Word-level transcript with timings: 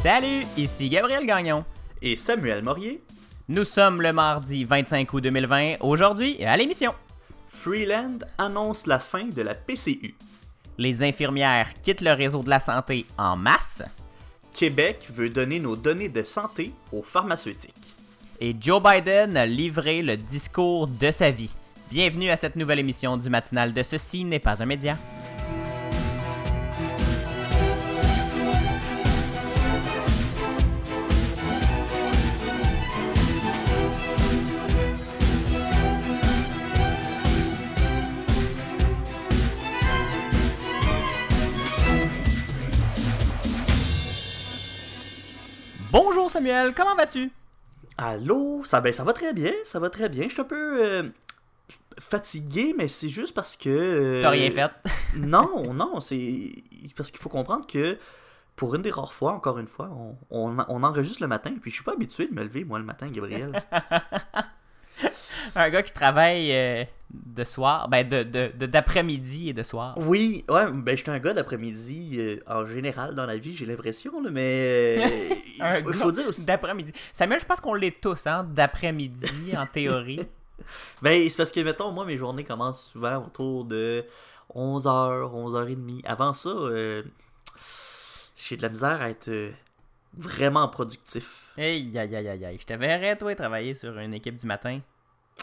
Salut, 0.00 0.44
ici 0.56 0.88
Gabriel 0.88 1.26
Gagnon. 1.26 1.64
Et 2.00 2.14
Samuel 2.14 2.62
Morier. 2.62 3.02
Nous 3.48 3.64
sommes 3.64 4.00
le 4.00 4.12
mardi 4.12 4.62
25 4.62 5.12
août 5.12 5.24
2020. 5.24 5.74
Aujourd'hui, 5.80 6.44
à 6.44 6.56
l'émission. 6.56 6.94
Freeland 7.48 8.18
annonce 8.38 8.86
la 8.86 9.00
fin 9.00 9.24
de 9.24 9.42
la 9.42 9.56
PCU. 9.56 10.14
Les 10.78 11.02
infirmières 11.02 11.74
quittent 11.82 12.02
le 12.02 12.12
réseau 12.12 12.44
de 12.44 12.48
la 12.48 12.60
santé 12.60 13.06
en 13.18 13.36
masse. 13.36 13.82
Québec 14.52 15.04
veut 15.12 15.30
donner 15.30 15.58
nos 15.58 15.74
données 15.74 16.08
de 16.08 16.22
santé 16.22 16.72
aux 16.92 17.02
pharmaceutiques. 17.02 17.96
Et 18.40 18.54
Joe 18.60 18.80
Biden 18.80 19.36
a 19.36 19.46
livré 19.46 20.02
le 20.02 20.16
discours 20.16 20.86
de 20.86 21.10
sa 21.10 21.32
vie. 21.32 21.56
Bienvenue 21.90 22.30
à 22.30 22.36
cette 22.36 22.54
nouvelle 22.54 22.78
émission 22.78 23.16
du 23.16 23.28
matinal 23.28 23.72
de 23.72 23.82
Ceci 23.82 24.22
n'est 24.22 24.38
pas 24.38 24.62
un 24.62 24.66
média. 24.66 24.96
Samuel, 46.38 46.72
comment 46.72 46.94
vas-tu? 46.94 47.32
Allô, 47.96 48.62
ça, 48.64 48.80
ben, 48.80 48.92
ça 48.92 49.02
va 49.02 49.12
très 49.12 49.32
bien, 49.32 49.50
ça 49.64 49.80
va 49.80 49.90
très 49.90 50.08
bien. 50.08 50.22
Je 50.28 50.34
suis 50.34 50.40
un 50.40 50.44
peu 50.44 50.80
euh, 50.80 51.02
fatigué, 51.98 52.76
mais 52.78 52.86
c'est 52.86 53.08
juste 53.08 53.34
parce 53.34 53.56
que... 53.56 53.68
euh, 53.68 54.22
T'as 54.22 54.30
rien 54.30 54.48
fait? 54.52 54.70
non, 55.16 55.74
non, 55.74 56.00
c'est 56.00 56.52
parce 56.96 57.10
qu'il 57.10 57.18
faut 57.18 57.28
comprendre 57.28 57.66
que 57.66 57.98
pour 58.54 58.76
une 58.76 58.82
des 58.82 58.92
rares 58.92 59.12
fois, 59.14 59.32
encore 59.32 59.58
une 59.58 59.66
fois, 59.66 59.90
on, 59.90 60.16
on, 60.30 60.56
on 60.68 60.82
enregistre 60.84 61.22
le 61.22 61.26
matin, 61.26 61.50
puis 61.60 61.72
je 61.72 61.74
suis 61.74 61.84
pas 61.84 61.94
habitué 61.94 62.28
de 62.28 62.34
me 62.34 62.44
lever, 62.44 62.62
moi, 62.62 62.78
le 62.78 62.84
matin, 62.84 63.08
Gabriel. 63.08 63.60
Un 65.54 65.70
gars 65.70 65.82
qui 65.82 65.92
travaille 65.92 66.52
euh, 66.52 66.84
de 67.10 67.44
soir, 67.44 67.88
ben 67.88 68.06
de, 68.06 68.22
d'après-midi 68.66 69.50
et 69.50 69.52
de 69.52 69.62
soir. 69.62 69.94
Oui, 69.96 70.44
ouais, 70.48 70.70
ben 70.72 70.96
je 70.96 71.02
suis 71.02 71.10
un 71.10 71.18
gars 71.18 71.32
d'après-midi 71.32 72.16
euh, 72.18 72.36
en 72.46 72.66
général 72.66 73.14
dans 73.14 73.26
la 73.26 73.38
vie, 73.38 73.54
j'ai 73.54 73.66
l'impression, 73.66 74.20
là, 74.20 74.30
mais 74.30 74.98
euh, 75.00 75.34
il 75.56 75.62
Un 75.62 75.72
faut, 75.74 75.90
il 75.90 75.92
gars 75.92 75.92
faut 75.98 76.12
dire 76.12 76.28
aussi. 76.28 76.44
D'après-midi. 76.44 76.92
Samuel, 77.12 77.40
je 77.40 77.46
pense 77.46 77.60
qu'on 77.60 77.74
l'est 77.74 78.00
tous, 78.00 78.26
hein, 78.26 78.46
d'après-midi, 78.50 79.56
en 79.56 79.66
théorie. 79.72 80.20
Ben, 81.00 81.28
c'est 81.28 81.36
parce 81.36 81.52
que, 81.52 81.60
mettons, 81.60 81.92
moi, 81.92 82.04
mes 82.04 82.16
journées 82.16 82.44
commencent 82.44 82.90
souvent 82.90 83.24
autour 83.24 83.64
de 83.64 84.04
11h, 84.54 85.32
11h30. 85.32 86.04
Avant 86.04 86.32
ça, 86.32 86.50
j'ai 88.36 88.56
de 88.56 88.62
la 88.62 88.68
misère 88.68 89.00
à 89.00 89.10
être 89.10 89.30
vraiment 90.18 90.68
productif. 90.68 91.52
Hey, 91.56 91.96
aïe, 91.96 92.14
aïe, 92.14 92.28
aïe, 92.28 92.44
aïe. 92.44 92.58
Je 92.60 92.66
te 92.66 92.74
verrais, 92.74 93.16
toi, 93.16 93.34
travailler 93.34 93.74
sur 93.74 93.96
une 93.98 94.12
équipe 94.12 94.36
du 94.36 94.46
matin. 94.46 94.80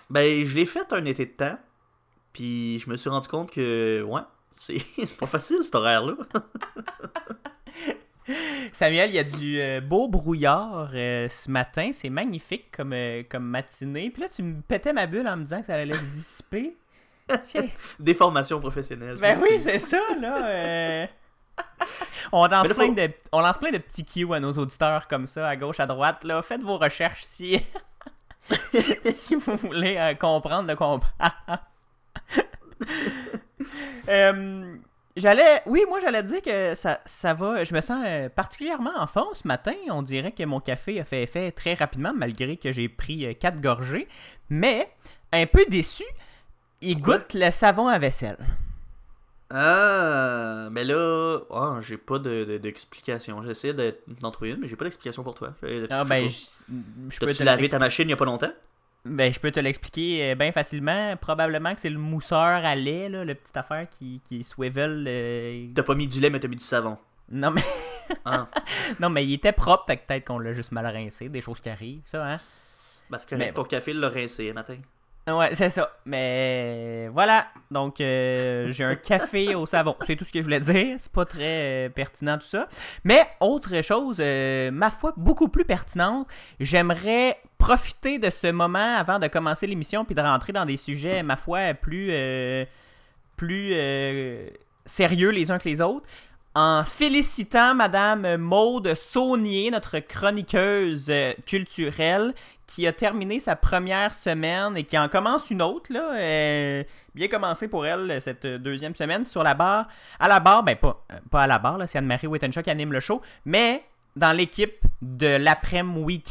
Ben, 0.09 0.45
je 0.45 0.53
l'ai 0.53 0.65
fait 0.65 0.91
un 0.91 1.05
été 1.05 1.25
de 1.25 1.31
temps, 1.31 1.57
puis 2.33 2.79
je 2.79 2.89
me 2.89 2.95
suis 2.95 3.09
rendu 3.09 3.27
compte 3.27 3.51
que, 3.51 4.03
ouais, 4.03 4.21
c'est 4.53 4.83
pas 5.19 5.27
facile 5.27 5.59
cet 5.63 5.75
horaire-là. 5.75 6.15
Samuel, 8.73 9.11
il 9.11 9.15
y 9.15 9.19
a 9.19 9.23
du 9.23 9.61
euh, 9.61 9.81
beau 9.81 10.07
brouillard 10.07 10.89
euh, 10.93 11.29
ce 11.29 11.49
matin. 11.49 11.91
C'est 11.93 12.09
magnifique 12.09 12.71
comme, 12.71 12.93
euh, 12.93 13.23
comme 13.29 13.45
matinée. 13.45 14.09
Puis 14.09 14.23
là, 14.23 14.29
tu 14.29 14.43
me 14.43 14.61
pétais 14.61 14.93
ma 14.93 15.05
bulle 15.05 15.27
en 15.27 15.37
me 15.37 15.43
disant 15.43 15.61
que 15.61 15.67
ça 15.67 15.75
allait 15.75 15.93
se 15.93 16.15
dissiper. 16.15 16.75
Des 17.99 18.13
formations 18.13 18.59
professionnelles. 18.59 19.17
Ben 19.17 19.39
oui, 19.41 19.59
c'est 19.59 19.79
ça, 19.79 20.01
là. 20.19 21.07
On, 22.31 22.45
lance 22.47 22.67
là, 22.67 22.73
plein 22.73 22.87
faut- 22.87 22.93
de, 22.93 23.11
on 23.31 23.41
lance 23.41 23.57
plein 23.57 23.71
de 23.71 23.77
petits 23.77 24.05
cues 24.05 24.33
à 24.33 24.39
nos 24.39 24.53
auditeurs 24.53 25.07
comme 25.07 25.27
ça, 25.27 25.47
à 25.47 25.55
gauche, 25.55 25.79
à 25.79 25.85
droite. 25.85 26.23
Là. 26.23 26.41
Faites 26.41 26.63
vos 26.63 26.77
recherches 26.77 27.23
si, 27.23 27.61
si 29.11 29.35
vous 29.35 29.55
voulez 29.57 29.97
euh, 29.97 30.13
comprendre 30.15 30.73
on 30.79 30.99
parle. 30.99 31.59
Euh, 34.07 34.75
j'allais, 35.15 35.63
oui, 35.65 35.83
moi 35.89 35.99
j'allais 35.99 36.21
dire 36.21 36.41
que 36.41 36.75
ça, 36.75 36.99
ça 37.05 37.33
va. 37.33 37.63
Je 37.63 37.73
me 37.73 37.81
sens 37.81 38.03
euh, 38.05 38.29
particulièrement 38.29 38.91
en 38.95 39.07
forme 39.07 39.33
ce 39.33 39.47
matin. 39.47 39.73
On 39.89 40.03
dirait 40.03 40.31
que 40.31 40.43
mon 40.43 40.59
café 40.59 40.99
a 40.99 41.05
fait 41.05 41.23
effet 41.23 41.51
très 41.51 41.73
rapidement, 41.73 42.13
malgré 42.15 42.57
que 42.57 42.71
j'ai 42.71 42.87
pris 42.87 43.35
quatre 43.37 43.59
gorgées. 43.59 44.07
Mais 44.49 44.91
un 45.31 45.47
peu 45.47 45.65
déçu, 45.67 46.03
il 46.81 47.01
goûte 47.01 47.33
le 47.33 47.49
savon 47.49 47.87
à 47.87 47.97
vaisselle. 47.97 48.37
Ah, 49.49 50.69
mais 50.71 50.83
là, 50.83 51.39
ah, 51.51 51.77
j'ai 51.81 51.97
pas 51.97 52.17
de- 52.19 52.45
de- 52.45 52.57
d'explication. 52.57 53.43
J'essaie 53.43 53.73
de- 53.73 53.95
d'en 54.19 54.31
trouver 54.31 54.51
une, 54.51 54.59
mais 54.61 54.67
j'ai 54.67 54.75
pas 54.75 54.85
d'explication 54.85 55.23
pour 55.23 55.35
toi. 55.35 55.53
Ah 55.89 56.03
ben, 56.03 56.27
je, 56.27 57.19
peux 57.19 57.43
lavé 57.43 57.69
ta 57.69 57.79
machine 57.79 58.07
il 58.07 58.11
y 58.11 58.13
a 58.13 58.17
pas 58.17 58.25
longtemps? 58.25 58.51
ben, 59.05 59.31
je 59.31 59.39
peux 59.39 59.51
te 59.51 59.59
l'expliquer 59.59 60.33
bien 60.35 60.51
facilement. 60.51 61.15
Probablement 61.17 61.75
que 61.75 61.81
c'est 61.81 61.91
le 61.91 61.99
mousseur 61.99 62.39
à 62.65 62.75
lait, 62.75 63.07
là, 63.07 63.23
le 63.23 63.35
petite 63.35 63.55
affaire 63.55 63.87
qui, 63.89 64.19
qui 64.27 64.43
swivel. 64.43 65.05
euh, 65.07 65.67
T'as 65.75 65.83
pas 65.83 65.93
mis 65.95 66.07
du 66.07 66.19
lait, 66.19 66.31
mais 66.31 66.39
t'as 66.39 66.47
mis 66.47 66.55
du 66.55 66.63
savon. 66.63 66.97
Non, 67.29 67.51
mais, 67.51 67.61
Ah, 68.25 68.47
non, 68.99 69.09
mais 69.09 69.23
il 69.25 69.33
était 69.33 69.51
propre, 69.51 69.85
peut-être 69.85 70.25
qu'on 70.25 70.39
l'a 70.39 70.53
juste 70.53 70.71
mal 70.71 70.85
rincé. 70.87 71.29
Des 71.29 71.41
choses 71.41 71.59
qui 71.59 71.69
arrivent, 71.69 72.01
ça, 72.05 72.25
hein? 72.33 72.39
parce 73.11 73.25
que 73.25 73.35
Mais 73.35 73.53
ton 73.53 73.63
café 73.63 73.93
l'a 73.93 74.09
rincé 74.09 74.51
matin. 74.53 74.77
Ouais, 75.27 75.55
c'est 75.55 75.69
ça. 75.69 75.91
Mais 76.05 77.07
voilà. 77.11 77.47
Donc, 77.71 77.99
euh, 77.99 78.71
j'ai 78.71 78.83
un 78.83 78.95
café 78.95 79.55
au 79.55 79.65
savon. 79.65 79.95
C'est 80.05 80.15
tout 80.15 80.23
ce 80.23 80.31
que 80.31 80.37
je 80.39 80.43
voulais 80.43 80.59
dire. 80.59 80.97
C'est 80.99 81.11
pas 81.11 81.25
très 81.25 81.87
euh, 81.87 81.89
pertinent 81.89 82.37
tout 82.37 82.45
ça. 82.45 82.67
Mais 83.03 83.27
autre 83.39 83.81
chose, 83.81 84.17
euh, 84.19 84.69
ma 84.69 84.91
foi, 84.91 85.13
beaucoup 85.17 85.47
plus 85.47 85.65
pertinente, 85.65 86.27
j'aimerais 86.59 87.39
profiter 87.57 88.19
de 88.19 88.29
ce 88.29 88.51
moment 88.51 88.97
avant 88.97 89.17
de 89.17 89.27
commencer 89.27 89.65
l'émission 89.65 90.05
puis 90.05 90.13
de 90.13 90.21
rentrer 90.21 90.53
dans 90.53 90.65
des 90.65 90.77
sujets, 90.77 91.23
ma 91.23 91.37
foi, 91.37 91.73
plus, 91.73 92.09
euh, 92.11 92.65
plus 93.35 93.73
sérieux 94.85 95.31
les 95.31 95.49
uns 95.49 95.57
que 95.57 95.67
les 95.67 95.81
autres. 95.81 96.05
En 96.57 96.85
félicitant 96.85 97.75
Madame 97.75 98.37
Maude 98.37 98.93
Saunier, 98.95 99.71
notre 99.71 99.99
chroniqueuse 99.99 101.07
euh, 101.09 101.33
culturelle, 101.45 102.33
qui 102.65 102.87
a 102.87 102.93
terminé 102.93 103.41
sa 103.41 103.57
première 103.57 104.13
semaine 104.13 104.77
et 104.77 104.85
qui 104.85 104.97
en 104.97 105.09
commence 105.09 105.51
une 105.51 105.61
autre, 105.61 105.91
euh, 105.93 106.81
bien 107.13 107.27
commencé 107.27 107.67
pour 107.67 107.85
elle, 107.85 108.21
cette 108.21 108.47
deuxième 108.47 108.95
semaine, 108.95 109.25
sur 109.25 109.43
la 109.43 109.53
barre. 109.53 109.89
À 110.17 110.29
la 110.29 110.39
barre, 110.39 110.63
ben 110.63 110.77
pas, 110.77 111.03
euh, 111.11 111.37
à 111.37 111.45
la 111.45 111.59
barre, 111.59 111.79
c'est 111.87 111.97
Anne-Marie 111.97 112.27
Wittenshaw 112.27 112.61
qui 112.61 112.69
anime 112.69 112.93
le 112.93 113.01
show, 113.01 113.21
mais 113.43 113.83
dans 114.15 114.31
l'équipe 114.31 114.77
de 115.01 115.35
l'après-midi 115.35 116.23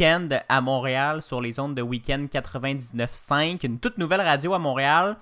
à 0.49 0.61
Montréal, 0.63 1.21
sur 1.21 1.43
les 1.43 1.61
ondes 1.61 1.75
de 1.75 1.83
Week-end 1.83 2.25
99.5, 2.33 3.67
une 3.67 3.79
toute 3.79 3.99
nouvelle 3.99 4.23
radio 4.23 4.55
à 4.55 4.59
Montréal. 4.59 5.19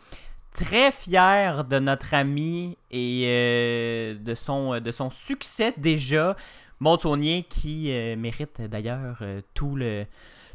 Très 0.55 0.93
fier 0.93 1.65
de 1.65 1.79
notre 1.79 2.13
ami 2.15 2.77
et 2.91 3.25
euh, 3.27 4.15
de, 4.19 4.35
son, 4.35 4.81
de 4.81 4.91
son 4.93 5.11
succès 5.11 5.73
déjà. 5.77 6.37
Maud 6.81 7.01
Saunier 7.01 7.47
qui 7.49 7.91
euh, 7.93 8.17
mérite 8.17 8.61
d'ailleurs 8.63 9.19
euh, 9.23 9.41
tout 9.55 9.77
le 9.77 10.05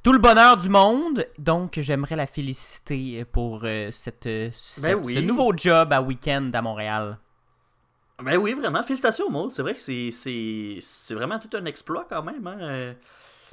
tout 0.03 0.13
le 0.13 0.19
bonheur 0.19 0.55
du 0.57 0.69
monde. 0.69 1.25
Donc, 1.39 1.79
j'aimerais 1.81 2.15
la 2.15 2.27
féliciter 2.27 3.25
pour 3.25 3.61
euh, 3.63 3.89
cette, 3.91 4.25
euh, 4.27 4.49
cette- 4.53 4.99
oui. 5.03 5.15
ce 5.15 5.19
nouveau 5.19 5.51
job 5.57 5.91
à 5.91 6.01
week-end 6.01 6.49
à 6.53 6.61
Montréal. 6.61 7.17
Ben 8.23 8.37
oui, 8.37 8.53
vraiment. 8.53 8.83
Félicitations, 8.83 9.29
Maud. 9.29 9.51
C'est 9.51 9.61
vrai 9.63 9.73
que 9.73 9.79
c'est 9.79 11.13
vraiment 11.13 11.39
tout 11.39 11.49
un 11.57 11.65
exploit 11.65 12.05
quand 12.09 12.23
même. 12.23 12.45
hein. 12.47 12.93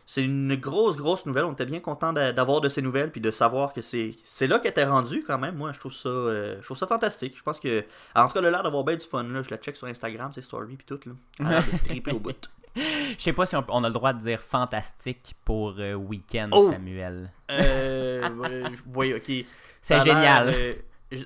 C'est 0.06 0.22
une 0.22 0.54
grosse, 0.56 0.96
grosse 0.96 1.24
nouvelle. 1.24 1.44
On 1.44 1.52
était 1.52 1.64
bien 1.66 1.80
content 1.80 2.12
d'a- 2.12 2.32
d'avoir 2.32 2.60
de 2.60 2.68
ces 2.68 2.82
nouvelles 2.82 3.10
puis 3.10 3.20
de 3.22 3.30
savoir 3.30 3.72
que 3.72 3.80
c'est 3.80 4.14
c'est 4.26 4.46
là 4.46 4.58
qu'elle 4.58 4.72
était 4.72 4.84
rendue 4.84 5.24
quand 5.26 5.38
même. 5.38 5.54
Moi, 5.56 5.72
je 5.72 5.78
trouve 5.80 5.92
ça, 5.94 6.08
euh, 6.08 6.56
je 6.60 6.64
trouve 6.64 6.76
ça 6.76 6.86
fantastique. 6.86 7.34
Je 7.38 7.42
pense 7.42 7.58
que, 7.58 7.84
en 8.14 8.26
tout 8.28 8.34
cas, 8.34 8.40
le 8.42 8.50
l'air 8.50 8.62
d'avoir 8.62 8.84
bien 8.84 8.96
du 8.96 9.04
fun. 9.06 9.22
Là. 9.22 9.42
Je 9.42 9.50
la 9.50 9.56
check 9.56 9.76
sur 9.76 9.86
Instagram, 9.86 10.32
ses 10.32 10.42
stories 10.42 10.76
puis 10.76 10.86
tout. 10.86 11.00
Là. 11.40 11.62
Triper 11.86 12.12
au 12.12 12.18
bout. 12.20 12.50
Je 12.76 13.14
sais 13.18 13.32
pas 13.32 13.46
si 13.46 13.54
on, 13.54 13.64
on 13.68 13.84
a 13.84 13.88
le 13.88 13.94
droit 13.94 14.12
de 14.12 14.18
dire 14.18 14.40
fantastique 14.40 15.36
pour 15.44 15.76
euh, 15.78 15.94
week-end, 15.94 16.48
Oh! 16.52 16.70
Samuel. 16.70 17.30
Euh, 17.50 18.28
oui, 18.94 19.14
ok. 19.14 19.46
C'est 19.80 20.00
génial. 20.00 20.48
euh, 20.52 20.74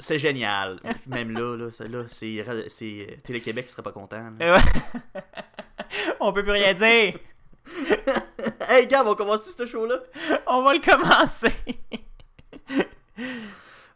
c'est 0.00 0.18
génial. 0.18 0.78
Même 1.06 1.30
là, 1.32 1.56
là, 1.56 1.70
là, 1.88 2.04
c'est 2.08 2.44
c'est, 2.68 3.06
euh, 3.08 3.16
Télé-Québec 3.24 3.64
qui 3.66 3.72
serait 3.72 3.82
pas 3.82 3.92
content. 3.92 4.22
on 6.20 6.32
peut 6.32 6.42
plus 6.42 6.52
rien 6.52 6.74
dire. 6.74 7.14
Hey, 8.68 8.86
Gab, 8.86 9.06
on 9.06 9.14
commence 9.14 9.50
ce 9.50 9.66
show-là? 9.66 10.00
On 10.46 10.62
va 10.62 10.74
le 10.74 10.80
commencer. 10.80 11.52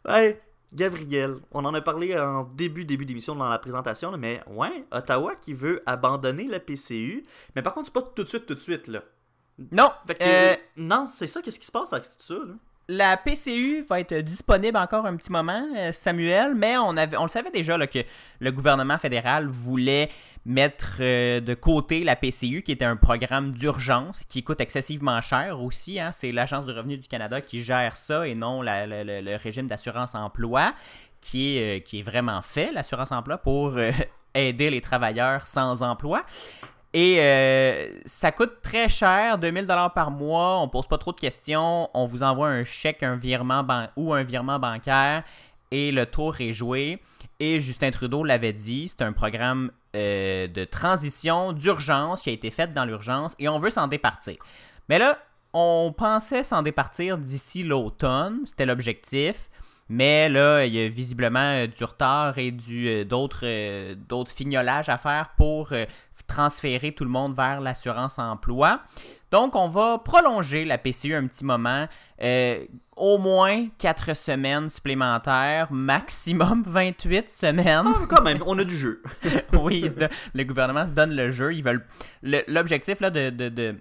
Ouais, 0.07 0.41
Gabriel, 0.73 1.35
on 1.51 1.63
en 1.65 1.73
a 1.73 1.81
parlé 1.81 2.17
en 2.17 2.43
début, 2.43 2.83
début 2.83 3.05
d'émission 3.05 3.35
dans 3.35 3.47
la 3.47 3.59
présentation, 3.59 4.11
là, 4.11 4.17
mais 4.17 4.41
ouais, 4.47 4.85
Ottawa 4.91 5.35
qui 5.35 5.53
veut 5.53 5.81
abandonner 5.85 6.47
la 6.47 6.59
PCU. 6.59 7.25
Mais 7.55 7.61
par 7.61 7.73
contre, 7.73 7.87
c'est 7.87 7.93
pas 7.93 8.01
tout 8.01 8.23
de 8.23 8.27
suite, 8.29 8.45
tout 8.45 8.55
de 8.55 8.59
suite, 8.59 8.87
là. 8.87 9.01
Non, 9.71 9.91
Fait 10.07 10.15
que, 10.15 10.23
euh, 10.23 10.55
non, 10.77 11.05
c'est 11.05 11.27
ça, 11.27 11.41
qu'est-ce 11.41 11.59
qui 11.59 11.67
se 11.67 11.71
passe 11.71 11.93
avec 11.93 12.05
tout 12.05 12.15
ça, 12.17 12.33
là? 12.33 12.55
La 12.87 13.17
PCU 13.17 13.85
va 13.87 13.99
être 13.99 14.15
disponible 14.15 14.77
encore 14.77 15.05
un 15.05 15.15
petit 15.15 15.31
moment, 15.31 15.65
euh, 15.75 15.91
Samuel, 15.91 16.53
mais 16.55 16.77
on, 16.77 16.91
le 16.91 17.27
savait 17.27 17.51
déjà 17.51 17.87
que 17.87 17.99
le 18.39 18.51
gouvernement 18.51 18.97
fédéral 18.97 19.47
voulait 19.47 20.09
mettre 20.45 20.97
euh, 20.99 21.39
de 21.39 21.53
côté 21.53 22.03
la 22.03 22.17
PCU, 22.17 22.61
qui 22.63 22.73
était 22.73 22.83
un 22.83 22.97
programme 22.97 23.51
d'urgence 23.51 24.23
qui 24.27 24.43
coûte 24.43 24.59
excessivement 24.59 25.21
cher 25.21 25.61
aussi. 25.61 25.99
Hein. 25.99 26.11
C'est 26.11 26.33
l'Agence 26.33 26.65
du 26.65 26.73
revenu 26.73 26.97
du 26.97 27.07
Canada 27.07 27.39
qui 27.39 27.63
gère 27.63 27.95
ça 27.95 28.27
et 28.27 28.35
non 28.35 28.61
le, 28.61 29.35
régime 29.37 29.67
d'assurance 29.67 30.13
emploi, 30.13 30.73
euh, 31.35 31.79
qui 31.79 31.99
est 31.99 32.03
vraiment 32.03 32.41
fait, 32.41 32.73
l'assurance 32.73 33.13
emploi, 33.13 33.37
pour 33.37 33.77
aider 34.33 34.69
les 34.69 34.81
travailleurs 34.81 35.47
sans 35.47 35.81
emploi. 35.83 36.25
Et 36.93 37.19
euh, 37.19 37.89
ça 38.05 38.31
coûte 38.31 38.61
très 38.61 38.87
cher, 38.87 39.39
2000 39.39 39.65
dollars 39.65 39.93
par 39.93 40.11
mois. 40.11 40.59
On 40.59 40.69
pose 40.69 40.85
pas 40.87 40.99
trop 40.99 41.11
de 41.11 41.19
questions. 41.19 41.89
On 41.93 42.05
vous 42.05 42.21
envoie 42.21 42.49
un 42.49 42.63
chèque, 42.63 43.01
un 43.01 43.15
virement 43.15 43.65
ou 43.95 44.13
un 44.13 44.23
virement 44.23 44.59
bancaire 44.59 45.23
et 45.73 45.91
le 45.91 46.05
tour 46.05 46.39
est 46.39 46.53
joué. 46.53 46.99
Et 47.39 47.59
Justin 47.59 47.89
Trudeau 47.89 48.23
l'avait 48.23 48.53
dit, 48.53 48.87
c'est 48.89 49.01
un 49.01 49.11
programme 49.11 49.71
euh, 49.95 50.47
de 50.47 50.63
transition 50.65 51.51
d'urgence 51.51 52.21
qui 52.21 52.29
a 52.29 52.33
été 52.33 52.51
fait 52.51 52.71
dans 52.73 52.85
l'urgence 52.85 53.35
et 53.39 53.49
on 53.49 53.57
veut 53.57 53.71
s'en 53.71 53.87
départir. 53.87 54.35
Mais 54.87 54.99
là, 54.99 55.17
on 55.51 55.93
pensait 55.97 56.43
s'en 56.43 56.61
départir 56.61 57.17
d'ici 57.17 57.63
l'automne, 57.63 58.41
c'était 58.45 58.67
l'objectif. 58.67 59.49
Mais 59.89 60.29
là, 60.29 60.65
il 60.65 60.73
y 60.73 60.83
a 60.83 60.87
visiblement 60.87 61.39
euh, 61.39 61.67
du 61.67 61.83
retard 61.83 62.37
et 62.37 62.51
du, 62.51 63.05
d'autres, 63.05 63.93
d'autres 63.93 64.31
fignolages 64.31 64.89
à 64.89 64.97
faire 64.97 65.31
pour 65.37 65.73
transférer 66.27 66.93
tout 66.93 67.03
le 67.03 67.09
monde 67.09 67.35
vers 67.35 67.61
l'assurance 67.61 68.17
emploi. 68.17 68.81
Donc, 69.31 69.55
on 69.55 69.67
va 69.67 69.97
prolonger 69.97 70.65
la 70.65 70.77
PCU 70.77 71.15
un 71.15 71.27
petit 71.27 71.43
moment, 71.43 71.87
euh, 72.21 72.65
au 72.95 73.17
moins 73.17 73.67
4 73.79 74.15
semaines 74.15 74.69
supplémentaires, 74.69 75.71
maximum 75.71 76.63
28 76.67 77.29
semaines. 77.29 77.85
Ah, 77.87 78.05
quand 78.07 78.21
même, 78.21 78.43
on 78.45 78.57
a 78.59 78.63
du 78.63 78.77
jeu. 78.77 79.01
oui, 79.53 79.87
le 80.33 80.43
gouvernement 80.43 80.85
se 80.85 80.91
donne 80.91 81.15
le 81.15 81.31
jeu. 81.31 81.53
Ils 81.53 81.63
veulent 81.63 81.85
l'objectif 82.21 82.99
là 82.99 83.09
de, 83.09 83.29
de 83.29 83.75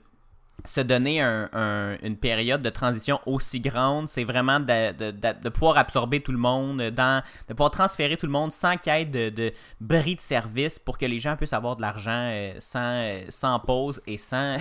se 0.65 0.81
donner 0.81 1.21
une 1.21 2.17
période 2.17 2.63
de 2.63 2.71
transition 2.71 3.21
aussi 3.27 3.61
grande, 3.61 4.09
c'est 4.09 4.25
vraiment 4.25 4.61
de, 4.61 5.49
pouvoir 5.49 5.77
absorber 5.77 6.21
tout 6.21 6.33
le 6.33 6.39
monde, 6.39 6.79
de 6.81 7.53
pouvoir 7.53 7.71
transférer 7.71 8.17
tout 8.17 8.27
le 8.27 8.33
monde 8.33 8.53
sans 8.53 8.77
qu'il 8.77 8.93
y 8.93 8.97
ait 8.97 9.05
de, 9.05 9.53
bris 9.81 10.17
de 10.17 10.21
service 10.21 10.79
pour 10.79 10.99
que 10.99 11.07
les 11.07 11.19
gens 11.19 11.37
puissent 11.37 11.53
avoir 11.53 11.77
de 11.77 11.83
l'argent 11.83 12.29
euh, 12.31 12.55
sans, 12.59 12.95
euh, 12.95 13.25
sans 13.29 13.59
pause 13.59 14.01
et 14.07 14.17
sans, 14.17 14.57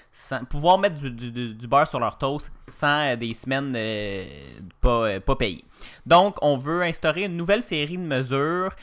pouvoir 0.50 0.78
mettre 0.78 1.00
du, 1.02 1.66
beurre 1.66 1.88
sur 1.88 1.98
leur 1.98 2.18
toast 2.18 2.52
sans 2.68 3.12
euh, 3.12 3.16
des 3.16 3.34
semaines 3.34 3.76
pas, 4.80 5.18
pas 5.20 5.36
payées. 5.36 5.64
Donc, 6.06 6.36
on 6.42 6.56
veut 6.56 6.82
instaurer 6.82 7.24
une 7.24 7.36
nouvelle 7.36 7.62
série 7.62 7.98
de 7.98 8.02
mesures 8.02 8.74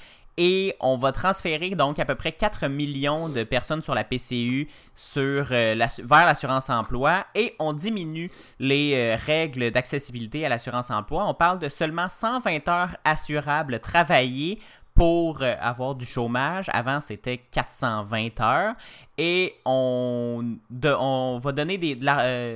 et 0.42 0.74
on 0.80 0.96
va 0.96 1.12
transférer 1.12 1.72
donc 1.72 2.00
à 2.00 2.06
peu 2.06 2.16
près 2.16 2.32
4 2.32 2.70
millions 2.70 3.28
de 3.28 3.44
personnes 3.44 3.82
sur 3.82 3.94
la 3.94 4.06
PCU 4.06 4.70
euh, 5.18 5.76
vers 5.76 6.26
l'assurance 6.26 6.70
emploi 6.70 7.26
et 7.36 7.56
on 7.60 7.74
diminue 7.74 8.32
les 8.58 8.94
euh, 8.96 9.18
règles 9.18 9.70
d'accessibilité 9.72 10.46
à 10.46 10.50
l'assurance 10.50 10.92
emploi. 10.92 11.28
On 11.28 11.34
parle 11.34 11.60
de 11.60 11.68
seulement 11.68 12.08
120 12.08 12.70
heures 12.70 12.96
assurables 13.04 13.82
travaillées 13.82 14.60
pour 14.96 15.42
euh, 15.42 15.56
avoir 15.60 15.96
du 15.96 16.06
chômage. 16.06 16.68
Avant, 16.72 17.02
c'était 17.02 17.38
420 17.38 18.40
heures. 18.40 18.76
Et 19.18 19.56
on, 19.66 20.58
va 20.72 21.52
donner 21.52 21.78
des, 21.78 21.98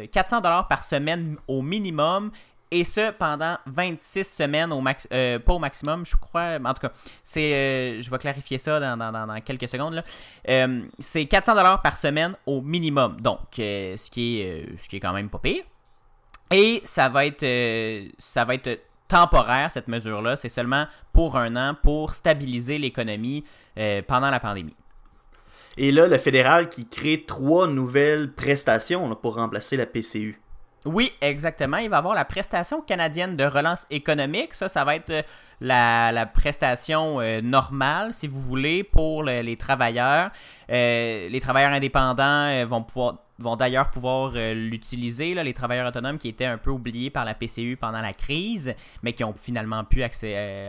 400 0.09 0.39
dollars 0.39 0.69
par 0.69 0.85
semaine 0.85 1.35
au 1.49 1.61
minimum 1.61 2.31
et 2.73 2.83
ce, 2.85 3.11
pendant 3.11 3.57
26 3.67 4.23
semaines, 4.23 4.73
au 4.73 4.81
max, 4.81 5.07
euh, 5.13 5.37
pas 5.37 5.53
au 5.53 5.59
maximum, 5.59 6.03
je 6.07 6.15
crois. 6.15 6.57
En 6.63 6.73
tout 6.73 6.81
cas, 6.81 6.91
c'est, 7.23 7.53
euh, 7.53 8.01
je 8.01 8.09
vais 8.09 8.17
clarifier 8.17 8.57
ça 8.57 8.79
dans, 8.79 9.41
quelques 9.45 9.69
secondes. 9.69 10.03
Euh, 10.49 10.81
c'est 10.97 11.23
400$ 11.25 11.81
par 11.83 11.97
semaine 11.97 12.35
au 12.47 12.61
minimum. 12.61 13.21
Donc, 13.21 13.39
ce, 13.55 14.09
qui 14.09 14.41
est, 14.41 14.67
ce 14.81 14.89
qui 14.89 14.95
est 14.95 14.99
quand 14.99 15.13
même 15.13 15.29
pas 15.29 15.37
pire. 15.37 15.63
Et 16.49 16.81
ça 16.83 17.09
va 17.09 17.27
être, 17.27 17.45
ça 18.17 18.43
va 18.43 18.55
être 18.55 18.79
temporaire, 19.07 19.71
cette 19.71 19.87
mesure-là. 19.87 20.35
C'est 20.35 20.49
seulement 20.49 20.87
pour 21.11 21.37
un 21.37 21.55
an 21.55 21.75
pour 21.81 22.15
stabiliser 22.15 22.79
l'économie 22.79 23.43
pendant 24.07 24.31
la 24.31 24.39
pandémie. 24.39 24.75
Et 25.77 25.91
là, 25.91 26.07
le 26.07 26.17
fédéral 26.17 26.69
qui 26.69 26.87
crée 26.87 27.23
trois 27.25 27.67
nouvelles 27.67 28.31
prestations 28.31 29.15
pour 29.15 29.35
remplacer 29.35 29.77
la 29.77 29.85
PCU. 29.85 30.39
Oui, 30.85 31.13
exactement. 31.21 31.77
Il 31.77 31.89
va 31.89 31.97
avoir 31.97 32.13
la 32.13 32.25
prestation 32.25 32.81
canadienne 32.81 33.37
de 33.37 33.45
relance 33.45 33.85
économique. 33.89 34.53
Ça, 34.53 34.67
ça 34.67 34.83
va 34.83 34.95
être 34.95 35.09
euh, 35.09 35.21
la, 35.61 36.25
prestation 36.25 37.21
euh, 37.21 37.41
normale, 37.41 38.13
si 38.13 38.27
vous 38.27 38.41
voulez, 38.41 38.83
pour 38.83 39.23
les 39.23 39.55
travailleurs. 39.55 40.31
Euh, 40.69 41.29
les 41.29 41.39
travailleurs 41.39 41.71
indépendants 41.71 42.65
vont 42.65 42.83
pouvoir 42.83 43.15
vont 43.39 43.55
d'ailleurs 43.55 43.89
pouvoir 43.89 44.33
l'utiliser, 44.35 45.33
les 45.33 45.53
travailleurs 45.53 45.87
autonomes 45.87 46.19
qui 46.19 46.29
étaient 46.29 46.45
un 46.45 46.59
peu 46.59 46.69
oubliés 46.69 47.09
par 47.09 47.25
la 47.25 47.33
PCU 47.33 47.75
pendant 47.75 47.99
la 47.99 48.13
crise, 48.13 48.73
mais 49.01 49.11
qui 49.11 49.23
ont 49.23 49.33
finalement 49.33 49.83
pu 49.83 50.03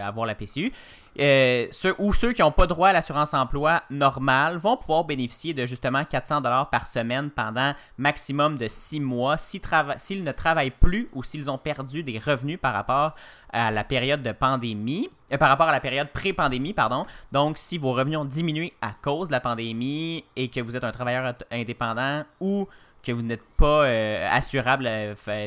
avoir 0.00 0.26
la 0.26 0.34
PCU. 0.34 0.72
Euh, 1.20 1.68
ceux, 1.70 1.94
ou 1.98 2.12
ceux 2.12 2.32
qui 2.32 2.42
n'ont 2.42 2.50
pas 2.50 2.66
droit 2.66 2.88
à 2.88 2.92
l'assurance 2.92 3.34
emploi 3.34 3.82
normale 3.88 4.56
vont 4.56 4.76
pouvoir 4.76 5.04
bénéficier 5.04 5.54
de 5.54 5.64
justement 5.64 6.04
400 6.04 6.40
dollars 6.40 6.70
par 6.70 6.88
semaine 6.88 7.30
pendant 7.30 7.72
maximum 7.98 8.58
de 8.58 8.66
6 8.66 8.98
mois 8.98 9.36
s'ils 9.38 10.24
ne 10.24 10.32
travaillent 10.32 10.70
plus 10.70 11.08
ou 11.12 11.22
s'ils 11.22 11.48
ont 11.48 11.58
perdu 11.58 12.02
des 12.02 12.18
revenus 12.18 12.58
par 12.60 12.74
rapport 12.74 13.14
à 13.52 13.70
la 13.70 13.84
période 13.84 14.24
de 14.24 14.32
pandémie, 14.32 15.08
euh, 15.32 15.38
par 15.38 15.48
rapport 15.48 15.68
à 15.68 15.72
la 15.72 15.78
période 15.78 16.08
pré-pandémie, 16.08 16.72
pardon. 16.72 17.06
Donc, 17.30 17.58
si 17.58 17.78
vos 17.78 17.92
revenus 17.92 18.18
ont 18.18 18.24
diminué 18.24 18.72
à 18.82 18.92
cause 19.00 19.28
de 19.28 19.32
la 19.32 19.40
pandémie 19.40 20.24
et 20.34 20.48
que 20.48 20.60
vous 20.60 20.74
êtes 20.74 20.82
un 20.82 20.90
travailleur 20.90 21.34
indépendant 21.52 22.24
ou 22.40 22.66
que 23.04 23.12
vous 23.12 23.22
n'êtes 23.22 23.44
pas 23.56 23.84
euh, 23.84 24.28
assurable 24.32 24.88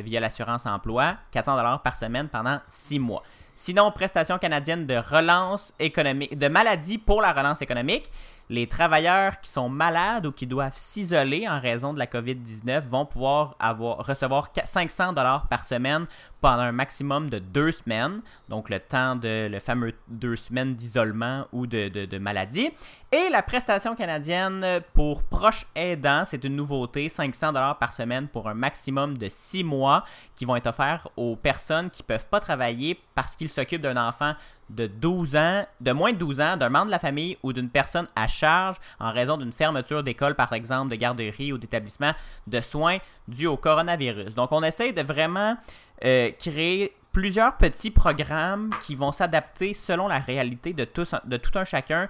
via 0.05 0.19
l'assurance 0.21 0.65
emploi, 0.65 1.17
400 1.31 1.57
dollars 1.57 1.81
par 1.81 1.97
semaine 1.97 2.29
pendant 2.29 2.59
6 2.67 2.99
mois. 2.99 3.23
Sinon, 3.59 3.91
prestation 3.91 4.37
canadienne 4.37 4.85
de 4.85 4.97
relance 4.97 5.73
économique, 5.79 6.37
de 6.37 6.47
maladie 6.47 6.99
pour 6.99 7.23
la 7.23 7.33
relance 7.33 7.63
économique. 7.63 8.11
Les 8.49 8.65
travailleurs 8.67 9.41
qui 9.41 9.51
sont 9.51 9.67
malades 9.67 10.25
ou 10.25 10.31
qui 10.31 10.47
doivent 10.47 10.77
s'isoler 10.77 11.47
en 11.49 11.59
raison 11.59 11.93
de 11.93 11.99
la 11.99 12.05
COVID-19 12.05 12.79
vont 12.79 13.05
pouvoir 13.05 13.55
avoir, 13.59 14.05
recevoir 14.05 14.51
500 14.63 15.11
dollars 15.11 15.47
par 15.49 15.65
semaine 15.65 16.07
pendant 16.39 16.61
un 16.61 16.71
maximum 16.71 17.29
de 17.29 17.39
deux 17.39 17.71
semaines, 17.71 18.21
donc 18.47 18.69
le 18.69 18.79
temps 18.79 19.17
de 19.17 19.49
le 19.49 19.59
fameux 19.59 19.93
deux 20.07 20.37
semaines 20.37 20.75
d'isolement 20.75 21.47
ou 21.51 21.67
de, 21.67 22.17
maladie. 22.19 22.69
Et 23.11 23.29
la 23.29 23.41
prestation 23.41 23.95
canadienne 23.95 24.81
pour 24.93 25.23
proches 25.23 25.65
aidants, 25.75 26.23
c'est 26.25 26.43
une 26.43 26.55
nouveauté, 26.55 27.09
500 27.09 27.53
dollars 27.53 27.77
par 27.77 27.93
semaine 27.93 28.29
pour 28.29 28.47
un 28.47 28.53
maximum 28.53 29.17
de 29.17 29.27
six 29.29 29.63
mois 29.63 30.05
qui 30.35 30.45
vont 30.45 30.55
être 30.55 30.67
offerts 30.67 31.09
aux 31.17 31.35
personnes 31.35 31.89
qui 31.89 32.01
ne 32.03 32.07
peuvent 32.07 32.27
pas 32.27 32.39
travailler 32.39 32.99
parce 33.13 33.35
qu'ils 33.35 33.49
s'occupent 33.49 33.81
d'un 33.81 33.97
enfant 33.97 34.35
de 34.69 34.87
12 34.87 35.35
ans, 35.35 35.65
de 35.81 35.91
moins 35.91 36.13
de 36.13 36.17
12 36.17 36.41
ans, 36.41 36.57
d'un 36.57 36.69
membre 36.69 36.87
de 36.87 36.91
la 36.91 36.99
famille 36.99 37.37
ou 37.43 37.53
d'une 37.53 37.69
personne 37.69 38.07
à 38.15 38.27
charge 38.27 38.77
en 38.99 39.11
raison 39.11 39.37
d'une 39.37 39.53
fermeture 39.53 40.03
d'école, 40.03 40.35
par 40.35 40.53
exemple, 40.53 40.91
de 40.91 40.95
garderie 40.95 41.53
ou 41.53 41.57
d'établissement 41.57 42.13
de 42.47 42.61
soins 42.61 42.97
dû 43.27 43.47
au 43.47 43.57
coronavirus. 43.57 44.35
Donc, 44.35 44.51
on 44.51 44.63
essaye 44.63 44.93
de 44.93 45.01
vraiment 45.01 45.57
euh, 46.03 46.31
créer 46.37 46.93
plusieurs 47.11 47.57
petits 47.57 47.91
programmes 47.91 48.69
qui 48.81 48.93
vont 48.93 49.11
s'adapter 49.11 49.73
selon 49.73 50.07
la 50.07 50.19
réalité 50.19 50.73
de, 50.73 50.85
tous, 50.85 51.15
de 51.25 51.37
tout 51.37 51.57
un 51.57 51.65
chacun. 51.65 52.07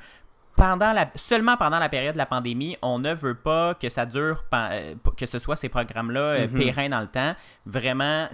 Pendant 0.57 0.91
la, 0.91 1.11
seulement 1.13 1.55
pendant 1.55 1.77
la 1.77 1.87
période 1.87 2.13
de 2.13 2.17
la 2.17 2.25
pandémie, 2.25 2.77
on 2.81 2.97
ne 2.97 3.13
veut 3.13 3.35
pas 3.35 3.75
que 3.75 3.89
ça 3.89 4.07
dure, 4.07 4.43
euh, 4.53 4.95
que 5.15 5.27
ce 5.27 5.37
soit 5.37 5.55
ces 5.55 5.69
programmes-là 5.69 6.19
euh, 6.19 6.47
mhm. 6.47 6.57
périns 6.59 6.89
dans 6.89 6.99
le 6.99 7.07
temps. 7.07 7.35
Vraiment, 7.67 8.27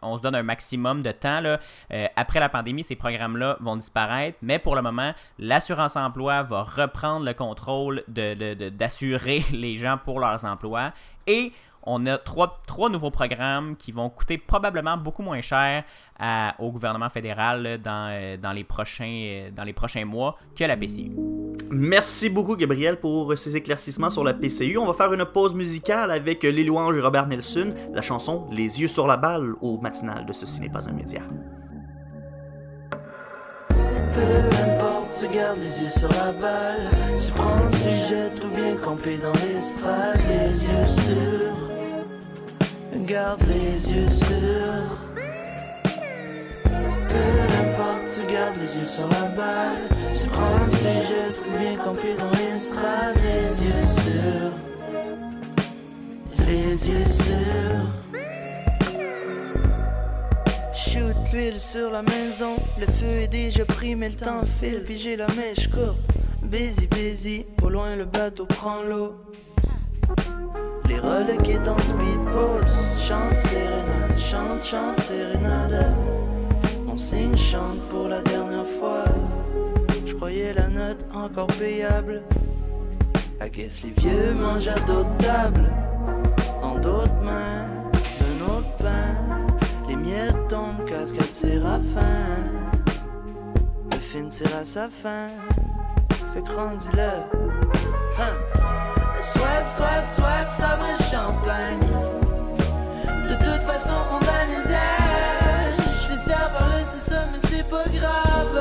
on 0.00 0.16
se 0.16 0.22
donne 0.22 0.36
un 0.36 0.42
maximum 0.44 1.02
de 1.02 1.10
temps. 1.10 1.40
Là. 1.40 1.58
après 2.14 2.38
la 2.38 2.48
pandémie, 2.48 2.84
ces 2.84 2.94
programmes-là 2.94 3.56
vont 3.60 3.76
disparaître, 3.76 4.38
mais 4.42 4.58
pour 4.58 4.76
le 4.76 4.82
moment, 4.82 5.12
l'assurance 5.38 5.96
emploi 5.96 6.44
va 6.44 6.62
reprendre 6.62 7.26
le 7.26 7.34
contrôle 7.34 8.04
d'assurer 8.06 9.40
de, 9.40 9.52
de, 9.52 9.56
les 9.60 9.76
gens 9.76 9.98
pour 9.98 10.20
leurs 10.20 10.44
emplois. 10.44 10.92
Et 11.26 11.52
on 11.86 12.06
a 12.06 12.18
trois, 12.18 12.60
trois 12.66 12.88
nouveaux 12.88 13.10
programmes 13.10 13.76
qui 13.76 13.92
vont 13.92 14.08
coûter 14.10 14.38
probablement 14.38 14.96
beaucoup 14.96 15.22
moins 15.22 15.40
cher 15.40 15.84
au 16.58 16.70
gouvernement 16.70 17.08
fédéral 17.08 17.80
dans, 17.82 18.08
euh, 18.10 18.36
dans, 18.36 18.52
les 18.52 18.64
prochains, 18.64 19.04
euh, 19.26 19.50
dans 19.50 19.64
les 19.64 19.72
prochains 19.72 20.04
mois 20.04 20.38
que 20.56 20.64
la 20.64 20.76
PCU. 20.76 21.10
Merci 21.70 22.30
beaucoup, 22.30 22.56
Gabriel, 22.56 23.00
pour 23.00 23.36
ces 23.36 23.56
éclaircissements 23.56 24.10
sur 24.10 24.22
la 24.24 24.32
PCU. 24.32 24.78
On 24.78 24.86
va 24.86 24.92
faire 24.92 25.12
une 25.12 25.24
pause 25.24 25.54
musicale 25.54 26.10
avec 26.10 26.42
les 26.42 26.64
louanges 26.64 26.96
et 26.96 27.00
Robert 27.00 27.26
Nelson, 27.26 27.74
la 27.92 28.02
chanson 28.02 28.46
Les 28.52 28.80
yeux 28.80 28.88
sur 28.88 29.06
la 29.06 29.16
balle 29.16 29.54
au 29.60 29.78
matinal 29.78 30.24
de 30.24 30.32
Ceci 30.32 30.60
n'est 30.60 30.68
pas 30.68 30.88
un 30.88 30.92
média. 30.92 31.22
Peu 33.70 34.20
importe, 34.20 35.20
tu 35.20 35.36
gardes 35.36 35.58
les 35.58 35.80
yeux 35.80 35.90
sur 35.90 36.08
la 36.10 36.30
balle. 36.32 36.88
Tu 37.24 37.32
prends 37.32 37.64
le 37.64 37.72
sujet 37.76 38.30
ou 38.44 38.48
bien 38.54 38.76
camper 38.76 39.18
dans 39.18 39.32
l'estrade, 39.32 40.20
les 40.28 40.64
yeux 40.64 40.86
sur 40.86 41.73
Garde 43.06 43.42
les 43.48 43.92
yeux 43.92 44.08
sur. 44.08 44.98
Peu 46.64 47.26
importe, 47.60 48.04
tu 48.14 48.32
gardes 48.32 48.56
les 48.56 48.78
yeux 48.78 48.86
sur 48.86 49.06
la 49.08 49.28
balle. 49.36 49.88
Tu 50.18 50.26
prends 50.28 50.64
le 50.64 50.72
sujet, 50.72 51.32
trop 51.34 51.58
bien 51.58 51.76
campé 51.76 52.14
dans 52.18 52.30
l'estrade. 52.30 53.16
Les 53.22 53.62
yeux 53.62 53.84
sur. 53.84 54.52
Les 56.46 56.88
yeux 56.88 57.08
sur. 57.08 57.84
Shoot 60.72 61.16
l'huile 61.32 61.60
sur 61.60 61.90
la 61.90 62.02
maison. 62.02 62.56
Le 62.80 62.86
feu 62.86 63.22
est 63.22 63.28
déjà 63.28 63.66
pris, 63.66 63.94
mais 63.94 64.08
le 64.08 64.16
temps 64.16 64.46
file, 64.46 64.82
puis 64.82 64.96
j'ai 64.96 65.16
la 65.16 65.26
mèche 65.28 65.68
courte. 65.68 66.00
Busy, 66.42 66.86
busy, 66.86 67.44
au 67.62 67.68
loin 67.68 67.96
le 67.96 68.06
bateau 68.06 68.46
prend 68.46 68.82
l'eau. 68.82 69.14
Est 71.54 71.68
en 71.68 71.78
speedboat. 71.78 72.64
Chante 72.98 73.38
sérénade, 73.38 74.18
chante, 74.18 74.64
chante 74.64 75.00
sérénade. 75.00 75.94
Mon 76.86 76.96
signe 76.96 77.36
chante 77.36 77.80
pour 77.90 78.08
la 78.08 78.22
dernière 78.22 78.66
fois. 78.66 79.04
Je 80.06 80.14
croyais 80.14 80.52
la 80.54 80.68
note 80.68 81.04
encore 81.14 81.46
payable. 81.58 82.22
I 83.40 83.50
guess 83.50 83.84
les 83.84 83.90
vieux 83.90 84.34
mangent 84.34 84.68
à 84.68 84.78
d'autres 84.80 85.16
tables. 85.18 85.70
En 86.62 86.76
d'autres 86.76 87.22
mains, 87.22 87.68
d'un 88.20 88.46
autre 88.46 88.76
pain. 88.78 89.56
Les 89.86 89.96
miettes 89.96 90.48
tombent, 90.48 90.84
cascade 90.86 91.34
séraphin. 91.34 92.48
Le 93.92 93.98
film 93.98 94.30
tire 94.30 94.56
à 94.60 94.64
sa 94.64 94.88
fin. 94.88 95.28
Fait 96.32 96.40
que. 96.40 96.50
Hein. 98.18 98.63
Swipe, 99.32 100.08
swipe, 100.14 100.52
ça 100.58 100.76
brille 100.76 101.06
champagne. 101.10 101.88
De 103.28 103.34
toute 103.34 103.62
façon, 103.62 103.98
on 104.12 104.18
gagne 104.20 104.54
le 104.58 104.68
dash. 104.68 105.86
Je 105.92 105.98
suis 106.12 106.18
serveur 106.20 106.68
là, 106.68 106.78
c'est 106.84 107.14
mais 107.32 107.40
c'est 107.48 107.68
pas 107.68 107.84
grave. 107.92 108.56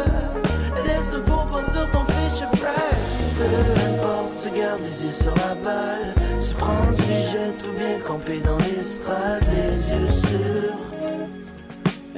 Laisse 0.86 1.14
un 1.14 1.20
bonbon 1.20 1.64
sur 1.72 1.86
ton 1.92 2.06
fiche 2.06 2.44
press. 2.52 3.12
Peu 3.38 3.54
importe, 3.90 4.32
tu 4.42 4.50
gardes 4.60 4.82
les 4.82 5.04
yeux 5.04 5.12
sur 5.12 5.36
la 5.36 5.54
balle. 5.56 6.14
Tu 6.48 6.54
prends 6.56 6.86
le 6.90 6.96
sujet 6.96 7.52
tout 7.60 7.74
bien 7.78 8.00
campé 8.08 8.40
dans 8.40 8.58
l'estrade. 8.58 9.44
Les 9.54 9.92
yeux 9.92 10.12
sur. 10.12 10.74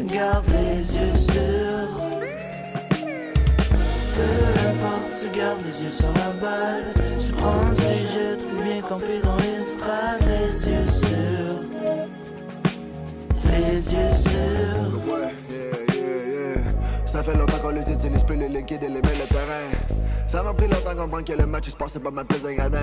Garde 0.05 0.45
les 0.49 0.95
yeux 0.95 1.15
sur. 1.15 1.55
Importe, 4.85 5.19
tu 5.19 5.37
gardes 5.37 5.59
les 5.65 5.83
yeux 5.83 5.91
sur 5.91 6.11
la 6.13 6.31
balle. 6.41 6.93
Tu 7.23 7.31
prends 7.31 7.69
le 7.69 7.75
sujet 7.75 8.37
tout 8.37 8.63
bien 8.63 8.81
campé 8.81 9.21
dans 9.23 9.37
l'estrade. 9.37 10.21
Les 10.27 10.67
yeux 10.67 10.89
sur. 10.89 11.55
Les 13.51 13.93
yeux 13.93 14.13
sur. 14.13 14.24
Fait 17.25 17.35
longtemps 17.35 17.57
qu'on 17.57 17.69
les 17.69 17.91
utilise 17.91 18.23
plus, 18.23 18.37
les 18.37 18.49
liquides 18.49 18.83
et 18.83 18.87
les 18.87 19.01
le 19.01 19.27
terrain. 19.27 19.65
Ça 20.27 20.43
m'a 20.43 20.53
pris 20.53 20.67
longtemps 20.67 20.93
de 20.93 21.01
comprendre 21.01 21.25
que 21.25 21.33
le 21.33 21.45
match 21.47 21.63
il 21.67 21.71
se 21.71 21.75
passait 21.75 21.99
pas 21.99 22.11
mal 22.11 22.25
plus 22.25 22.41
de 22.41 22.51
gradin. 22.51 22.79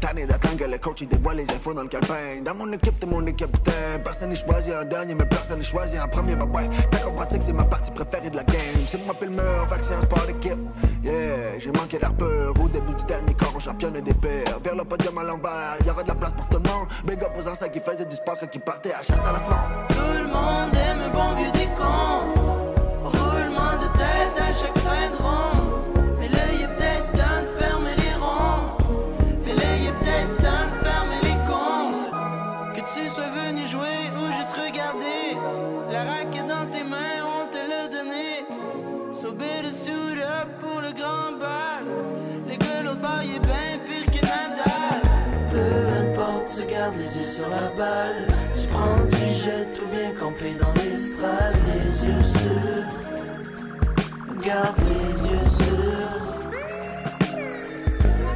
Tanné 0.00 0.26
d'attendre 0.26 0.58
que 0.58 0.64
le 0.64 0.78
coach 0.78 1.00
il 1.00 1.08
dévoile 1.08 1.38
les 1.38 1.50
infos 1.50 1.72
dans 1.72 1.82
le 1.82 1.88
calepin. 1.88 2.42
Dans 2.44 2.54
mon 2.54 2.70
équipe, 2.72 3.02
le 3.02 3.08
monde 3.08 3.28
est 3.28 3.32
capitaine. 3.32 4.02
Personne 4.04 4.30
n'est 4.30 4.36
choisi 4.36 4.74
en 4.74 4.84
dernier, 4.84 5.14
mais 5.14 5.24
personne 5.24 5.58
n'est 5.58 5.64
choisi 5.64 5.98
en 5.98 6.06
premier. 6.06 6.36
Bah 6.36 6.44
ouais, 6.52 6.68
quand 6.90 7.08
on 7.08 7.12
pratique, 7.12 7.42
c'est 7.42 7.52
ma 7.54 7.64
partie 7.64 7.90
préférée 7.90 8.28
de 8.28 8.36
la 8.36 8.44
game. 8.44 8.84
C'est 8.86 9.02
moi 9.04 9.14
pile 9.14 9.28
le 9.28 9.36
mur, 9.36 9.66
fait 9.68 9.78
que 9.78 9.84
c'est 9.84 9.94
un 9.94 10.02
sport 10.02 10.26
d'équipe. 10.26 10.58
Yeah, 11.02 11.58
j'ai 11.58 11.72
manqué 11.72 11.98
d'arpeur 11.98 12.52
au 12.60 12.68
début 12.68 12.94
du 12.94 13.04
dernier 13.04 13.34
corps, 13.34 13.52
on 13.56 13.60
championne 13.60 14.00
des 14.00 14.14
pères. 14.14 14.58
Vers 14.62 14.74
le 14.74 14.84
podium 14.84 15.16
à 15.16 15.22
l'envers, 15.22 15.78
y'aura 15.86 16.02
de 16.02 16.08
la 16.08 16.14
place 16.14 16.32
pour 16.32 16.46
tout 16.48 16.58
le 16.58 16.68
monde. 16.68 16.88
Big 17.06 17.22
up 17.22 17.32
aux 17.38 17.48
anciens 17.48 17.68
qui 17.68 17.80
faisaient 17.80 18.06
du 18.06 18.16
sport 18.16 18.36
quand 18.38 18.48
ils 18.52 18.60
partaient 18.60 18.92
à 18.92 19.02
chasse 19.02 19.24
à 19.26 19.32
la 19.32 19.40
fronde. 19.40 19.88
Tout 19.88 20.22
le 20.22 20.28
monde 20.28 20.74
aime 20.74 21.12
bon 21.12 21.34
vieux 21.36 21.52
décompte. 21.52 22.41
Tu 48.60 48.66
prends, 48.68 49.06
tu 49.10 49.26
jettes 49.44 49.74
tout 49.78 49.86
bien 49.92 50.10
campé 50.18 50.54
dans 50.60 50.72
l'estrade. 50.82 51.56
Les 51.68 52.04
yeux 52.06 52.22
sur. 52.22 52.84
Garde 54.44 54.78
les 54.88 55.26
yeux 55.28 55.48
sur. 55.48 55.84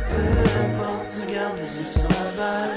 Peu 0.09 0.25
importe, 0.65 1.09
tu 1.15 1.23
gardes 1.33 1.59
les 1.59 1.73
yeux 1.79 1.91
sur 1.93 2.09
la 2.09 2.27
balle. 2.37 2.76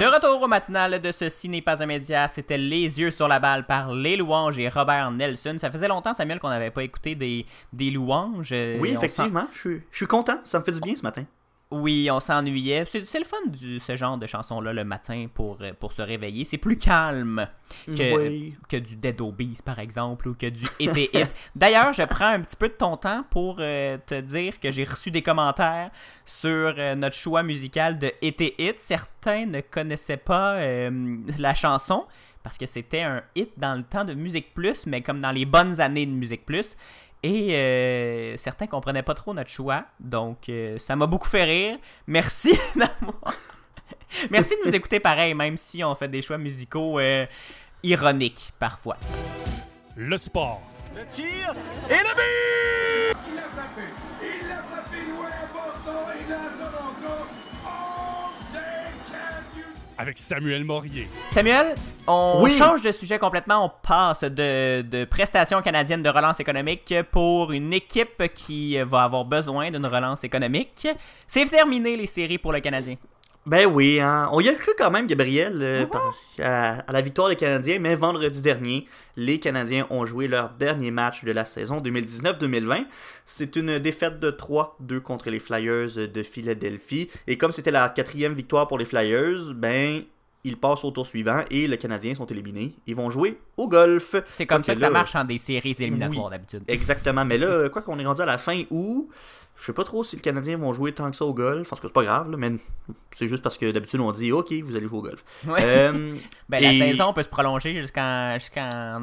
De 0.00 0.06
retour 0.06 0.40
au 0.40 0.48
matinal 0.48 0.98
de 0.98 1.12
Ceci 1.12 1.48
n'est 1.50 1.60
pas 1.60 1.82
un 1.82 1.86
média, 1.86 2.26
c'était 2.26 2.56
Les 2.56 2.98
yeux 2.98 3.10
sur 3.10 3.28
la 3.28 3.38
balle 3.38 3.66
par 3.66 3.94
Les 3.94 4.16
Louanges 4.16 4.58
et 4.58 4.66
Robert 4.70 5.10
Nelson. 5.10 5.56
Ça 5.58 5.70
faisait 5.70 5.88
longtemps, 5.88 6.14
Samuel, 6.14 6.40
qu'on 6.40 6.48
n'avait 6.48 6.70
pas 6.70 6.82
écouté 6.82 7.14
des, 7.14 7.44
des 7.70 7.90
louanges. 7.90 8.48
Euh, 8.52 8.78
Oui, 8.80 8.92
effectivement, 8.96 9.46
je 9.52 9.58
suis, 9.58 9.82
je 9.90 9.96
suis 9.98 10.06
content. 10.06 10.38
Ça 10.44 10.58
me 10.58 10.64
fait 10.64 10.72
du 10.72 10.80
bien 10.80 10.96
ce 10.96 11.02
matin. 11.02 11.24
Oui, 11.70 12.08
on 12.10 12.18
s'ennuyait. 12.18 12.84
C'est 12.84 13.18
le 13.18 13.24
fun 13.24 13.36
de 13.46 13.78
ce 13.78 13.94
genre 13.94 14.18
de 14.18 14.26
chanson-là 14.26 14.72
le 14.72 14.82
matin 14.82 15.26
pour, 15.32 15.58
euh, 15.60 15.72
pour 15.78 15.92
se 15.92 16.02
réveiller. 16.02 16.44
C'est 16.44 16.58
plus 16.58 16.76
calme 16.76 17.46
que, 17.86 18.16
Oui. 18.16 18.56
que 18.68 18.76
du 18.76 18.96
Dead 18.96 19.20
Obies, 19.20 19.58
par 19.64 19.78
exemple, 19.78 20.26
ou 20.28 20.34
que 20.34 20.46
du 20.46 20.66
Hit. 20.80 20.90
D'ailleurs, 21.54 21.92
je 21.92 22.02
prends 22.02 22.26
un 22.26 22.40
petit 22.40 22.56
peu 22.56 22.68
de 22.68 22.74
ton 22.74 22.96
temps 22.96 23.24
pour 23.30 23.58
euh, 23.60 23.98
te 24.04 24.20
dire 24.20 24.58
que 24.58 24.72
j'ai 24.72 24.82
reçu 24.82 25.12
des 25.12 25.22
commentaires 25.22 25.90
sur 26.26 26.74
euh, 26.76 26.96
notre 26.96 27.16
choix 27.16 27.44
musical 27.44 28.00
de 28.00 28.10
Hit. 28.20 28.80
Certains 28.80 29.46
ne 29.46 29.60
connaissaient 29.60 30.16
pas 30.16 30.54
euh, 30.56 31.18
la 31.38 31.54
chanson 31.54 32.04
parce 32.42 32.56
que 32.58 32.66
c'était 32.66 33.02
un 33.02 33.22
hit 33.34 33.50
dans 33.58 33.74
le 33.74 33.82
temps 33.82 34.04
de 34.04 34.14
Musique 34.14 34.54
Plus, 34.54 34.86
mais 34.86 35.02
comme 35.02 35.20
dans 35.20 35.30
les 35.30 35.44
bonnes 35.44 35.78
années 35.80 36.06
de 36.06 36.10
Musique 36.10 36.46
Plus. 36.46 36.74
Et 37.22 37.54
euh, 37.54 38.36
certains 38.38 38.66
comprenaient 38.66 39.02
pas 39.02 39.12
trop 39.14 39.34
notre 39.34 39.50
choix, 39.50 39.84
donc 40.00 40.48
euh, 40.48 40.78
ça 40.78 40.96
m'a 40.96 41.06
beaucoup 41.06 41.28
fait 41.28 41.44
rire. 41.44 41.78
Merci 42.06 42.52
d'avoir- 42.76 43.34
Merci 44.30 44.54
de 44.62 44.68
nous 44.68 44.74
écouter 44.74 44.98
pareil, 45.00 45.34
même 45.34 45.56
si 45.56 45.84
on 45.84 45.94
fait 45.94 46.08
des 46.08 46.22
choix 46.22 46.38
musicaux 46.38 46.98
euh, 46.98 47.26
ironiques 47.82 48.52
parfois. 48.58 48.96
Le 49.96 50.16
sport. 50.16 50.62
Il 51.18 51.24
Avec 60.00 60.16
Samuel 60.16 60.64
Morier. 60.64 61.06
Samuel, 61.28 61.74
on 62.06 62.40
Oui. 62.42 62.52
change 62.56 62.80
de 62.80 62.90
sujet 62.90 63.18
complètement. 63.18 63.66
On 63.66 63.86
passe 63.86 64.22
de, 64.24 64.80
de 64.80 65.04
prestations 65.04 65.60
canadiennes 65.60 66.02
de 66.02 66.08
relance 66.08 66.40
économique 66.40 66.94
pour 67.12 67.52
une 67.52 67.74
équipe 67.74 68.22
qui 68.34 68.80
va 68.80 69.02
avoir 69.02 69.26
besoin 69.26 69.70
d'une 69.70 69.84
relance 69.84 70.24
économique. 70.24 70.88
C'est 71.26 71.44
terminé 71.44 71.98
les 71.98 72.06
séries 72.06 72.38
pour 72.38 72.50
le 72.50 72.60
Canadien. 72.60 72.96
Ben 73.46 73.66
oui, 73.66 73.98
hein. 74.00 74.28
on 74.32 74.40
y 74.40 74.48
a 74.50 74.54
cru 74.54 74.72
quand 74.76 74.90
même, 74.90 75.06
Gabriel, 75.06 75.58
euh, 75.62 75.86
par- 75.86 76.14
à, 76.38 76.80
à 76.80 76.92
la 76.92 77.00
victoire 77.00 77.30
des 77.30 77.36
Canadiens, 77.36 77.78
mais 77.78 77.94
vendredi 77.94 78.40
dernier, 78.42 78.86
les 79.16 79.40
Canadiens 79.40 79.86
ont 79.88 80.04
joué 80.04 80.28
leur 80.28 80.50
dernier 80.50 80.90
match 80.90 81.24
de 81.24 81.32
la 81.32 81.46
saison 81.46 81.80
2019-2020. 81.80 82.84
C'est 83.24 83.56
une 83.56 83.78
défaite 83.78 84.20
de 84.20 84.30
3-2 84.30 85.00
contre 85.00 85.30
les 85.30 85.38
Flyers 85.38 86.08
de 86.12 86.22
Philadelphie. 86.22 87.08
Et 87.26 87.38
comme 87.38 87.52
c'était 87.52 87.70
la 87.70 87.88
quatrième 87.88 88.34
victoire 88.34 88.68
pour 88.68 88.78
les 88.78 88.84
Flyers, 88.84 89.54
ben 89.54 90.02
ils 90.44 90.56
passent 90.56 90.84
au 90.84 90.90
tour 90.90 91.06
suivant 91.06 91.44
et 91.50 91.66
les 91.66 91.76
Canadiens 91.76 92.14
sont 92.14 92.24
éliminés. 92.26 92.72
Ils 92.86 92.96
vont 92.96 93.10
jouer 93.10 93.38
au 93.58 93.68
golf. 93.68 94.14
C'est 94.28 94.46
comme 94.46 94.64
ça 94.64 94.74
que 94.74 94.80
ça 94.80 94.88
marche 94.88 95.14
en 95.14 95.24
des 95.24 95.36
séries 95.36 95.76
éliminatoires 95.78 96.26
Oui. 96.26 96.30
d'habitude. 96.30 96.62
Exactement, 96.66 97.24
mais 97.26 97.36
là, 97.36 97.68
quoi 97.68 97.82
qu'on 97.82 97.98
est 97.98 98.06
rendu 98.06 98.22
à 98.22 98.26
la 98.26 98.38
fin 98.38 98.62
où 98.70 99.10
je 99.56 99.64
sais 99.66 99.72
pas 99.74 99.84
trop 99.84 100.02
si 100.04 100.16
les 100.16 100.22
Canadiens 100.22 100.56
vont 100.56 100.72
jouer 100.72 100.92
tant 100.92 101.10
que 101.10 101.16
ça 101.16 101.24
au 101.26 101.34
golf. 101.34 101.68
Parce 101.68 101.80
que 101.82 101.86
c'est 101.88 101.92
pas 101.92 102.02
grave, 102.02 102.30
là, 102.30 102.36
mais 102.38 102.52
c'est 103.12 103.28
juste 103.28 103.42
parce 103.42 103.58
que 103.58 103.70
d'habitude 103.70 104.00
on 104.00 104.10
dit 104.12 104.32
OK, 104.32 104.52
vous 104.64 104.74
allez 104.74 104.88
jouer 104.88 104.98
au 104.98 105.02
golf. 105.02 105.22
Ouais. 105.46 105.60
Euh, 105.62 106.14
Ben, 106.48 106.60
la 106.62 106.72
saison 106.72 107.12
peut 107.12 107.22
se 107.22 107.28
prolonger 107.28 107.80
jusqu'en 107.80 108.36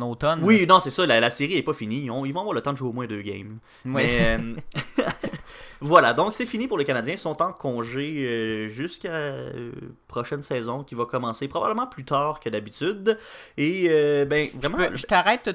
automne. 0.02 0.40
Oui, 0.44 0.66
non, 0.68 0.80
c'est 0.82 0.90
ça, 0.90 1.06
la, 1.06 1.20
la 1.22 1.30
série 1.30 1.56
est 1.56 1.64
pas 1.64 1.74
finie. 1.74 2.02
Ils, 2.06 2.12
ont- 2.12 2.26
ils 2.26 2.34
vont 2.34 2.42
avoir 2.42 2.54
le 2.56 2.62
temps 2.62 2.74
de 2.74 2.78
jouer 2.78 2.90
au 2.90 2.94
moins 2.94 3.08
deux 3.08 3.22
games. 3.22 3.60
Ouais. 3.86 4.04
Mais, 4.04 4.38
euh, 4.40 4.56
Voilà, 5.82 6.14
donc 6.14 6.34
c'est 6.34 6.46
fini 6.46 6.68
pour 6.68 6.78
les 6.78 6.86
Canadiens. 6.86 7.14
Ils 7.14 7.18
sont 7.20 7.42
en 7.42 7.52
congé 7.54 8.26
euh, 8.28 8.68
jusqu'à 8.68 9.10
euh, 9.12 9.72
prochaine 10.08 10.42
saison 10.42 10.84
qui 10.84 10.96
va 10.96 11.06
commencer 11.06 11.48
probablement 11.48 11.88
plus 11.88 12.04
tard 12.06 12.40
que 12.40 12.50
d'habitude. 12.50 13.18
Et 13.58 13.88
euh, 13.90 14.26
ben 14.26 14.50
Je, 14.54 14.58
vraiment, 14.68 14.78
peux- 14.90 14.96
je 14.96 15.06
t'arrête 15.06 15.50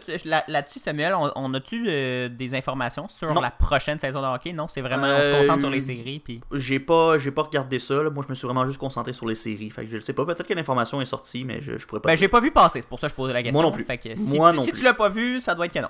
là-dessus, 0.48 0.78
Samuel. 0.78 1.14
On, 1.14 1.30
on 1.34 1.54
a-tu 1.54 1.86
euh, 1.88 2.28
des 2.28 2.54
informations 2.54 3.08
sur 3.08 3.32
Non. 3.34 3.40
la 3.40 3.50
prochaine 3.50 3.98
saison 3.98 4.20
de 4.22 4.26
hockey? 4.26 4.52
Non, 4.52 4.68
c'est 4.68 4.80
vraiment. 4.80 5.06
On 5.08 5.20
se 5.20 5.38
concentre 5.40 5.60
sur 5.60 5.70
les 5.70 5.80
séries. 5.80 6.20
Puis... 6.20 6.40
j'ai 6.52 6.78
pas 6.80 7.18
j'ai 7.18 7.30
pas 7.30 7.42
regardé 7.42 7.78
ça. 7.78 8.02
là. 8.02 8.10
Moi, 8.10 8.22
je 8.26 8.30
me 8.30 8.34
suis 8.34 8.46
vraiment 8.46 8.66
juste 8.66 8.78
concentré 8.78 9.12
sur 9.12 9.26
les 9.26 9.34
séries. 9.34 9.70
Fait 9.70 9.84
que 9.84 9.90
je 9.90 9.96
ne 9.96 10.00
sais 10.00 10.12
pas. 10.12 10.24
Peut-être 10.24 10.46
que 10.46 10.54
l'information 10.54 11.00
est 11.00 11.06
sortie, 11.06 11.44
mais 11.44 11.60
je, 11.60 11.76
je 11.78 11.86
pourrais 11.86 12.00
pas. 12.00 12.10
Ben, 12.10 12.16
j'ai 12.16 12.28
pas 12.28 12.40
vu 12.40 12.50
passer. 12.50 12.80
C'est 12.80 12.88
pour 12.88 13.00
ça 13.00 13.06
que 13.08 13.10
je 13.12 13.16
posais 13.16 13.32
la 13.32 13.42
question. 13.42 13.60
Moi 13.60 13.68
non 13.70 13.74
plus. 13.74 13.84
Fait 13.84 13.98
que 13.98 14.14
si, 14.16 14.36
Moi 14.36 14.50
tu- 14.50 14.56
non 14.58 14.62
si 14.62 14.70
plus. 14.70 14.78
tu 14.80 14.84
l'as 14.84 14.94
pas 14.94 15.08
vu, 15.08 15.40
ça 15.40 15.54
doit 15.54 15.66
être 15.66 15.72
que 15.72 15.78
non. 15.80 15.88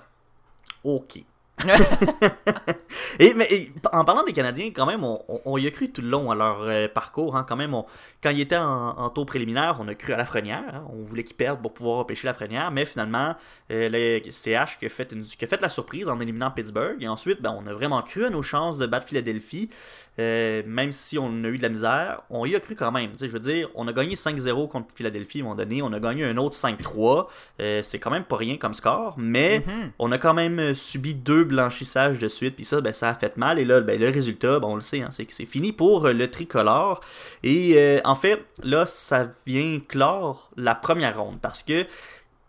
Ok. 0.84 1.22
et, 3.18 3.34
mais, 3.34 3.46
et, 3.50 3.72
en 3.92 4.04
parlant 4.04 4.24
des 4.24 4.32
Canadiens, 4.32 4.70
quand 4.74 4.86
même, 4.86 5.04
on, 5.04 5.20
on- 5.28 5.40
on 5.44 5.58
y 5.58 5.66
a 5.66 5.70
cru 5.70 5.90
tout 5.92 6.00
le 6.02 6.08
long 6.08 6.30
à 6.30 6.34
leur 6.34 6.62
euh, 6.62 6.88
parcours. 6.88 7.36
hein. 7.36 7.44
quand 7.48 7.56
même, 7.56 7.74
on- 7.74 7.84
quand 8.22 8.30
ils 8.30 8.40
étaient 8.40 8.56
en, 8.56 8.88
en 8.98 9.10
tour 9.10 9.26
préliminaire, 9.26 9.76
on 9.80 9.88
a 9.88 9.94
cru 9.94 10.12
à 10.12 10.16
Lafrenière. 10.16 10.62
hein. 10.72 10.84
On 10.92 11.02
voulait 11.04 11.24
qu'ils 11.24 11.36
perdent 11.36 11.60
pour 11.60 11.72
pouvoir 11.74 11.98
repêcher 11.98 12.26
Lafrenière. 12.26 12.70
Mais 12.70 12.84
finalement, 12.84 13.34
euh, 13.70 13.88
le 13.92 14.30
CH 14.30 14.78
qui 14.78 14.86
a, 14.86 14.88
fait 14.88 15.12
une- 15.12 15.24
qui 15.24 15.44
a 15.44 15.48
fait 15.48 15.60
la 15.60 15.68
surprise 15.68 16.08
en 16.08 16.18
éliminant 16.20 16.50
Pittsburgh. 16.50 16.96
Et 17.02 17.08
ensuite, 17.08 17.40
ben, 17.42 17.54
on 17.56 17.66
a 17.66 17.72
vraiment 17.72 18.02
cru 18.02 18.24
à 18.24 18.30
nos 18.30 18.42
chances 18.42 18.78
de 18.78 18.86
battre 18.86 19.06
Philadelphie. 19.06 19.70
Euh, 20.18 20.62
même 20.66 20.92
si 20.92 21.18
on 21.18 21.42
a 21.44 21.48
eu 21.48 21.56
de 21.56 21.62
la 21.62 21.70
misère, 21.70 22.20
on 22.28 22.44
y 22.44 22.54
a 22.54 22.60
cru 22.60 22.74
quand 22.74 22.92
même. 22.92 23.12
Je 23.18 23.26
veux 23.26 23.40
dire, 23.40 23.68
on 23.74 23.88
a 23.88 23.92
gagné 23.94 24.14
5-0 24.14 24.68
contre 24.68 24.94
Philadelphie 24.94 25.38
à 25.38 25.40
un 25.40 25.44
moment 25.44 25.54
donné. 25.56 25.80
On 25.82 25.92
a 25.92 26.00
gagné 26.00 26.24
un 26.24 26.36
autre 26.36 26.54
5-3. 26.56 27.28
Euh, 27.60 27.80
c'est 27.82 27.98
quand 27.98 28.10
même 28.10 28.24
pas 28.24 28.36
rien 28.36 28.56
comme 28.58 28.74
score. 28.74 29.14
Mais 29.16 29.62
Mhm. 29.66 29.90
on 29.98 30.12
a 30.12 30.18
quand 30.18 30.34
même 30.34 30.74
subi 30.74 31.14
deux 31.14 31.41
blanchissages 31.44 32.18
de 32.18 32.28
suite, 32.28 32.56
puis 32.56 32.64
ça, 32.64 32.80
ben, 32.80 32.92
ça 32.92 33.10
a 33.10 33.14
fait 33.14 33.36
mal. 33.36 33.58
Et 33.58 33.64
là, 33.64 33.80
ben, 33.80 34.00
le 34.00 34.08
résultat, 34.08 34.58
ben, 34.60 34.68
on 34.68 34.74
le 34.74 34.80
sait, 34.80 35.00
hein, 35.00 35.08
c'est 35.10 35.24
que 35.24 35.32
c'est 35.32 35.46
fini 35.46 35.72
pour 35.72 36.06
euh, 36.06 36.12
le 36.12 36.30
tricolore. 36.30 37.00
Et 37.42 37.74
euh, 37.76 38.00
en 38.04 38.14
fait, 38.14 38.44
là, 38.62 38.86
ça 38.86 39.32
vient 39.46 39.78
clore 39.80 40.50
la 40.56 40.74
première 40.74 41.18
ronde, 41.18 41.38
parce 41.40 41.62
que 41.62 41.86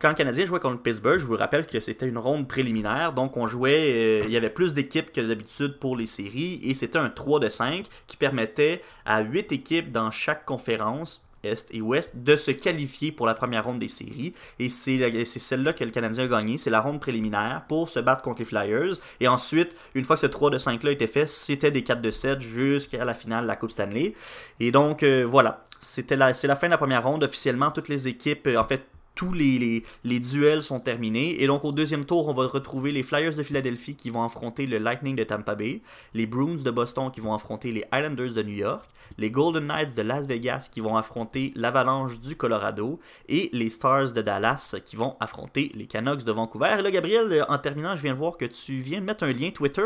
quand 0.04 0.10
le 0.10 0.16
Canadien 0.16 0.46
jouait 0.46 0.60
contre 0.60 0.82
Pittsburgh, 0.82 1.18
je 1.18 1.24
vous 1.24 1.38
rappelle 1.38 1.66
que 1.66 1.80
c'était 1.80 2.06
une 2.06 2.18
ronde 2.18 2.46
préliminaire, 2.46 3.14
donc 3.14 3.38
on 3.38 3.48
jouait, 3.48 3.94
euh, 3.94 4.26
il 4.26 4.32
y 4.32 4.38
avait 4.38 4.50
plus 4.50 4.74
d'équipes 4.74 5.14
que 5.14 5.22
d'habitude 5.22 5.80
pour 5.80 5.96
les 5.96 6.08
séries, 6.08 6.60
et 6.62 6.74
c'était 6.74 7.00
un 7.00 7.10
3 7.10 7.40
de 7.40 7.48
5 7.48 7.86
qui 8.08 8.18
permettait 8.18 8.82
à 9.06 9.22
8 9.22 9.54
équipes 9.54 9.94
dans 9.94 10.12
chaque 10.12 10.44
conférence 10.44 11.24
est 11.44 11.68
et 11.72 11.82
ouest, 11.82 12.12
de 12.16 12.36
se 12.36 12.52
qualifier 12.52 13.12
pour 13.12 13.26
la 13.26 13.34
première 13.34 13.66
ronde 13.66 13.80
des 13.80 13.88
séries. 13.88 14.34
Et 14.60 14.70
c'est 14.70 15.26
celle-là 15.26 15.74
que 15.74 15.84
le 15.84 15.92
Canadien 15.92 16.26
a 16.26 16.28
gagné. 16.28 16.58
C'est 16.58 16.70
la 16.70 16.82
ronde 16.82 17.00
préliminaire 17.00 17.64
pour 17.68 17.90
se 17.90 18.00
battre 18.00 18.22
contre 18.22 18.40
les 18.40 18.46
Flyers. 18.46 18.96
Et 19.20 19.28
ensuite, 19.28 19.76
une 19.96 20.04
fois 20.06 20.16
que 20.16 20.22
ce 20.22 20.28
3 20.28 20.52
de 20.52 20.58
5-là 20.58 20.92
était 20.92 21.08
fait, 21.08 21.28
c'était 21.28 21.72
des 21.72 21.84
4 21.84 22.02
de 22.02 22.12
7 22.12 22.42
jusqu'à 22.42 23.06
la 23.06 23.14
finale 23.14 23.44
de 23.44 23.48
la 23.48 23.56
Coupe 23.56 23.72
Stanley. 23.72 24.14
Et 24.60 24.72
donc, 24.72 25.04
euh, 25.04 25.24
voilà. 25.24 25.64
C'est 25.80 26.10
la 26.16 26.34
fin 26.34 26.68
de 26.68 26.72
la 26.72 26.78
première 26.78 27.04
ronde. 27.04 27.24
Officiellement, 27.24 27.72
toutes 27.72 27.90
les 27.90 28.08
équipes, 28.08 28.48
euh, 28.48 28.58
en 28.58 28.64
fait, 28.64 28.84
tous 29.16 29.32
les, 29.34 29.60
les, 29.60 29.84
les 30.04 30.20
duels 30.20 30.64
sont 30.64 30.80
terminés. 30.80 31.42
Et 31.42 31.48
donc, 31.48 31.64
au 31.66 31.72
deuxième 31.72 32.06
tour, 32.06 32.28
on 32.28 32.34
va 32.34 32.48
retrouver 32.48 32.92
les 32.92 33.04
Flyers 33.04 33.36
de 33.36 33.44
Philadelphie 33.44 33.96
qui 33.96 34.10
vont 34.10 34.24
affronter 34.24 34.66
le 34.66 34.78
Lightning 34.80 35.16
de 35.16 35.24
Tampa 35.24 35.56
Bay, 35.56 35.82
les 36.14 36.26
Bruins 36.26 36.56
de 36.64 36.72
Boston 36.72 37.12
qui 37.14 37.20
vont 37.20 37.34
affronter 37.34 37.72
les 37.72 37.84
Islanders 37.94 38.34
de 38.34 38.42
New 38.44 38.56
York, 38.56 38.86
les 39.18 39.30
Golden 39.30 39.68
Knights 39.68 39.94
de 39.96 40.02
Las 40.02 40.26
Vegas 40.28 40.70
qui 40.72 40.80
vont 40.82 40.98
affronter 40.98 41.54
l'Avalanche 41.56 42.20
du 42.20 42.36
Colorado 42.36 43.00
et 43.30 43.50
les 43.54 43.70
Stars 43.70 44.14
de 44.14 44.22
Dallas 44.22 44.76
qui 44.84 44.96
vont 44.96 45.16
affronter 45.20 45.72
les 45.76 45.86
Canucks 45.86 46.24
de 46.24 46.32
Vancouver. 46.32 46.76
Et 46.80 46.82
là, 46.82 46.90
Gabriel, 46.92 47.28
euh, 47.32 47.44
en 47.50 47.58
terminant, 47.60 47.96
je 47.96 48.02
viens 48.02 48.14
de 48.14 48.20
voir 48.20 48.38
que 48.38 48.46
tu 48.46 48.80
viens 48.82 49.00
de 49.00 49.06
mettre 49.06 49.24
un 49.24 49.32
lien 49.32 49.52
Twitter 49.52 49.86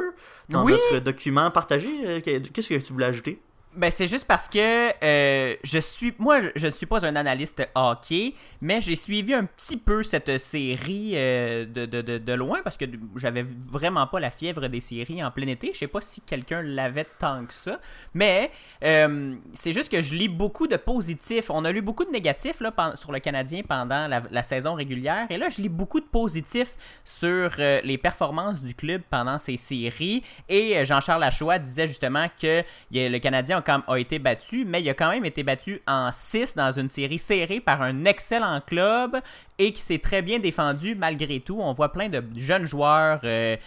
dans 0.50 0.64
Oui. 0.64 0.72
notre 0.72 1.04
document 1.04 1.52
partagé. 1.52 1.90
Euh, 2.06 2.22
Qu'est-ce 2.22 2.70
que 2.70 2.76
tu 2.76 2.94
voulais 2.94 3.06
ajouter? 3.08 3.42
Ben, 3.78 3.92
c'est 3.92 4.08
juste 4.08 4.26
parce 4.26 4.48
que 4.48 4.90
euh, 5.04 5.56
je 5.64 5.78
suis. 5.78 6.12
Moi, 6.18 6.40
je 6.56 6.66
ne 6.66 6.72
suis 6.72 6.88
pas 6.88 7.06
un 7.06 7.16
analyste 7.16 7.62
hockey, 7.76 8.34
mais 8.60 8.82
j'ai 8.82 8.96
suivi 8.96 9.36
un 9.36 9.46
petit 9.46 9.78
peu 9.78 10.02
cette 10.02 10.40
série 10.40 11.12
euh, 11.14 11.64
de, 11.66 11.86
de, 11.86 12.18
de, 12.18 12.34
loin 12.34 12.62
parce 12.64 12.76
que 12.76 12.86
j'avais 13.18 13.46
vraiment 13.72 14.08
pas 14.08 14.20
la 14.20 14.32
fièvre 14.32 14.68
des 14.68 14.82
séries 14.82 15.24
en 15.24 15.30
plein 15.30 15.46
été. 15.46 15.74
Je 15.74 15.78
sais 15.78 15.88
pas 15.88 16.02
si 16.02 16.22
quelqu'un 16.22 16.64
l'avait 16.64 17.06
tant 17.20 17.46
que 17.46 17.54
ça, 17.54 17.80
mais 18.16 18.50
euh, 18.84 19.36
c'est 19.54 19.74
juste 19.74 19.92
que 19.92 20.02
je 20.02 20.16
lis 20.16 20.30
beaucoup 20.30 20.66
de 20.66 20.78
positifs. 20.78 21.52
On 21.52 21.64
a 21.64 21.72
lu 21.72 21.84
beaucoup 21.84 22.04
de 22.04 22.12
négatifs 22.12 22.62
là, 22.62 22.74
sur 22.96 23.12
le 23.12 23.20
Canadien 23.20 23.62
pendant 23.62 24.08
la, 24.08 24.44
saison 24.44 24.74
régulière, 24.74 25.28
et 25.30 25.38
là, 25.38 25.50
je 25.50 25.62
lis 25.62 25.70
beaucoup 25.70 26.00
de 26.00 26.06
positifs 26.06 26.74
sur 27.04 27.52
les 27.58 27.98
performances 28.00 28.62
du 28.62 28.74
club 28.74 29.04
pendant 29.10 29.38
ces 29.38 29.58
séries. 29.58 30.24
Et 30.50 30.84
Jean-Charles 30.84 31.22
Lachois 31.22 31.60
disait 31.60 31.88
justement 31.88 32.28
que 32.42 32.64
le 32.92 33.18
Canadien 33.20 33.58
a, 33.58 33.62
a 33.70 34.00
été 34.00 34.20
battu, 34.20 34.66
mais 34.66 34.82
il 34.82 34.90
a 34.90 34.94
quand 34.94 35.10
même 35.10 35.26
été 35.26 35.44
battu 35.44 35.82
en 35.88 36.12
6 36.12 36.56
dans 36.56 36.72
une 36.72 36.90
série 36.90 37.20
serrée 37.20 37.60
par 37.60 37.82
un 37.82 38.06
excellent 38.06 38.62
club 38.66 39.18
et 39.58 39.74
qui 39.74 39.82
s'est 39.82 40.00
très 40.00 40.22
bien 40.22 40.40
défendu 40.40 40.96
malgré 40.96 41.40
tout. 41.40 41.60
On 41.60 41.74
voit 41.74 41.92
plein 41.92 42.10
de 42.10 42.24
jeunes 42.36 42.66
joueurs 42.66 43.22
euh, 43.24 43.58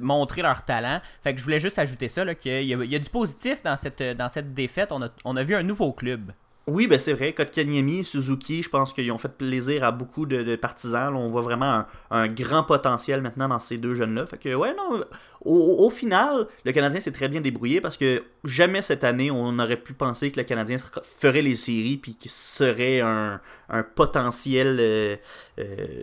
montrer 0.00 0.42
leur 0.42 0.64
talent. 0.64 1.00
Fait 1.22 1.32
que 1.34 1.38
je 1.40 1.44
voulais 1.44 1.60
juste 1.60 1.78
ajouter 1.78 2.08
ça, 2.08 2.34
qu'il 2.34 2.62
y, 2.62 2.68
y 2.68 2.96
a 2.96 2.98
du 2.98 3.10
positif 3.10 3.62
dans 3.62 3.76
cette, 3.76 4.54
défaite. 4.54 4.92
On 5.24 5.36
a 5.36 5.42
vu 5.42 5.54
un 5.54 5.62
nouveau 5.62 5.92
club. 5.92 6.32
Oui, 6.68 6.86
ben 6.86 6.98
c'est 6.98 7.14
vrai. 7.14 7.32
Kotkaniemi, 7.32 8.04
Suzuki, 8.04 8.62
je 8.62 8.68
pense 8.68 8.92
qu'ils 8.92 9.10
ont 9.10 9.16
fait 9.16 9.32
plaisir 9.32 9.84
à 9.84 9.90
beaucoup 9.90 10.26
de, 10.26 10.54
partisans. 10.56 11.14
Là, 11.14 11.18
on 11.18 11.30
voit 11.30 11.40
vraiment 11.40 11.84
un, 12.10 12.28
grand 12.28 12.62
potentiel 12.62 13.22
maintenant 13.22 13.48
dans 13.48 13.58
ces 13.58 13.78
deux 13.78 13.94
jeunes-là. 13.94 14.26
Fait 14.26 14.36
que, 14.36 14.54
ouais, 14.54 14.74
non. 14.74 15.02
Au, 15.46 15.88
final, 15.88 16.46
le 16.64 16.72
Canadien 16.72 17.00
s'est 17.00 17.12
très 17.12 17.28
bien 17.28 17.40
débrouillé 17.40 17.80
parce 17.80 17.96
que 17.96 18.22
jamais 18.44 18.82
cette 18.82 19.04
année 19.04 19.30
on 19.30 19.58
aurait 19.58 19.76
pu 19.76 19.94
penser 19.94 20.30
que 20.30 20.40
le 20.40 20.44
Canadien 20.44 20.76
ferait 21.02 21.42
les 21.42 21.54
séries 21.54 21.96
puis 21.96 22.16
que 22.16 22.28
serait 22.28 23.00
un, 23.00 23.40
un 23.70 23.82
potentiel. 23.82 24.76
euh, 24.80 25.16
euh, 25.58 26.02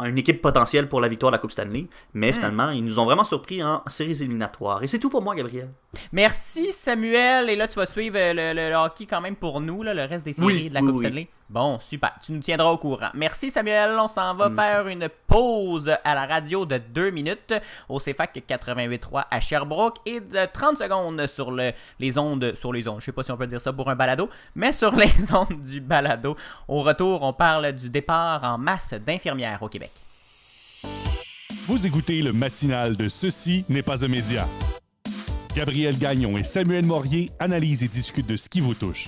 une 0.00 0.18
équipe 0.18 0.40
potentielle 0.42 0.88
pour 0.88 1.00
la 1.00 1.08
victoire 1.08 1.30
de 1.30 1.36
la 1.36 1.38
Coupe 1.40 1.52
Stanley. 1.52 1.86
Mais 2.14 2.32
finalement, 2.32 2.70
ils 2.70 2.84
nous 2.84 2.98
ont 2.98 3.04
vraiment 3.04 3.24
surpris 3.24 3.62
en 3.62 3.82
séries 3.86 4.20
éliminatoires. 4.22 4.82
Et 4.82 4.86
c'est 4.88 4.98
tout 4.98 5.10
pour 5.10 5.22
moi, 5.22 5.34
Gabriel. 5.34 5.68
Merci 6.12 6.72
Samuel. 6.72 7.50
Et 7.50 7.56
là, 7.56 7.68
tu 7.68 7.76
vas 7.76 7.86
suivre 7.86 8.16
euh, 8.18 8.32
le, 8.32 8.52
le- 8.60 8.70
le 8.70 8.74
hockey 8.76 9.06
quand 9.06 9.20
même 9.20 9.36
pour 9.36 9.60
nous, 9.60 9.82
là, 9.82 9.94
le 9.94 10.04
reste 10.04 10.24
des 10.24 10.32
séries 10.32 10.46
Oui, 10.46 10.68
de 10.68 10.74
la 10.74 10.80
oui, 10.80 10.86
Coupe 10.86 10.96
oui. 10.96 11.04
Stanley. 11.06 11.28
Bon, 11.52 11.78
super. 11.86 12.12
Tu 12.24 12.32
nous 12.32 12.40
tiendras 12.40 12.70
au 12.70 12.78
courant. 12.78 13.10
Merci 13.12 13.50
Samuel. 13.50 13.90
On 14.00 14.08
s'en 14.08 14.34
va 14.34 14.48
Merci. 14.48 14.70
faire 14.70 14.86
une 14.88 15.08
pause 15.26 15.94
à 16.02 16.14
la 16.14 16.24
radio 16.26 16.64
de 16.64 16.78
2 16.78 17.10
minutes 17.10 17.52
au 17.90 17.98
CFAC 17.98 18.42
88.3 18.48 19.24
à 19.30 19.38
Sherbrooke 19.38 19.98
et 20.06 20.20
de 20.20 20.46
30 20.50 20.78
secondes 20.78 21.26
sur 21.26 21.50
le- 21.50 21.72
les 22.00 22.16
ondes, 22.16 22.54
sur 22.54 22.72
les 22.72 22.88
ondes. 22.88 23.00
Je 23.00 23.04
sais 23.04 23.12
pas 23.12 23.22
si 23.22 23.32
on 23.32 23.36
peut 23.36 23.46
dire 23.46 23.60
ça 23.60 23.70
pour 23.70 23.90
un 23.90 23.94
balado, 23.96 24.30
mais 24.54 24.72
sur 24.72 24.92
les 24.96 25.12
ondes 25.34 25.60
du 25.62 25.82
balado. 25.82 26.36
Au 26.68 26.80
retour, 26.80 27.22
on 27.22 27.34
parle 27.34 27.72
du 27.72 27.90
départ 27.90 28.42
en 28.44 28.56
masse 28.56 28.94
d'infirmières 28.94 29.62
au 29.62 29.68
Québec. 29.68 29.90
Vous 31.66 31.86
écoutez 31.86 32.22
le 32.22 32.32
matinal 32.32 32.96
de 32.96 33.08
Ceci 33.08 33.66
n'est 33.68 33.82
pas 33.82 34.02
un 34.04 34.08
média. 34.08 34.46
Gabriel 35.54 35.98
Gagnon 35.98 36.38
et 36.38 36.44
Samuel 36.44 36.86
Morier 36.86 37.28
analysent 37.38 37.82
et 37.82 37.88
discutent 37.88 38.26
de 38.26 38.36
ce 38.36 38.48
qui 38.48 38.60
vous 38.62 38.72
touche. 38.74 39.06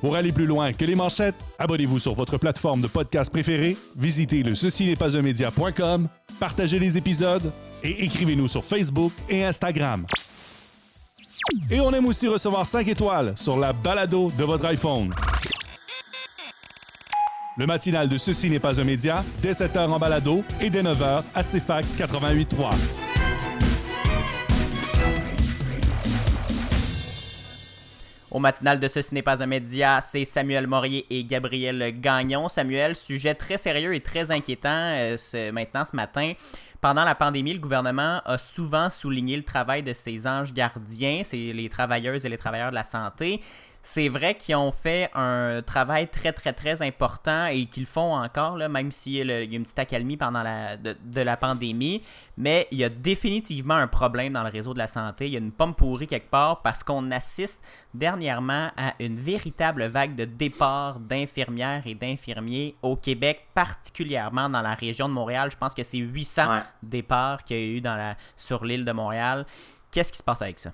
Pour 0.00 0.16
aller 0.16 0.32
plus 0.32 0.46
loin 0.46 0.72
que 0.72 0.84
les 0.84 0.94
manchettes, 0.94 1.34
abonnez-vous 1.58 1.98
sur 1.98 2.14
votre 2.14 2.38
plateforme 2.38 2.80
de 2.80 2.86
podcast 2.86 3.30
préférée, 3.30 3.76
visitez 3.96 4.42
le 4.42 4.54
ceci 4.54 4.86
n'est 4.86 4.96
pas 4.96 5.14
un 5.14 5.20
média.com, 5.20 6.08
partagez 6.38 6.78
les 6.78 6.96
épisodes 6.96 7.52
et 7.82 8.04
écrivez-nous 8.04 8.48
sur 8.48 8.64
Facebook 8.64 9.12
et 9.28 9.44
Instagram. 9.44 10.06
Et 11.70 11.80
on 11.80 11.92
aime 11.92 12.06
aussi 12.06 12.28
recevoir 12.28 12.66
5 12.66 12.88
étoiles 12.88 13.34
sur 13.36 13.58
la 13.58 13.72
balado 13.72 14.30
de 14.38 14.44
votre 14.44 14.64
iPhone. 14.66 15.12
Le 17.58 17.66
matinal 17.66 18.08
de 18.08 18.16
Ceci 18.16 18.48
n'est 18.48 18.60
pas 18.60 18.80
un 18.80 18.84
média, 18.84 19.22
dès 19.42 19.52
7h 19.52 19.90
en 19.90 19.98
balado 19.98 20.42
et 20.60 20.70
dès 20.70 20.82
9h 20.82 21.22
à 21.34 21.42
CFAC 21.42 21.84
88.3. 21.98 23.09
Au 28.30 28.38
matinal 28.38 28.78
de 28.78 28.86
Ce 28.86 29.00
n'est 29.12 29.22
pas 29.22 29.42
un 29.42 29.46
média, 29.46 30.00
c'est 30.00 30.24
Samuel 30.24 30.68
Morier 30.68 31.04
et 31.10 31.24
Gabriel 31.24 32.00
Gagnon. 32.00 32.48
Samuel, 32.48 32.94
sujet 32.94 33.34
très 33.34 33.58
sérieux 33.58 33.92
et 33.92 34.00
très 34.00 34.30
inquiétant 34.30 34.68
euh, 34.70 35.16
maintenant 35.52 35.84
ce 35.84 35.96
matin. 35.96 36.34
Pendant 36.80 37.04
la 37.04 37.16
pandémie, 37.16 37.52
le 37.52 37.58
gouvernement 37.58 38.22
a 38.24 38.38
souvent 38.38 38.88
souligné 38.88 39.36
le 39.36 39.42
travail 39.42 39.82
de 39.82 39.92
ses 39.92 40.28
anges 40.28 40.54
gardiens, 40.54 41.22
c'est 41.24 41.36
les 41.36 41.68
travailleuses 41.68 42.24
et 42.24 42.28
les 42.28 42.38
travailleurs 42.38 42.70
de 42.70 42.76
la 42.76 42.84
santé. 42.84 43.40
C'est 43.82 44.10
vrai 44.10 44.34
qu'ils 44.36 44.56
ont 44.56 44.72
fait 44.72 45.10
un 45.14 45.62
travail 45.62 46.06
très, 46.08 46.32
très, 46.32 46.52
très 46.52 46.82
important 46.82 47.46
et 47.46 47.64
qu'ils 47.64 47.84
le 47.84 47.86
font 47.88 48.14
encore, 48.14 48.58
là, 48.58 48.68
même 48.68 48.92
s'il 48.92 49.12
y 49.14 49.16
y 49.26 49.32
a 49.32 49.40
une 49.42 49.62
petite 49.62 49.78
accalmie 49.78 50.18
pendant 50.18 50.42
la, 50.42 50.76
de, 50.76 50.94
de 51.02 51.20
la 51.22 51.38
pandémie. 51.38 52.02
Mais 52.36 52.68
il 52.70 52.78
y 52.78 52.84
a 52.84 52.90
définitivement 52.90 53.74
un 53.74 53.86
problème 53.86 54.34
dans 54.34 54.42
le 54.42 54.50
réseau 54.50 54.74
de 54.74 54.78
la 54.78 54.86
santé. 54.86 55.26
Il 55.26 55.32
y 55.32 55.36
a 55.36 55.38
une 55.38 55.50
pomme 55.52 55.74
pourrie 55.74 56.06
quelque 56.06 56.28
part 56.30 56.60
parce 56.60 56.82
qu'on 56.82 57.10
assiste 57.10 57.64
dernièrement 57.94 58.70
à 58.76 58.94
une 59.00 59.16
véritable 59.18 59.86
vague 59.86 60.14
de 60.14 60.26
départ 60.26 61.00
d'infirmières 61.00 61.82
et 61.86 61.94
d'infirmiers 61.94 62.76
au 62.82 62.96
Québec, 62.96 63.46
particulièrement 63.54 64.48
dans 64.50 64.62
la 64.62 64.74
région 64.74 65.08
de 65.08 65.14
Montréal. 65.14 65.50
Je 65.50 65.56
pense 65.56 65.72
que 65.74 65.82
c'est 65.82 65.98
800 65.98 66.50
Ouais. 66.50 66.60
départs 66.82 67.44
qu'il 67.44 67.56
y 67.56 67.60
a 67.60 67.64
eu 67.76 67.80
dans 67.80 67.96
la, 67.96 68.16
sur 68.36 68.64
l'île 68.64 68.84
de 68.84 68.92
Montréal. 68.92 69.46
Qu'est-ce 69.90 70.12
qui 70.12 70.18
se 70.18 70.22
passe 70.22 70.40
avec 70.42 70.58
ça? 70.60 70.72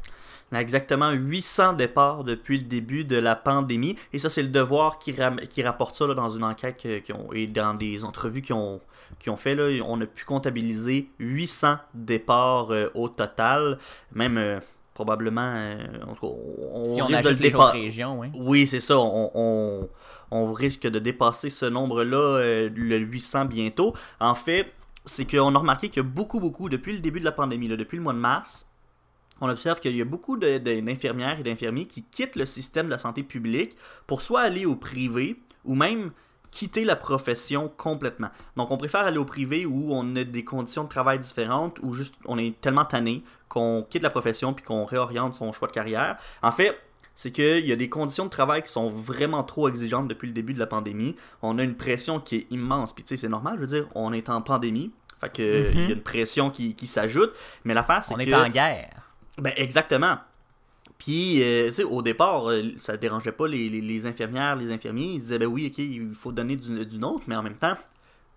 On 0.53 0.57
a 0.57 0.61
exactement 0.61 1.11
800 1.11 1.73
départs 1.73 2.23
depuis 2.23 2.59
le 2.59 2.65
début 2.65 3.05
de 3.05 3.17
la 3.17 3.35
pandémie. 3.35 3.97
Et 4.13 4.19
ça, 4.19 4.29
c'est 4.31 4.43
le 4.43 4.49
devoir 4.49 4.99
qui, 4.99 5.15
qui 5.49 5.63
rapporte 5.63 5.97
ça 5.97 6.07
là, 6.07 6.15
dans 6.15 6.29
une 6.31 6.45
enquête 6.45 6.77
qui 7.03 7.13
ont, 7.13 7.33
et 7.33 7.47
dans 7.47 7.75
des 7.75 8.05
entrevues 8.05 8.43
qui 8.43 8.53
ont, 8.53 8.81
qui 9.19 9.31
ont 9.31 9.37
fait. 9.37 9.55
Là, 9.55 9.83
on 9.87 10.01
a 10.01 10.07
pu 10.07 10.25
comptabiliser 10.25 11.09
800 11.19 11.77
départs 11.95 12.71
euh, 12.73 12.91
au 12.95 13.09
total. 13.09 13.79
Même 14.13 14.37
euh, 14.39 14.61
probablement, 14.95 15.55
euh, 15.57 15.77
en 16.07 16.15
tout 16.15 16.21
cas, 16.27 16.35
on, 16.75 16.85
si 16.85 17.03
on 17.03 17.07
ajoute 17.07 17.33
le 17.39 17.43
les 17.43 17.51
dépa- 17.51 17.57
autres 17.57 17.73
régions, 17.73 18.19
oui. 18.21 18.29
Oui, 18.35 18.67
c'est 18.67 18.81
ça. 18.81 18.99
On, 18.99 19.31
on- 19.35 19.89
on 20.33 20.53
risque 20.53 20.83
de 20.89 20.99
dépasser 20.99 21.51
ce 21.51 21.67
nombre-là, 21.67 22.17
euh, 22.19 22.69
le 22.75 22.99
800 22.99 23.45
bientôt. 23.47 23.95
En 24.21 24.35
fait, 24.35 24.73
c'est 25.05 25.25
qu'on 25.25 25.55
a 25.55 25.59
remarqué 25.59 25.89
qu'il 25.89 25.99
y 25.99 26.07
a 26.07 26.09
beaucoup, 26.09 26.41
beaucoup, 26.41 26.69
depuis 26.69 26.93
le 26.95 26.99
début 26.99 27.21
de 27.21 27.25
la 27.25 27.31
pandémie, 27.33 27.69
là, 27.69 27.77
depuis 27.77 27.97
le 27.97 28.03
mois 28.03 28.13
de 28.13 28.19
mars, 28.19 28.66
on 29.41 29.49
observe 29.49 29.81
qu'il 29.81 29.95
y 29.97 30.01
a 30.01 30.05
beaucoup 30.05 30.37
d'infirmières 30.37 31.41
et 31.41 31.43
d'infirmiers 31.43 31.87
qui 31.87 32.03
quittent 32.03 32.37
le 32.37 32.47
système 32.47 32.87
de 32.87 32.91
la 32.91 32.99
santé 32.99 33.23
publique 33.23 33.77
pour 34.07 34.23
soit 34.23 34.41
aller 34.41 34.67
au 34.67 34.77
privé 34.77 35.41
ou 35.65 35.75
même 35.75 36.13
quitter 36.51 36.85
la 36.85 36.97
profession 36.97 37.71
complètement. 37.77 38.29
Donc 38.57 38.71
on 38.71 38.79
préfère 38.79 39.01
aller 39.01 39.19
au 39.19 39.25
privé 39.25 39.67
où 39.67 39.93
on 39.93 40.17
a 40.17 40.25
des 40.25 40.45
conditions 40.45 40.85
de 40.85 40.89
travail 40.89 41.19
différentes 41.19 41.79
ou 41.83 41.93
juste 41.93 42.15
on 42.25 42.39
est 42.39 42.59
tellement 42.61 42.85
tanné 42.85 43.23
qu'on 43.49 43.87
quitte 43.89 44.03
la 44.03 44.11
profession 44.11 44.55
puis 44.55 44.65
qu'on 44.65 44.85
réoriente 44.85 45.35
son 45.35 45.53
choix 45.53 45.69
de 45.69 45.73
carrière. 45.73 46.17
En 46.43 46.53
fait, 46.53 46.79
c'est 47.15 47.31
qu'il 47.31 47.67
y 47.67 47.73
a 47.73 47.77
des 47.77 47.89
conditions 47.89 48.25
de 48.25 48.31
travail 48.31 48.63
qui 48.63 48.71
sont 48.71 48.89
vraiment 48.89 49.43
trop 49.43 49.69
exigeantes 49.69 50.09
depuis 50.09 50.29
le 50.29 50.35
début 50.35 50.55
de 50.55 50.59
la 50.59 50.67
pandémie. 50.67 51.17
On 51.43 51.59
a 51.59 51.63
une 51.63 51.75
pression 51.75 52.21
qui 52.21 52.37
est 52.37 52.47
immense. 52.51 52.95
Puis 52.95 53.05
tu 53.05 53.09
sais, 53.09 53.21
c'est 53.21 53.29
normal, 53.29 53.57
je 53.57 53.61
veux 53.61 53.67
dire, 53.67 53.89
on 53.95 54.13
est 54.13 54.29
en 54.29 54.41
pandémie. 54.43 54.93
Fait 55.21 55.33
que 55.33 55.71
il 55.73 55.81
y 55.81 55.93
a 55.93 55.95
une 55.95 56.03
pression 56.03 56.51
qui, 56.51 56.75
qui 56.75 56.87
s'ajoute. 56.87 57.33
Mais 57.65 57.75
l'affaire, 57.75 58.05
c'est 58.05 58.15
On 58.15 58.19
que... 58.19 58.23
est 58.23 58.35
en 58.35 58.49
guerre. 58.49 59.06
Ben, 59.39 59.53
exactement. 59.57 60.19
Puis, 60.99 61.43
euh, 61.43 61.67
tu 61.69 61.75
sais, 61.75 61.85
au 61.85 62.01
départ, 62.01 62.49
euh, 62.51 62.63
ça 62.81 62.97
dérangeait 62.97 63.33
pas 63.33 63.47
les, 63.49 63.69
les- 63.69 64.07
infirmières, 64.07 64.57
les 64.57 64.71
infirmiers. 64.71 65.15
Ils 65.15 65.21
disaient, 65.21 65.39
ben 65.39 65.47
oui, 65.47 65.67
ok, 65.71 65.79
il 65.79 66.15
faut 66.15 66.33
donner 66.33 66.57
du, 66.57 66.87
du 66.87 66.99
nôtre, 66.99 67.25
mais 67.27 67.37
en 67.37 67.43
même 67.43 67.57
temps, 67.57 67.77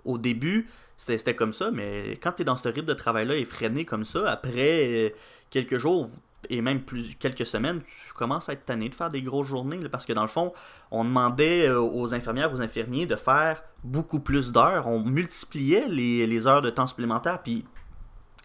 au 0.03 0.17
début, 0.17 0.67
c'était 0.97 1.35
comme 1.35 1.53
ça, 1.53 1.71
mais 1.71 2.17
quand 2.21 2.33
tu 2.33 2.41
es 2.41 2.45
dans 2.45 2.57
ce 2.57 2.67
rythme 2.67 2.88
de 2.88 2.93
travail-là 2.93 3.35
effréné 3.38 3.85
comme 3.85 4.03
ça, 4.03 4.29
après 4.29 5.07
euh, 5.07 5.09
quelques 5.49 5.77
jours 5.77 6.09
et 6.49 6.62
même 6.62 6.81
plus 6.81 7.15
quelques 7.17 7.45
semaines, 7.45 7.81
tu 8.07 8.13
commences 8.13 8.49
à 8.49 8.53
être 8.53 8.65
tanné 8.65 8.89
de 8.89 8.95
faire 8.95 9.09
des 9.09 9.21
grosses 9.21 9.47
journées, 9.47 9.77
parce 9.89 10.05
que 10.05 10.12
dans 10.13 10.21
le 10.23 10.27
fond, 10.27 10.53
on 10.91 11.05
demandait 11.05 11.67
euh, 11.69 11.79
aux 11.79 12.13
infirmières, 12.13 12.51
aux 12.51 12.62
infirmiers 12.62 13.05
de 13.05 13.15
faire 13.15 13.63
beaucoup 13.83 14.19
plus 14.19 14.51
d'heures. 14.51 14.88
On 14.88 14.99
multipliait 15.01 15.85
les, 15.88 16.27
les 16.27 16.47
heures 16.47 16.62
de 16.62 16.69
temps 16.69 16.88
supplémentaires, 16.88 17.41
puis 17.41 17.63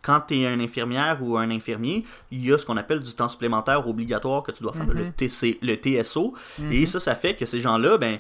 quand 0.05 0.21
tu 0.29 0.39
es 0.39 0.47
un 0.47 0.61
infirmière 0.61 1.19
ou 1.23 1.37
un 1.39 1.51
infirmier, 1.51 2.05
il 2.31 2.45
y 2.45 2.53
a 2.53 2.59
ce 2.59 2.67
qu'on 2.67 2.77
appelle 2.77 3.01
du 3.01 3.15
temps 3.15 3.29
supplémentaire 3.29 3.89
obligatoire 3.89 4.43
que 4.43 4.53
tu 4.53 4.63
dois 4.63 4.73
faire, 4.73 4.87
le, 4.87 5.11
TC, 5.11 5.59
le 5.63 5.77
TSO. 5.77 6.35
Et 6.71 6.87
ça, 6.87 7.01
ça 7.01 7.15
fait 7.15 7.35
que 7.35 7.47
ces 7.47 7.61
gens-là, 7.61 7.99
ben, 7.99 8.19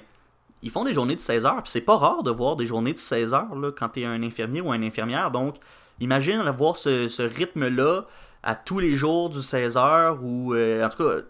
ils 0.62 0.70
font 0.70 0.84
des 0.84 0.94
journées 0.94 1.16
de 1.16 1.20
16 1.20 1.44
heures. 1.46 1.62
Puis 1.62 1.70
c'est 1.70 1.82
pas 1.82 1.96
rare 1.96 2.22
de 2.22 2.30
voir 2.30 2.56
des 2.56 2.66
journées 2.66 2.94
de 2.94 2.98
16 2.98 3.34
heures 3.34 3.54
là, 3.54 3.70
quand 3.70 3.90
tu 3.90 4.00
es 4.00 4.04
un 4.06 4.22
infirmier 4.22 4.60
ou 4.62 4.72
une 4.72 4.84
infirmière. 4.84 5.30
Donc, 5.30 5.56
imagine 6.00 6.40
avoir 6.40 6.76
ce, 6.76 7.08
ce 7.08 7.22
rythme-là 7.22 8.06
à 8.44 8.54
tous 8.54 8.78
les 8.78 8.94
jours 8.94 9.30
du 9.30 9.42
16 9.42 9.76
heures 9.76 10.22
ou 10.22 10.54
en 10.54 10.88
tout 10.90 11.02
cas 11.02 11.22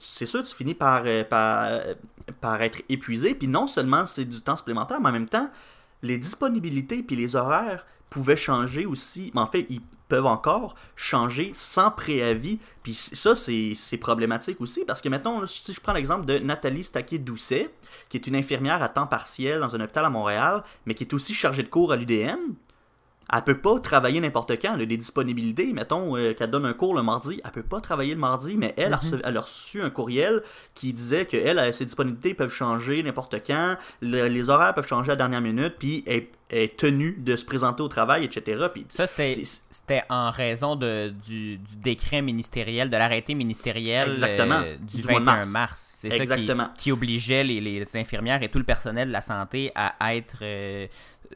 c'est 0.00 0.26
sûr 0.26 0.42
tu 0.42 0.54
finis 0.54 0.74
par, 0.74 1.02
euh, 1.06 1.24
par, 1.24 1.64
euh, 1.64 1.94
par 2.42 2.60
être 2.60 2.82
épuisé 2.90 3.34
puis 3.34 3.48
non 3.48 3.66
seulement 3.66 4.04
c'est 4.04 4.26
du 4.26 4.42
temps 4.42 4.56
supplémentaire 4.56 5.00
mais 5.00 5.08
en 5.08 5.12
même 5.12 5.28
temps 5.28 5.50
les 6.02 6.18
disponibilités 6.18 7.02
puis 7.02 7.16
les 7.16 7.36
horaires 7.36 7.86
pouvaient 8.10 8.36
changer 8.36 8.84
aussi 8.84 9.32
mais 9.34 9.40
en 9.40 9.46
fait 9.46 9.66
ils 9.70 9.80
peuvent 10.08 10.26
encore 10.26 10.74
changer 10.96 11.52
sans 11.54 11.90
préavis. 11.90 12.58
Puis 12.82 12.94
ça 12.94 13.34
c'est 13.34 13.96
problématique 14.00 14.60
aussi 14.60 14.84
parce 14.84 15.00
que 15.00 15.08
mettons 15.08 15.46
si 15.46 15.72
je 15.72 15.80
prends 15.80 15.92
l'exemple 15.92 16.24
de 16.26 16.38
Nathalie 16.38 16.84
Staquet-Doucet 16.84 17.70
qui 18.08 18.16
est 18.16 18.26
une 18.26 18.36
infirmière 18.36 18.82
à 18.82 18.88
temps 18.88 19.06
partiel 19.06 19.60
dans 19.60 19.74
un 19.74 19.80
hôpital 19.80 20.04
à 20.04 20.10
Montréal 20.10 20.62
mais 20.86 20.94
qui 20.94 21.04
est 21.04 21.12
aussi 21.12 21.34
chargée 21.34 21.62
de 21.62 21.68
cours 21.68 21.92
à 21.92 21.96
l'UDM 21.96 22.54
elle 23.32 23.42
peut 23.42 23.58
pas 23.58 23.78
travailler 23.80 24.20
n'importe 24.20 24.52
quand. 24.60 24.74
Elle 24.74 24.82
a 24.82 24.86
des 24.86 24.96
disponibilités. 24.96 25.72
Mettons 25.72 26.16
euh, 26.16 26.32
qu'elle 26.34 26.50
donne 26.50 26.66
un 26.66 26.72
cours 26.72 26.94
le 26.94 27.02
mardi. 27.02 27.40
Elle 27.44 27.50
peut 27.50 27.62
pas 27.62 27.80
travailler 27.80 28.14
le 28.14 28.20
mardi, 28.20 28.56
mais 28.56 28.74
elle, 28.76 28.92
a, 28.94 28.96
reçu, 28.96 29.14
elle 29.24 29.36
a 29.36 29.40
reçu 29.40 29.82
un 29.82 29.90
courriel 29.90 30.42
qui 30.74 30.92
disait 30.92 31.26
que 31.26 31.36
elle, 31.36 31.58
elle, 31.58 31.74
ses 31.74 31.84
disponibilités 31.84 32.34
peuvent 32.34 32.52
changer 32.52 33.02
n'importe 33.02 33.36
quand. 33.46 33.76
Le- 34.00 34.28
les 34.28 34.48
horaires 34.48 34.74
peuvent 34.74 34.88
changer 34.88 35.10
à 35.10 35.14
la 35.14 35.16
dernière 35.16 35.40
minute. 35.40 35.74
Puis 35.78 36.04
elle 36.06 36.26
elle 36.50 36.60
est 36.60 36.78
tenue 36.78 37.14
de 37.18 37.36
se 37.36 37.44
présenter 37.44 37.82
au 37.82 37.88
travail, 37.88 38.24
etc. 38.24 38.68
Puis 38.72 38.86
Ça, 38.88 39.06
c'était 39.06 40.02
en 40.08 40.30
raison 40.30 40.76
de, 40.76 41.10
du, 41.26 41.58
du 41.58 41.76
décret 41.76 42.22
ministériel, 42.22 42.88
de 42.88 42.96
l'arrêté 42.96 43.34
ministériel 43.34 44.08
Exactement. 44.08 44.60
euh, 44.64 44.76
du, 44.80 45.02
Du 45.02 45.08
mois 45.08 45.18
21 45.20 45.20
de 45.20 45.24
mars. 45.26 45.48
mars. 45.48 45.94
C'est 45.98 46.08
ça 46.08 46.16
qui, 46.16 46.22
Exactement. 46.22 46.68
qui 46.78 46.90
obligeait 46.90 47.44
les, 47.44 47.60
les 47.60 47.96
infirmières 47.98 48.42
et 48.42 48.48
tout 48.48 48.56
le 48.56 48.64
personnel 48.64 49.08
de 49.08 49.12
la 49.12 49.20
santé 49.20 49.72
à 49.74 50.14
être 50.16 50.36
euh, 50.40 50.86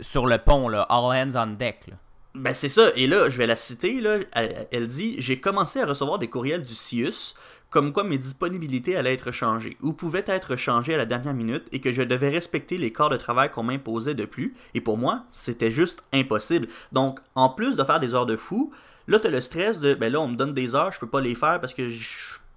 sur 0.00 0.26
le 0.26 0.38
pont, 0.38 0.68
là, 0.68 0.82
all 0.88 1.04
hands 1.04 1.36
on 1.36 1.54
deck. 1.54 1.86
là. 1.88 1.96
Ben 2.34 2.54
c'est 2.54 2.70
ça, 2.70 2.90
et 2.96 3.06
là, 3.06 3.28
je 3.28 3.36
vais 3.36 3.46
la 3.46 3.56
citer, 3.56 4.00
là, 4.00 4.18
elle, 4.32 4.86
dit 4.86 5.16
«J'ai 5.18 5.38
commencé 5.38 5.80
à 5.80 5.86
recevoir 5.86 6.18
des 6.18 6.28
courriels 6.28 6.62
du 6.62 6.74
CIUS 6.74 7.34
comme 7.68 7.92
quoi 7.92 8.04
mes 8.04 8.18
disponibilités 8.18 8.96
allaient 8.96 9.14
être 9.14 9.32
changées 9.32 9.76
ou 9.82 9.92
pouvaient 9.92 10.24
être 10.26 10.56
changées 10.56 10.94
à 10.94 10.98
la 10.98 11.06
dernière 11.06 11.34
minute 11.34 11.64
et 11.72 11.80
que 11.80 11.92
je 11.92 12.02
devais 12.02 12.28
respecter 12.28 12.76
les 12.76 12.92
corps 12.92 13.08
de 13.08 13.16
travail 13.16 13.50
qu'on 13.50 13.62
m'imposait 13.62 14.14
de 14.14 14.26
plus. 14.26 14.54
Et 14.74 14.80
pour 14.80 14.98
moi, 14.98 15.24
c'était 15.30 15.70
juste 15.70 16.04
impossible. 16.12 16.68
Donc, 16.92 17.20
en 17.34 17.48
plus 17.48 17.76
de 17.76 17.84
faire 17.84 18.00
des 18.00 18.14
heures 18.14 18.26
de 18.26 18.36
fou, 18.36 18.72
là, 19.08 19.18
t'as 19.18 19.30
le 19.30 19.40
stress 19.40 19.80
de 19.80 19.94
«Ben 20.00 20.12
là, 20.12 20.20
on 20.20 20.28
me 20.28 20.36
donne 20.36 20.54
des 20.54 20.74
heures, 20.74 20.92
je 20.92 21.00
peux 21.00 21.08
pas 21.08 21.20
les 21.20 21.34
faire 21.34 21.60
parce 21.60 21.74
que 21.74 21.90
je, 21.90 22.08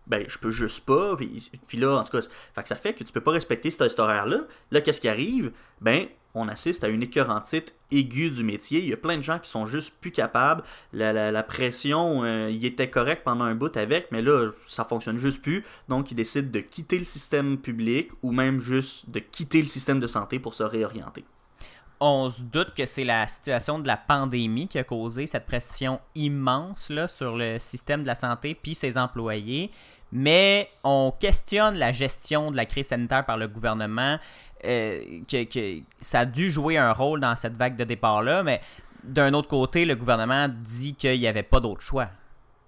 ben, 0.07 0.25
je 0.27 0.37
peux 0.37 0.51
juste 0.51 0.85
pas. 0.85 1.15
Puis, 1.17 1.77
là, 1.77 1.97
en 1.97 2.03
tout 2.03 2.17
cas, 2.17 2.25
ça 2.63 2.75
fait 2.75 2.93
que 2.93 3.03
tu 3.03 3.11
peux 3.11 3.21
pas 3.21 3.31
respecter 3.31 3.71
cet, 3.71 3.89
cet 3.89 3.99
horaire-là. 3.99 4.41
Là, 4.71 4.81
qu'est-ce 4.81 5.01
qui 5.01 5.09
arrive? 5.09 5.51
Ben, 5.81 6.07
on 6.35 6.47
assiste 6.47 6.83
à 6.83 6.89
une 6.89 7.01
écœurantite 7.01 7.73
aiguë 7.91 8.29
du 8.29 8.43
métier. 8.43 8.79
Il 8.79 8.89
y 8.89 8.93
a 8.93 8.97
plein 8.97 9.17
de 9.17 9.23
gens 9.23 9.39
qui 9.39 9.49
sont 9.49 9.65
juste 9.65 9.95
plus 9.99 10.11
capables. 10.11 10.63
La, 10.93 11.43
pression, 11.43 12.23
euh, 12.23 12.51
il 12.51 12.63
était 12.65 12.89
correct 12.89 13.23
pendant 13.23 13.45
un 13.45 13.55
bout 13.55 13.75
avec, 13.77 14.11
mais 14.11 14.21
là, 14.21 14.51
ça 14.67 14.83
fonctionne 14.83 15.17
juste 15.17 15.41
plus. 15.41 15.65
Donc, 15.89 16.11
ils 16.11 16.15
décident 16.15 16.51
de 16.51 16.59
quitter 16.59 16.99
le 16.99 17.05
système 17.05 17.57
public 17.57 18.09
ou 18.21 18.31
même 18.31 18.59
juste 18.59 19.09
de 19.09 19.19
quitter 19.19 19.61
le 19.61 19.67
système 19.67 19.99
de 19.99 20.07
santé 20.07 20.39
pour 20.39 20.53
se 20.53 20.63
réorienter. 20.63 21.23
On 22.01 22.29
se 22.29 22.41
doute 22.41 22.73
que 22.75 22.85
c'est 22.85 23.05
la 23.05 23.25
situation 23.25 23.79
de 23.79 23.87
la 23.87 23.95
pandémie 23.95 24.67
qui 24.67 24.77
a 24.77 24.83
causé 24.83 25.27
cette 25.27 25.45
pression 25.45 26.01
immense 26.13 26.89
là, 26.89 27.07
sur 27.07 27.37
le 27.37 27.57
système 27.57 28.01
de 28.01 28.07
la 28.07 28.15
santé 28.15 28.53
puis 28.53 28.75
ses 28.75 28.97
employés. 28.97 29.71
Mais 30.17 30.69
on 30.85 31.11
questionne 31.19 31.77
la 31.77 31.91
gestion 31.91 32.49
de 32.49 32.55
la 32.55 32.65
crise 32.65 32.87
sanitaire 32.87 33.25
par 33.25 33.37
le 33.37 33.49
gouvernement. 33.49 34.17
euh, 34.63 35.19
que, 35.29 35.79
ça 35.99 36.19
a 36.19 36.25
dû 36.25 36.49
jouer 36.49 36.77
un 36.77 36.93
rôle 36.93 37.19
dans 37.19 37.35
cette 37.35 37.57
vague 37.57 37.75
de 37.75 37.83
départ-là, 37.83 38.41
mais 38.41 38.61
d'un 39.03 39.33
autre 39.33 39.49
côté, 39.49 39.83
le 39.83 39.95
gouvernement 39.97 40.47
dit 40.49 40.95
qu'il 40.95 41.19
n'y 41.19 41.27
avait 41.27 41.43
pas 41.43 41.59
d'autre 41.59 41.81
choix. 41.81 42.07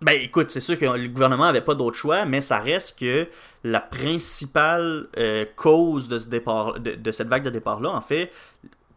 Ben 0.01 0.21
écoute, 0.21 0.51
c'est 0.51 0.59
sûr 0.59 0.77
que 0.77 0.85
le 0.85 1.07
gouvernement 1.07 1.45
avait 1.45 1.61
pas 1.61 1.73
d'autre 1.73 1.95
choix, 1.95 2.25
mais 2.25 2.41
ça 2.41 2.59
reste 2.59 2.99
que 2.99 3.29
la 3.63 3.79
principale 3.79 5.07
euh, 5.17 5.45
cause 5.55 6.09
de, 6.09 6.19
ce 6.19 6.27
départ, 6.27 6.79
de, 6.81 7.11
cette 7.13 7.29
vague 7.29 7.43
de 7.43 7.49
départ-là, 7.49 7.91
en 7.91 8.01
fait, 8.01 8.29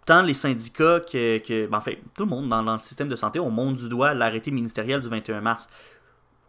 tant 0.05 0.23
les 0.23 0.35
syndicats 0.35 0.99
que, 1.01 1.39
que 1.39 1.67
ben, 1.69 1.81
tout 2.17 2.25
le 2.25 2.29
monde 2.29 2.49
dans, 2.49 2.65
dans 2.65 2.75
le 2.75 2.81
système 2.81 3.09
de 3.09 3.17
santé, 3.17 3.39
on 3.39 3.51
monte 3.51 3.77
du 3.77 3.89
doigt 3.89 4.13
l'arrêté 4.13 4.51
ministériel 4.51 5.01
du 5.01 5.09
21 5.09 5.41
mars. 5.41 5.69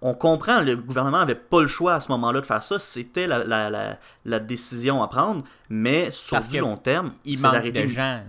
On 0.03 0.15
comprend, 0.15 0.61
le 0.61 0.75
gouvernement 0.75 1.19
avait 1.19 1.35
pas 1.35 1.61
le 1.61 1.67
choix 1.67 1.93
à 1.93 1.99
ce 1.99 2.09
moment-là 2.11 2.41
de 2.41 2.45
faire 2.45 2.63
ça, 2.63 2.79
c'était 2.79 3.27
la, 3.27 3.43
la, 3.43 3.69
la, 3.69 3.99
la 4.25 4.39
décision 4.39 5.03
à 5.03 5.07
prendre, 5.07 5.43
mais 5.69 6.09
sur 6.09 6.37
Parce 6.37 6.49
du 6.49 6.59
long 6.59 6.75
terme, 6.75 7.11
Il 7.23 7.39
manque 7.39 7.67
de 7.71 7.85
gens. 7.85 8.21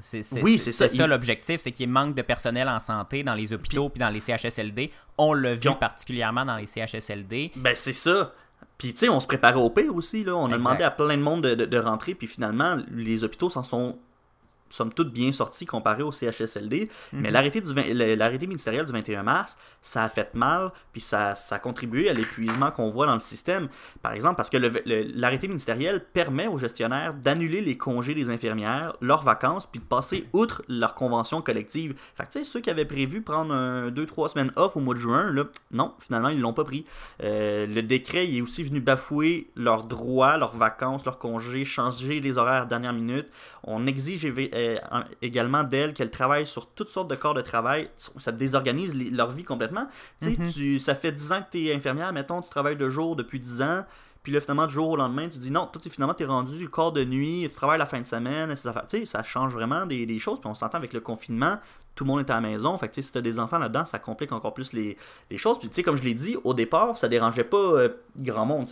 Oui, 0.42 0.58
c'est 0.58 0.72
ça, 0.72 0.88
ça. 0.88 1.06
L'objectif, 1.06 1.60
c'est 1.62 1.72
qu'il 1.72 1.88
manque 1.88 2.14
de 2.14 2.20
personnel 2.22 2.68
en 2.68 2.78
santé 2.78 3.22
dans 3.24 3.34
les 3.34 3.54
hôpitaux 3.54 3.88
puis 3.88 4.00
dans 4.00 4.10
les 4.10 4.20
CHSLD. 4.20 4.90
On 5.16 5.32
l'a 5.32 5.54
vu 5.54 5.60
Puis 5.60 5.68
on- 5.70 5.74
particulièrement 5.76 6.44
dans 6.44 6.56
les 6.56 6.66
CHSLD. 6.66 7.52
Ben, 7.56 7.72
c'est 7.74 7.92
ça. 7.94 8.32
Puis, 8.76 8.92
tu 8.92 9.00
sais, 9.00 9.08
on 9.08 9.20
se 9.20 9.26
préparait 9.26 9.54
au 9.60 9.70
pire 9.70 9.94
aussi. 9.94 10.24
Là. 10.24 10.34
On 10.36 10.46
a 10.52 10.58
demandé 10.58 10.82
à 10.84 10.90
plein 10.90 11.16
de 11.16 11.22
monde 11.22 11.42
de, 11.42 11.54
de- 11.54 11.64
de 11.66 11.78
rentrer. 11.78 12.14
Puis, 12.14 12.26
finalement, 12.26 12.76
les 12.90 13.24
hôpitaux 13.24 13.48
s'en 13.48 13.62
sont, 13.62 13.96
somme 14.72 14.92
toute, 14.92 15.12
bien 15.12 15.32
sortis 15.32 15.66
comparé 15.66 16.02
au 16.02 16.10
CHSLD. 16.12 16.88
Mais 17.12 17.30
l'arrêté, 17.30 17.60
du, 17.60 17.72
vingt- 17.72 17.92
le- 17.92 18.14
l'arrêté 18.14 18.46
ministériel 18.46 18.84
du 18.84 18.92
21 18.92 19.22
mars, 19.22 19.56
ça 19.80 20.04
a 20.04 20.08
fait 20.08 20.34
mal. 20.34 20.70
Puis, 20.92 21.00
ça, 21.00 21.34
ça 21.34 21.56
a 21.56 21.58
contribué 21.58 22.08
à 22.08 22.12
l'épuisement 22.14 22.70
qu'on 22.70 22.90
voit 22.90 23.06
dans 23.06 23.14
le 23.14 23.20
système. 23.20 23.68
Par 24.02 24.12
exemple, 24.12 24.36
parce 24.36 24.50
que 24.50 24.56
l'arrêté 24.56 25.48
ministériel 25.48 26.04
permet 26.12 26.46
aux 26.46 26.58
gestionnaires 26.58 27.14
d'annuler 27.14 27.60
les 27.60 27.76
congés 27.76 28.14
des 28.14 28.30
infirmières, 28.30 28.94
leurs 29.00 29.22
vacances, 29.22 29.66
puis 29.66 29.80
de 29.80 29.84
passer 29.84 30.26
outre 30.32 30.62
leur 30.68 30.94
convention 30.94 31.42
collective. 31.42 31.94
Fait 32.16 32.24
que, 32.24 32.32
tu 32.32 32.38
sais, 32.38 32.44
ceux 32.44 32.60
qui 32.60 32.70
avaient 32.70 32.84
prévu 32.84 33.22
prendre 33.22 33.54
2-3 33.90 34.28
semaines 34.28 34.52
off 34.56 34.76
au 34.76 34.80
mois 34.80 34.94
de 34.94 35.00
juin, 35.00 35.30
là, 35.32 35.44
non, 35.70 35.92
finalement, 35.98 36.28
ils 36.28 36.40
l'ont 36.40 36.52
pas 36.52 36.64
pris. 36.64 36.84
Euh, 37.22 37.66
le 37.66 37.82
décret 37.82 38.26
il 38.26 38.38
est 38.38 38.40
aussi 38.40 38.62
venu 38.62 38.80
bafouer 38.80 39.50
leurs 39.56 39.84
droits, 39.84 40.36
leurs 40.36 40.56
vacances, 40.56 41.04
leurs 41.04 41.18
congés, 41.18 41.64
changer 41.64 42.20
les 42.20 42.38
horaires 42.38 42.62
à 42.62 42.66
dernière 42.66 42.92
minute. 42.92 43.26
On 43.64 43.86
exige 43.86 44.24
euh, 44.62 44.78
en- 44.90 45.02
également 45.20 45.62
d'elle 45.64 45.94
qu'elle 45.94 46.10
travaille 46.10 46.46
sur 46.46 46.66
toutes 46.68 46.88
sortes 46.88 47.08
de 47.08 47.14
corps 47.16 47.34
de 47.34 47.42
travail. 47.42 47.90
Ça 47.96 48.32
désorganise 48.32 48.94
les- 48.94 49.10
leur 49.10 49.30
vie 49.32 49.44
complètement. 49.44 49.86
Tu 50.20 50.34
sais, 50.34 50.40
Mhm. 50.40 50.52
tu- 50.52 50.78
ça 50.78 50.94
fait 50.94 51.12
10 51.12 51.32
ans 51.32 51.40
que 51.40 51.50
tu 51.58 51.66
es 51.66 51.74
infirmière, 51.74 52.12
mettons, 52.12 52.40
tu 52.42 52.48
travailles 52.50 52.76
de 52.76 52.88
jour 52.88 53.16
depuis 53.16 53.40
10 53.40 53.62
ans. 53.62 53.84
Puis 54.22 54.30
là, 54.30 54.40
finalement, 54.40 54.66
du 54.66 54.74
jour 54.74 54.88
au 54.90 54.96
lendemain, 54.96 55.28
tu 55.28 55.38
dis 55.38 55.50
non, 55.50 55.66
toi, 55.66 55.82
t'es- 55.82 55.90
finalement, 55.90 56.14
tu 56.14 56.22
es 56.22 56.26
rendu 56.26 56.68
corps 56.68 56.92
de 56.92 57.02
nuit, 57.04 57.42
tu 57.48 57.54
travailles 57.56 57.78
la 57.80 57.86
fin 57.86 58.00
de 58.00 58.06
semaine, 58.06 58.54
ces 58.54 58.68
affaires. 58.68 58.86
Tu 58.86 58.98
sais, 59.00 59.04
ça 59.04 59.22
change 59.24 59.52
vraiment 59.52 59.84
des, 59.84 60.06
des 60.06 60.18
choses. 60.20 60.38
Puis 60.40 60.48
on 60.48 60.54
s'entend 60.54 60.78
avec 60.78 60.92
le 60.92 61.00
confinement, 61.00 61.58
tout 61.94 62.04
le 62.04 62.10
monde 62.10 62.20
est 62.20 62.30
à 62.30 62.34
la 62.34 62.40
maison. 62.40 62.76
Fait 62.78 62.88
que, 62.88 63.00
si 63.00 63.12
tu 63.12 63.18
as 63.18 63.20
des 63.20 63.38
enfants 63.38 63.58
là-dedans, 63.58 63.84
ça 63.84 63.98
complique 63.98 64.32
encore 64.32 64.54
plus 64.54 64.72
les, 64.72 64.96
choses. 65.36 65.58
Puis, 65.58 65.68
tu 65.68 65.76
sais, 65.76 65.82
comme 65.82 65.96
je 65.96 66.02
l'ai 66.02 66.14
dit, 66.14 66.36
au 66.44 66.54
départ, 66.54 66.96
ça 66.96 67.08
dérangeait 67.08 67.44
pas 67.44 67.56
euh, 67.56 67.88
grand 68.18 68.46
monde. 68.46 68.66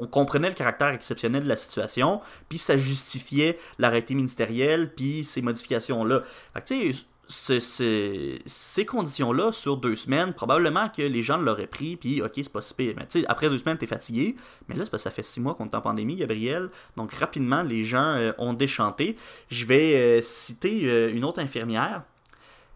On, 0.00 0.06
comprenait 0.06 0.48
le 0.48 0.54
caractère 0.54 0.88
exceptionnel 0.88 1.44
de 1.44 1.48
la 1.48 1.56
situation, 1.56 2.20
puis 2.48 2.58
ça 2.58 2.76
justifiait 2.76 3.58
l'arrêté 3.78 4.14
ministériel, 4.14 4.92
puis 4.94 5.24
ces 5.24 5.42
modifications-là. 5.42 6.22
Fait 6.52 6.60
que, 6.60 6.66
tu 6.66 6.92
sais, 6.94 7.04
ce- 7.26 7.60
ce- 7.60 8.38
ces 8.44 8.84
conditions-là, 8.84 9.50
sur 9.52 9.76
deux 9.76 9.94
semaines, 9.94 10.34
probablement 10.34 10.88
que 10.88 11.02
les 11.02 11.22
gens 11.22 11.38
l'auraient 11.38 11.66
pris, 11.66 11.96
puis 11.96 12.20
ok, 12.22 12.32
c'est 12.36 12.52
pas 12.52 12.60
si 12.60 12.74
pire. 12.74 12.94
Mais 12.96 13.06
tu 13.06 13.20
sais, 13.20 13.26
après 13.28 13.48
deux 13.48 13.58
semaines, 13.58 13.78
t'es 13.78 13.86
fatigué. 13.86 14.36
Mais 14.68 14.74
là, 14.74 14.84
ça 14.84 15.10
fait 15.10 15.22
six 15.22 15.40
mois 15.40 15.54
qu'on 15.54 15.66
est 15.66 15.74
en 15.74 15.80
pandémie, 15.80 16.16
Gabriel. 16.16 16.68
Donc, 16.96 17.12
rapidement, 17.14 17.62
les 17.62 17.84
gens 17.84 18.16
euh, 18.16 18.32
ont 18.38 18.52
déchanté. 18.52 19.16
Je 19.50 19.64
vais 19.64 19.94
euh, 19.94 20.22
citer 20.22 21.10
une 21.10 21.24
autre 21.24 21.40
infirmière. 21.40 22.02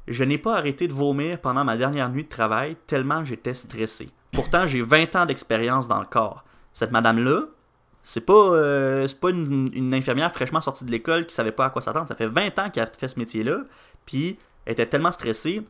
Je 0.09 0.25
n'ai 0.25 0.39
pas 0.39 0.57
arrêté 0.57 0.89
de 0.89 0.93
vomir 0.93 1.39
pendant 1.41 1.65
ma 1.65 1.77
dernière 1.77 2.09
nuit 2.09 2.25
de 2.25 2.29
travail 2.29 2.77
tellement 2.87 3.25
j'étais 3.25 3.55
stressé. 3.55 4.09
Pourtant, 4.33 4.67
j'ai 4.67 4.81
20 4.81 5.17
ans 5.17 5.27
d'expérience 5.27 5.87
dans 5.87 6.01
le 6.01 6.07
corps. 6.07 6.45
Cette 6.73 6.93
madame-là, 6.93 7.43
c'est 8.03 8.23
pas, 8.23 8.33
euh, 8.33 9.07
c'est 9.07 9.21
pas 9.21 9.31
une, 9.31 9.93
infirmière 9.93 10.33
fraîchement 10.33 10.63
sortie 10.63 10.85
de 10.85 10.91
l'école 10.91 11.27
qui 11.27 11.35
savait 11.35 11.53
pas 11.53 11.67
à 11.67 11.71
quoi 11.71 11.83
s'attendre. 11.83 12.09
Ça 12.09 12.15
fait 12.15 12.27
20 12.27 12.59
ans 12.59 12.71
qu'elle 12.71 12.85
a 12.85 12.87
fait 12.87 13.09
ce 13.09 13.19
métier-là, 13.19 13.61
puis 14.07 14.39
elle 14.65 14.73
était 14.73 14.87
tellement 14.87 15.13
stressée 15.13 15.63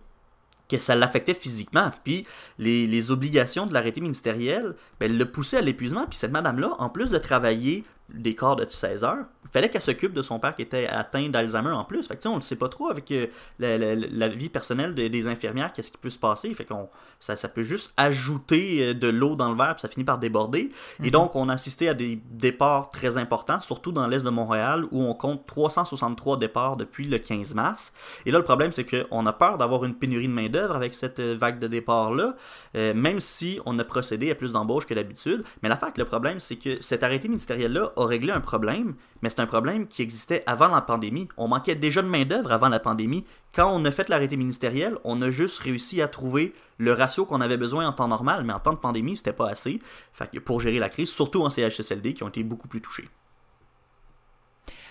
que 0.68 0.78
ça 0.78 0.94
l'affectait 0.94 1.34
physiquement. 1.34 1.90
Puis 2.04 2.26
les, 2.58 3.10
obligations 3.10 3.66
de 3.66 3.72
l'arrêté 3.72 4.00
ministériel, 4.00 4.76
ben, 5.00 5.10
elle 5.10 5.18
le 5.18 5.30
poussait 5.30 5.56
à 5.56 5.62
l'épuisement. 5.62 6.06
Puis 6.06 6.18
cette 6.18 6.30
madame-là, 6.30 6.76
en 6.78 6.90
plus 6.90 7.10
de 7.10 7.18
travailler 7.18 7.84
des 8.08 8.34
corps 8.34 8.56
de 8.56 8.64
16 8.68 9.04
heures, 9.04 9.24
il 9.44 9.50
fallait 9.50 9.70
qu'elle 9.70 9.80
s'occupe 9.82 10.12
de 10.12 10.20
son 10.22 10.38
père 10.38 10.54
qui 10.54 10.62
était 10.62 10.86
atteint 10.86 11.28
d'Alzheimer 11.28 11.70
en 11.70 11.84
plus. 11.84 12.06
Fait 12.06 12.16
que, 12.16 12.28
on 12.28 12.36
ne 12.36 12.40
sait 12.42 12.56
pas 12.56 12.68
trop 12.68 12.88
avec 12.90 13.10
euh, 13.12 13.26
la, 13.58 13.78
la- 13.78 13.94
la 13.94 14.28
vie 14.28 14.48
personnelle 14.50 14.94
de- 14.94 15.08
des 15.08 15.26
infirmières, 15.26 15.72
qu'est-ce 15.72 15.90
qui 15.90 15.96
peut 15.98 16.10
se 16.10 16.18
passer. 16.18 16.52
Fait 16.52 16.64
qu'on, 16.66 16.88
ça, 17.18 17.34
ça 17.34 17.48
peut 17.48 17.62
juste 17.62 17.92
ajouter 17.96 18.88
euh, 18.88 18.94
de 18.94 19.08
l'eau 19.08 19.36
dans 19.36 19.50
le 19.50 19.56
verre, 19.56 19.74
puis 19.74 19.80
ça 19.82 19.88
finit 19.88 20.04
par 20.04 20.18
déborder. 20.18 20.70
Et 21.02 21.10
donc, 21.10 21.34
on 21.34 21.48
a 21.48 21.54
assisté 21.54 21.88
à 21.88 21.94
des 21.94 22.20
départs 22.30 22.90
très 22.90 23.16
importants, 23.16 23.60
surtout 23.60 23.90
dans 23.92 24.06
l'est 24.06 24.22
de 24.24 24.30
Montréal, 24.30 24.84
où 24.90 25.02
on 25.02 25.14
compte 25.14 25.46
363 25.46 26.36
départs 26.36 26.76
depuis 26.76 27.06
le 27.06 27.18
15 27.18 27.54
mars. 27.54 27.92
Et 28.26 28.30
là, 28.30 28.38
le 28.38 28.44
problème, 28.44 28.70
c'est 28.72 28.84
qu'on 28.84 29.24
a 29.26 29.32
peur 29.32 29.56
d'avoir 29.56 29.84
une 29.84 29.94
pénurie 29.94 30.28
de 30.28 30.32
main-d'œuvre 30.32 30.74
avec 30.76 30.92
cette 30.94 31.20
euh, 31.20 31.34
vague 31.38 31.58
de 31.58 31.66
départ-là, 31.68 32.36
euh, 32.76 32.92
même 32.94 33.18
si 33.20 33.60
on 33.64 33.78
a 33.78 33.84
procédé 33.84 34.30
à 34.30 34.34
plus 34.34 34.52
d'embauches 34.52 34.86
que 34.86 34.94
d'habitude. 34.94 35.42
Mais 35.62 35.68
l'affaire, 35.70 35.92
le 35.96 36.04
problème, 36.04 36.38
c'est 36.40 36.56
que 36.56 36.80
cet 36.82 37.02
arrêté 37.02 37.28
ministériel-là 37.28 37.92
a 38.02 38.06
réglé 38.06 38.32
un 38.32 38.40
problème, 38.40 38.94
mais 39.22 39.30
c'est 39.30 39.40
un 39.40 39.46
problème 39.46 39.86
qui 39.88 40.02
existait 40.02 40.42
avant 40.46 40.68
la 40.68 40.80
pandémie. 40.80 41.28
On 41.36 41.48
manquait 41.48 41.74
déjà 41.74 42.02
de 42.02 42.08
main-d'œuvre 42.08 42.52
avant 42.52 42.68
la 42.68 42.80
pandémie. 42.80 43.24
Quand 43.54 43.70
on 43.72 43.84
a 43.84 43.90
fait 43.90 44.08
l'arrêté 44.08 44.36
ministériel, 44.36 44.96
on 45.04 45.20
a 45.22 45.30
juste 45.30 45.58
réussi 45.58 46.00
à 46.02 46.08
trouver 46.08 46.54
le 46.78 46.92
ratio 46.92 47.24
qu'on 47.24 47.40
avait 47.40 47.56
besoin 47.56 47.86
en 47.86 47.92
temps 47.92 48.08
normal, 48.08 48.44
mais 48.44 48.52
en 48.52 48.60
temps 48.60 48.72
de 48.72 48.78
pandémie, 48.78 49.16
c'était 49.16 49.32
pas 49.32 49.48
assez 49.48 49.80
fait 50.12 50.38
pour 50.40 50.60
gérer 50.60 50.78
la 50.78 50.88
crise, 50.88 51.10
surtout 51.10 51.42
en 51.42 51.50
CHSLD 51.50 52.14
qui 52.14 52.22
ont 52.22 52.28
été 52.28 52.42
beaucoup 52.42 52.68
plus 52.68 52.80
touchés. 52.80 53.08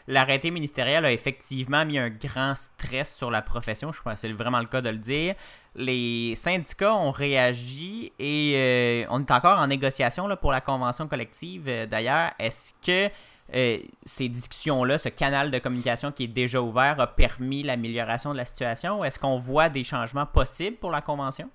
L'arrêté 0.08 0.52
ministériel 0.52 1.04
a 1.04 1.12
effectivement 1.12 1.84
mis 1.86 1.98
un 2.00 2.10
grand 2.10 2.56
stress 2.56 3.14
sur 3.14 3.30
la 3.30 3.42
profession, 3.42 3.92
je 3.92 4.02
pense 4.02 4.14
que 4.14 4.20
c'est 4.22 4.32
vraiment 4.32 4.60
le 4.60 4.66
cas 4.68 4.82
de 4.82 4.90
le 4.90 4.98
dire. 4.98 5.36
Les 5.76 6.34
syndicats 6.36 6.96
ont 6.96 7.12
réagi 7.12 8.12
et 8.18 8.54
euh, 8.56 9.06
on 9.10 9.20
est 9.22 9.32
encore 9.32 9.60
en 9.60 9.68
négociation 9.68 10.28
là, 10.28 10.36
pour 10.38 10.52
la 10.52 10.62
convention 10.62 11.08
collective. 11.08 11.66
euh, 11.68 11.86
D'ailleurs, 11.86 12.32
est-ce 12.40 12.74
que 12.86 13.14
euh, 13.54 13.78
ces 14.06 14.28
discussions-là, 14.30 14.98
ce 14.98 15.10
canal 15.10 15.52
de 15.52 15.60
communication 15.60 16.12
qui 16.12 16.24
est 16.24 16.28
déjà 16.28 16.62
ouvert, 16.62 17.00
a 17.00 17.08
permis 17.08 17.62
l'amélioration 17.64 18.32
de 18.32 18.38
la 18.38 18.46
situation? 18.46 19.04
Est-ce 19.04 19.20
qu'on 19.20 19.38
voit 19.40 19.70
des 19.70 19.84
changements 19.84 20.26
possibles 20.26 20.78
pour 20.78 20.92
la 20.92 21.02
convention? 21.02 21.50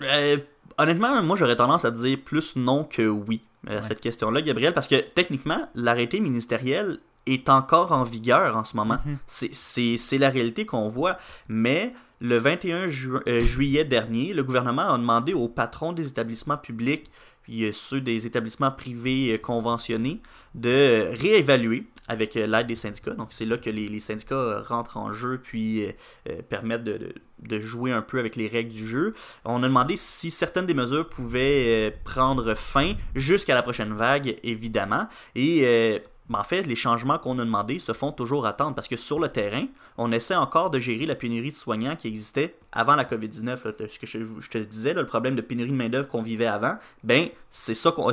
Euh, 0.00 0.38
honnêtement, 0.78 1.22
moi 1.22 1.36
j'aurais 1.36 1.54
tendance 1.56 1.84
à 1.84 1.90
dire 1.90 2.18
plus 2.24 2.56
non 2.56 2.82
que 2.84 3.06
oui 3.06 3.42
à 3.66 3.74
Ouais. 3.76 3.82
cette 3.82 4.00
question-là, 4.00 4.42
Gabriel, 4.42 4.72
parce 4.74 4.88
que 4.88 4.96
techniquement, 4.96 5.68
l'arrêté 5.74 6.18
ministériel 6.20 6.98
est 7.26 7.48
encore 7.48 7.92
en 7.92 8.02
vigueur 8.02 8.56
en 8.56 8.64
ce 8.64 8.76
moment. 8.76 8.98
Mhm. 9.04 9.18
C'est- 9.26 9.96
C'est 9.96 10.18
la 10.18 10.30
réalité 10.30 10.66
qu'on 10.66 10.88
voit. 10.88 11.18
Mais 11.48 11.92
le 12.20 12.36
21 12.38 12.86
ju- 12.88 13.12
euh, 13.26 13.40
juillet 13.40 13.84
dernier, 13.84 14.32
le 14.34 14.42
gouvernement 14.42 14.92
a 14.94 14.98
demandé 14.98 15.32
aux 15.34 15.48
patrons 15.48 15.92
des 15.92 16.06
établissements 16.06 16.58
publics 16.58 17.10
puis 17.42 17.68
ceux 17.74 18.00
des 18.00 18.26
établissements 18.26 18.70
privés 18.70 19.34
euh, 19.34 19.38
conventionnés 19.38 20.22
de 20.54 21.08
réévaluer 21.20 21.84
avec 22.08 22.36
euh, 22.36 22.46
l'aide 22.46 22.66
des 22.66 22.74
syndicats. 22.74 23.10
Donc 23.12 23.28
c'est 23.32 23.44
là 23.44 23.58
que 23.58 23.68
les, 23.68 23.86
les 23.88 24.00
syndicats 24.00 24.62
rentrent 24.66 24.96
en 24.96 25.12
jeu 25.12 25.40
puis 25.42 25.84
euh, 25.84 26.40
permettent 26.48 26.84
de, 26.84 26.96
de- 26.98 27.14
de 27.40 27.60
jouer 27.60 27.92
un 27.92 28.00
peu 28.00 28.18
avec 28.18 28.36
les 28.36 28.46
règles 28.48 28.70
du 28.72 28.86
jeu. 28.86 29.12
On 29.44 29.62
a 29.62 29.66
demandé 29.68 29.96
si 29.96 30.30
certaines 30.30 30.64
des 30.64 30.72
mesures 30.72 31.06
pouvaient 31.10 31.94
prendre 32.04 32.54
fin 32.54 32.94
jusqu'à 33.14 33.54
la 33.54 33.62
prochaine 33.62 33.92
vague, 33.92 34.38
évidemment. 34.42 35.06
Et 35.34 35.62
euh, 35.66 35.98
ben, 36.30 36.38
en 36.38 36.44
fait, 36.44 36.62
les 36.62 36.76
changements 36.76 37.18
qu'on 37.18 37.38
a 37.38 37.44
demandés 37.44 37.78
se 37.78 37.92
font 37.92 38.10
toujours 38.10 38.46
attendre 38.46 38.74
parce 38.74 38.88
que 38.88 38.96
sur 38.96 39.20
le 39.20 39.28
terrain, 39.28 39.66
on 39.98 40.10
essaie 40.10 40.34
encore 40.34 40.70
de 40.70 40.78
gérer 40.78 41.04
la 41.04 41.14
pénurie 41.14 41.50
de 41.50 41.56
soignants 41.56 41.96
qui 41.96 42.08
existait 42.08 42.56
avant 42.72 42.96
la 42.96 43.04
COVID-19. 43.04 43.46
là. 43.46 43.72
Ce 43.88 43.98
que 43.98 44.06
je, 44.06 44.48
te 44.48 44.58
disais, 44.58 44.94
le 44.94 45.06
problème 45.06 45.36
de 45.36 45.42
pénurie 45.42 45.70
de 45.70 45.76
main-d'œuvre 45.76 46.08
qu'on 46.08 46.22
vivait 46.22 46.46
avant, 46.46 46.76
ben, 47.02 47.28
c'est 47.50 47.74
ça 47.74 47.92
qu'on. 47.92 48.10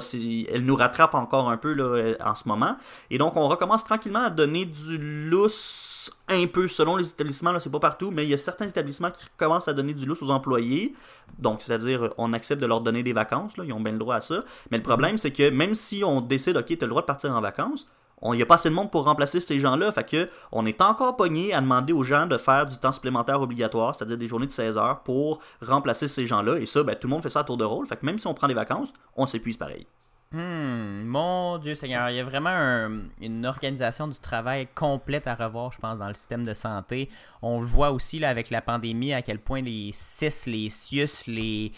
nous 0.60 0.76
rattrape 0.76 1.16
encore 1.16 1.50
un 1.50 1.58
peu 1.58 1.74
euh, 1.80 2.16
en 2.20 2.36
ce 2.36 2.50
moment. 2.50 2.76
Et 3.10 3.18
donc, 3.18 3.38
on 3.38 3.48
recommence 3.48 3.86
tranquillement 3.86 4.24
à 4.24 4.30
donner 4.30 4.66
du 4.66 4.98
lousse 5.30 6.12
un 6.28 6.48
peu 6.48 6.68
selon 6.68 6.96
les 6.96 7.08
établissements, 7.08 7.52
là, 7.52 7.60
c'est 7.60 7.70
pas 7.70 7.80
partout, 7.80 8.12
mais 8.12 8.24
il 8.24 8.30
y 8.30 8.34
a 8.34 8.38
certains 8.38 8.68
établissements 8.68 9.12
qui 9.12 9.24
commencent 9.38 9.68
à 9.68 9.74
donner 9.74 9.94
du 9.94 10.06
lousse 10.06 10.22
aux 10.22 10.32
employés. 10.32 10.96
Donc, 11.40 11.62
c'est-à-dire, 11.62 12.14
on 12.18 12.34
accepte 12.34 12.62
de 12.62 12.66
leur 12.66 12.82
donner 12.82 13.04
des 13.04 13.14
vacances, 13.14 13.54
ils 13.64 13.72
ont 13.72 13.80
bien 13.80 13.94
le 13.94 14.00
droit 14.00 14.16
à 14.16 14.22
ça. 14.22 14.44
Mais 14.70 14.78
le 14.78 14.84
problème, 14.84 15.18
c'est 15.18 15.32
que 15.32 15.50
même 15.50 15.76
si 15.76 16.04
on 16.04 16.20
décide, 16.20 16.58
OK, 16.58 16.66
tu 16.66 16.74
as 16.74 16.82
le 16.82 16.90
droit 16.90 17.02
de 17.04 17.08
partir 17.08 17.36
en 17.36 17.42
vacances, 17.42 17.88
il 18.24 18.38
n'y 18.38 18.42
a 18.44 18.46
pas 18.46 18.56
assez 18.56 18.70
de 18.70 18.76
monde 18.76 18.92
pour 18.92 19.06
remplacer 19.06 19.40
ces 19.42 19.58
gens-là. 19.60 19.92
Fait 19.92 20.04
que 20.08 20.30
on 20.52 20.66
est 20.66 20.82
encore 20.82 21.16
pogné 21.16 21.54
à 21.54 21.62
demander 21.62 21.92
aux 21.94 22.04
gens 22.04 22.28
de 22.28 22.38
faire 22.38 22.66
du 22.68 22.78
temps 22.78 22.92
supplémentaire 22.92 23.42
obligatoire, 23.42 23.96
c'est-à-dire 23.96 24.18
des 24.18 24.28
journées 24.28 24.48
de 24.48 24.52
16 24.52 24.78
heures 24.78 25.00
pour 25.02 25.40
remplacer 25.62 26.08
ces 26.08 26.28
gens-là. 26.28 26.58
Et 26.60 26.66
ça, 26.66 26.84
ben, 26.84 26.96
tout 26.96 27.08
le 27.08 27.12
monde 27.12 27.24
fait 27.24 27.30
ça 27.32 27.40
à 27.40 27.44
tour 27.44 27.58
de 27.58 27.64
rôle. 27.66 27.88
Fait 27.88 27.98
que 27.98 28.06
même 28.06 28.20
si 28.20 28.28
on 28.28 28.34
prend 28.34 28.48
des 28.48 28.54
vacances, 28.54 28.94
on 29.16 29.26
s'épuise 29.26 29.58
pareil. 29.58 29.88
Hmm, 30.34 31.04
mon 31.08 31.58
Dieu 31.58 31.74
Seigneur, 31.76 32.10
il 32.10 32.16
y 32.16 32.20
a 32.20 32.24
vraiment 32.24 32.52
un- 32.52 33.02
une 33.20 33.46
organisation 33.46 34.08
du 34.08 34.18
travail 34.18 34.68
complète 34.74 35.28
à 35.28 35.36
revoir, 35.36 35.74
je 35.74 35.80
pense, 35.80 35.98
dans 35.98 36.08
le 36.08 36.14
système 36.14 36.46
de 36.46 36.54
santé. 36.54 37.10
On 37.42 37.60
le 37.60 37.66
voit 37.66 37.92
aussi 37.92 38.24
avec 38.24 38.50
la 38.50 38.62
pandémie, 38.62 39.14
à 39.14 39.22
quel 39.22 39.40
point 39.40 39.62
les 39.62 39.90
CIS, 39.92 40.46
les 40.50 40.70
CIUS, 40.70 41.26
les, 41.28 41.74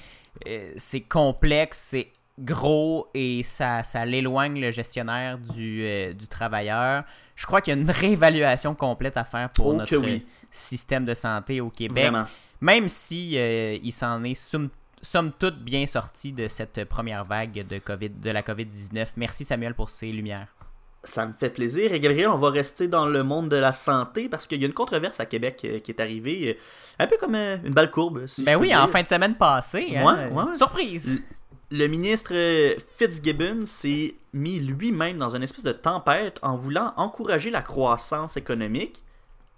euh, 0.48 0.72
c'est 0.78 1.02
complexe, 1.02 1.80
c'est 1.90 2.12
gros 2.40 3.08
et 3.14 3.44
ça, 3.44 3.84
ça 3.84 4.06
l'éloigne 4.06 4.60
le 4.60 4.72
gestionnaire 4.72 5.38
du, 5.38 5.84
euh, 5.84 6.14
du 6.14 6.28
travailleur. 6.28 7.04
Je 7.36 7.46
crois 7.46 7.62
qu'il 7.62 7.74
y 7.74 7.78
a 7.78 7.80
une 7.82 7.90
réévaluation 7.90 8.76
complète 8.76 9.18
à 9.18 9.24
faire 9.24 9.50
pour 9.50 9.68
Oh 9.68 9.74
notre 9.74 9.98
oui. 9.98 10.26
système 10.52 11.06
de 11.06 11.14
santé 11.14 11.62
au 11.62 11.70
Québec. 11.70 12.06
Vraiment. 12.12 12.26
Même 12.62 12.88
si 12.88 13.38
euh, 13.38 13.78
il 13.84 13.92
s'en 13.92 14.24
est 14.24 14.36
somme, 14.36 14.70
somme 15.02 15.32
toute 15.38 15.60
bien 15.60 15.86
sorti 15.86 16.32
de 16.32 16.48
cette 16.48 16.86
première 16.86 17.24
vague 17.24 17.66
de, 17.68 17.78
COVID, 17.80 18.10
de 18.10 18.30
la 18.32 18.42
COVID-19. 18.42 19.08
Merci 19.18 19.46
Samuel 19.46 19.74
pour 19.74 19.90
ces 19.90 20.12
lumières. 20.12 20.48
Ça 21.06 21.26
me 21.26 21.34
fait 21.34 21.50
plaisir. 21.50 21.94
Et 21.94 22.00
Gabriel, 22.00 22.30
on 22.30 22.38
va 22.38 22.50
rester 22.50 22.88
dans 22.88 23.06
le 23.06 23.24
monde 23.24 23.50
de 23.50 23.58
la 23.58 23.74
santé 23.74 24.30
parce 24.30 24.48
qu'il 24.48 24.62
y 24.62 24.64
a 24.64 24.68
une 24.68 24.74
controverse 24.74 25.20
à 25.20 25.26
Québec 25.26 25.60
euh, 25.66 25.80
qui 25.80 25.92
est 25.92 26.00
arrivée, 26.00 26.52
euh, 26.58 27.04
un 27.04 27.08
peu 27.08 27.18
comme 27.20 27.36
une 27.36 27.74
balle 27.74 27.92
courbe. 27.92 28.26
Si 28.28 28.44
Ben 28.44 28.56
oui, 28.56 28.74
en 28.76 28.88
fin 28.88 29.02
de 29.04 29.08
semaine 29.08 29.36
passée. 29.36 29.96
hein, 29.98 30.30
ouais. 30.32 30.54
Surprise! 30.56 31.22
Le 31.72 31.88
ministre 31.88 32.32
euh, 32.34 32.76
Fitzgibbon 32.98 33.66
s'est 33.66 34.16
mis 34.34 34.60
lui-même 34.60 35.18
dans 35.18 35.36
une 35.36 35.44
espèce 35.44 35.64
de 35.64 35.72
tempête 35.72 36.38
en 36.42 36.56
voulant 36.56 36.94
encourager 36.98 37.50
la 37.50 37.62
croissance 37.62 38.38
économique 38.38 39.04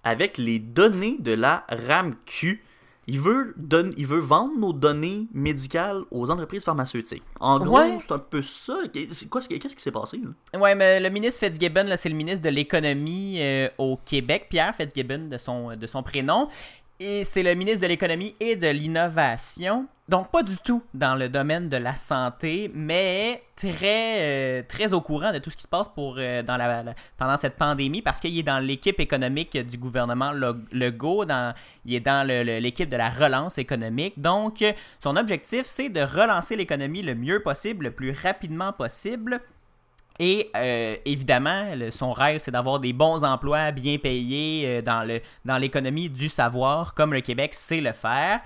avec 0.04 0.38
les 0.38 0.60
données 0.60 1.18
de 1.20 1.34
la 1.34 1.66
RAMQ. 1.70 2.64
Il 3.08 3.20
veut, 3.20 3.54
don- 3.58 3.92
il 3.98 4.08
veut 4.08 4.20
vendre 4.20 4.58
nos 4.58 4.74
données 4.74 5.28
médicales 5.34 6.04
aux 6.10 6.32
entreprises 6.32 6.64
pharmaceutiques. 6.64 7.22
En 7.40 7.60
gros, 7.60 7.78
Ouais. 7.78 8.00
c'est 8.02 8.14
un 8.14 8.18
peu 8.20 8.42
ça. 8.42 8.80
Qu'est-ce 8.92 9.76
qui 9.76 9.82
s'est 9.82 9.92
passé? 9.92 10.20
là? 10.54 10.60
Ouais, 10.60 10.74
mais 10.74 11.00
le 11.00 11.10
ministre 11.10 11.46
Fitzgibbon, 11.46 11.84
là, 11.84 11.98
c'est 11.98 12.10
le 12.10 12.16
ministre 12.16 12.42
de 12.42 12.50
l'économie 12.50 13.38
euh, 13.42 13.68
au 13.78 13.98
Québec, 14.04 14.48
Pierre 14.50 14.74
Fitzgibbon 14.76 15.28
de 15.30 15.38
son, 15.38 15.76
de 15.76 15.86
son 15.86 16.02
prénom. 16.02 16.48
Et 17.00 17.24
c'est 17.24 17.44
le 17.44 17.54
ministre 17.56 17.82
de 17.82 17.88
l'économie 17.88 18.36
et 18.40 18.56
de 18.56 18.68
l'innovation. 18.68 19.88
Donc 20.08 20.30
pas 20.30 20.44
du 20.44 20.56
tout 20.58 20.84
dans 20.94 21.16
le 21.16 21.30
domaine 21.30 21.68
de 21.68 21.78
la 21.78 21.96
santé, 21.96 22.70
mais 22.76 23.42
très 23.56 24.18
euh, 24.20 24.62
très 24.68 24.94
au 24.94 25.02
courant 25.02 25.34
de 25.34 25.40
tout 25.40 25.50
ce 25.50 25.56
qui 25.56 25.64
se 25.64 25.68
passe 25.68 25.88
pour 25.90 26.18
euh, 26.20 26.44
dans 26.44 26.58
la, 26.58 26.94
pendant 27.18 27.38
cette 27.38 27.56
pandémie 27.56 28.04
parce 28.04 28.20
qu'il 28.20 28.38
est 28.38 28.44
dans 28.44 28.60
l'équipe 28.60 29.00
économique 29.00 29.58
du 29.58 29.80
gouvernement 29.80 30.32
Le- 30.32 30.64
Legault, 30.72 31.26
dans, 31.26 31.56
il 31.86 31.96
est 31.96 32.02
dans 32.02 32.26
l'équipe 32.28 32.88
de 32.88 32.98
la 32.98 33.10
relance 33.10 33.58
économique. 33.58 34.14
Donc 34.22 34.64
son 35.00 35.16
objectif 35.16 35.64
c'est 35.66 35.90
de 35.90 36.02
relancer 36.02 36.56
l'économie 36.56 37.02
le 37.02 37.16
mieux 37.16 37.42
possible, 37.42 37.86
le 37.86 37.92
plus 37.92 38.12
rapidement 38.12 38.74
possible. 38.74 39.42
Et 40.20 40.50
euh, 40.56 40.96
évidemment, 41.04 41.72
son 41.92 42.14
rêve, 42.14 42.40
c'est 42.40 42.52
d'avoir 42.52 42.80
des 42.80 42.94
bons 42.94 43.24
emplois 43.24 43.72
bien 43.72 43.98
payés 43.98 44.64
euh, 44.66 44.82
dans 44.82 45.58
l'économie 45.58 46.10
du 46.10 46.30
savoir, 46.30 46.94
comme 46.94 47.14
le 47.14 47.22
Québec 47.22 47.54
sait 47.54 47.82
le 47.82 47.92
faire. 47.92 48.40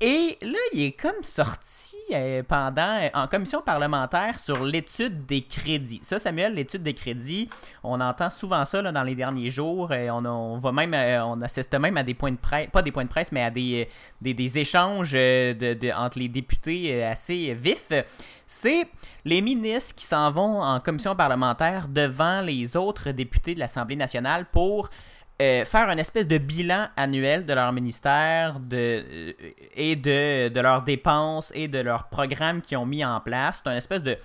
Et 0.00 0.36
là, 0.42 0.58
il 0.72 0.82
est 0.82 0.92
comme 0.92 1.22
sorti 1.22 1.96
euh, 2.12 2.42
pendant 2.42 3.08
en 3.14 3.28
commission 3.28 3.62
parlementaire 3.62 4.40
sur 4.40 4.64
l'étude 4.64 5.24
des 5.24 5.42
crédits. 5.42 6.00
Ça, 6.02 6.18
Samuel, 6.18 6.54
l'étude 6.54 6.82
des 6.82 6.94
crédits, 6.94 7.48
on 7.84 8.00
entend 8.00 8.28
souvent 8.30 8.64
ça 8.64 8.82
dans 8.82 9.02
les 9.04 9.14
derniers 9.14 9.50
jours. 9.50 9.92
Euh, 9.92 10.08
on, 10.10 10.58
va 10.58 10.72
même, 10.72 10.94
euh, 10.94 11.24
on 11.24 11.40
assiste 11.42 11.72
même 11.74 11.96
à 11.96 12.02
des 12.02 12.14
points 12.14 12.32
de 12.32 12.36
presse, 12.36 12.68
pas 12.72 12.82
des 12.82 12.90
points 12.90 13.04
de 13.04 13.08
presse, 13.08 13.30
mais 13.30 13.42
à 13.42 13.50
des, 13.50 13.88
euh, 14.26 14.34
des, 14.34 14.58
échanges 14.58 15.14
euh, 15.14 15.74
entre 15.96 16.18
les 16.18 16.28
députés 16.28 17.02
euh, 17.02 17.12
assez 17.12 17.54
vifs. 17.54 17.92
C'est 18.46 18.86
les 19.24 19.40
ministres 19.40 19.94
qui 19.94 20.06
s'en 20.06 20.30
vont 20.30 20.60
en 20.60 20.80
commission 20.80 21.14
parlementaire 21.14 21.88
devant 21.88 22.40
les 22.40 22.76
autres 22.76 23.10
députés 23.12 23.54
de 23.54 23.60
l'Assemblée 23.60 23.96
nationale 23.96 24.46
pour 24.50 24.90
euh, 25.42 25.64
faire 25.64 25.88
une 25.90 25.98
espèce 25.98 26.28
de 26.28 26.38
bilan 26.38 26.88
annuel 26.96 27.44
de 27.44 27.52
leur 27.52 27.72
ministère 27.72 28.60
de, 28.60 28.76
euh, 28.76 29.32
et 29.74 29.96
de, 29.96 30.48
de 30.48 30.60
leurs 30.60 30.82
dépenses 30.82 31.50
et 31.54 31.66
de 31.68 31.78
leurs 31.80 32.04
programmes 32.08 32.60
qu'ils 32.62 32.76
ont 32.78 32.86
mis 32.86 33.04
en 33.04 33.20
place. 33.20 33.60
C'est 33.64 33.70
une 33.70 33.76
espèce 33.76 34.02
de, 34.02 34.16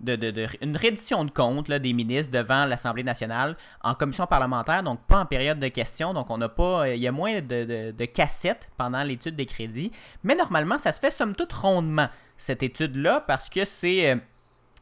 de, 0.00 0.16
de- 0.16 0.46
une 0.60 0.76
reddition 0.76 1.24
de 1.24 1.30
comptes 1.30 1.70
des 1.70 1.92
ministres 1.92 2.32
devant 2.32 2.66
l'Assemblée 2.66 3.04
nationale 3.04 3.56
en 3.82 3.94
commission 3.94 4.26
parlementaire, 4.26 4.82
donc 4.82 5.00
pas 5.06 5.20
en 5.20 5.26
période 5.26 5.58
de 5.60 5.68
questions. 5.68 6.12
Donc 6.12 6.30
on 6.30 6.38
n'a 6.38 6.48
pas, 6.48 6.88
il 6.88 7.00
y 7.00 7.06
a 7.08 7.12
moins 7.12 7.40
de, 7.40 8.04
cassettes 8.06 8.68
pendant 8.76 9.02
l'étude 9.04 9.36
des 9.36 9.46
crédits. 9.46 9.92
Mais 10.24 10.34
normalement, 10.34 10.78
ça 10.78 10.90
se 10.92 10.98
fait 11.00 11.10
somme 11.12 11.34
toute 11.36 11.52
rondement 11.52 12.08
cette 12.36 12.62
étude-là 12.64 13.24
parce 13.26 13.48
que 13.48 13.64
c'est 13.64 14.10
euh, 14.10 14.16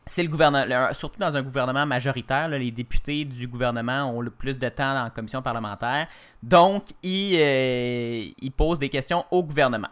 c'est 0.07 0.23
le 0.23 0.29
gouvernement, 0.29 0.93
surtout 0.93 1.19
dans 1.19 1.35
un 1.35 1.43
gouvernement 1.43 1.87
majoritaire, 1.87 2.49
les 2.49 2.71
députés 2.71 3.25
du 3.25 3.49
gouvernement 3.49 4.11
ont 4.11 4.21
le 4.21 4.31
plus 4.31 4.59
de 4.59 4.69
temps 4.69 5.05
en 5.05 5.11
commission 5.11 5.41
parlementaire. 5.41 6.09
Donc, 6.43 6.85
ils, 7.03 7.37
euh, 7.41 8.51
posent 8.57 8.79
des 8.79 8.91
questions 8.91 9.25
au 9.31 9.43
gouvernement. 9.43 9.89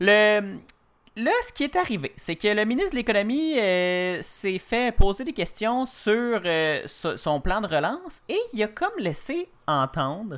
Là, 0.00 0.40
ce 1.42 1.52
qui 1.52 1.64
est 1.64 1.76
arrivé, 1.76 2.12
c'est 2.16 2.36
que 2.36 2.48
le 2.48 2.64
ministre 2.66 2.90
de 2.92 2.96
l'Économie 2.96 3.58
euh, 3.58 4.18
s'est 4.20 4.58
fait 4.58 4.94
poser 4.94 5.24
des 5.24 5.32
questions 5.32 5.86
sur 5.86 6.40
euh, 6.44 6.82
so- 6.86 7.16
son 7.16 7.40
plan 7.40 7.62
de 7.62 7.66
relance 7.66 8.20
et 8.28 8.38
il 8.52 8.62
a 8.62 8.68
comme 8.68 8.92
laissé 8.98 9.48
entendre 9.66 10.36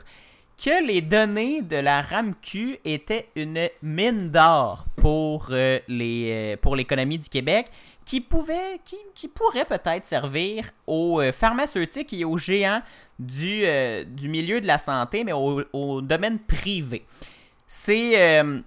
que 0.56 0.84
les 0.86 1.00
données 1.00 1.62
de 1.62 1.76
la 1.76 2.02
RAMQ 2.02 2.78
étaient 2.84 3.28
une 3.36 3.68
mine 3.82 4.30
d'or 4.30 4.86
pour, 4.96 5.50
les, 5.50 6.56
pour 6.62 6.74
l'économie 6.76 7.18
du 7.18 7.28
Québec 7.28 7.70
qui, 8.08 8.20
pouvait, 8.22 8.80
qui, 8.84 8.96
qui 9.14 9.28
pourrait 9.28 9.66
peut-être 9.66 10.04
servir 10.06 10.70
aux 10.86 11.20
euh, 11.20 11.30
pharmaceutiques 11.30 12.12
et 12.14 12.24
aux 12.24 12.38
géants 12.38 12.80
du, 13.18 13.64
euh, 13.64 14.02
du 14.04 14.28
milieu 14.28 14.60
de 14.60 14.66
la 14.66 14.78
santé, 14.78 15.24
mais 15.24 15.32
au, 15.32 15.62
au 15.72 16.00
domaine 16.00 16.38
privé. 16.38 17.04
C'est... 17.66 18.20
euh, 18.20 18.60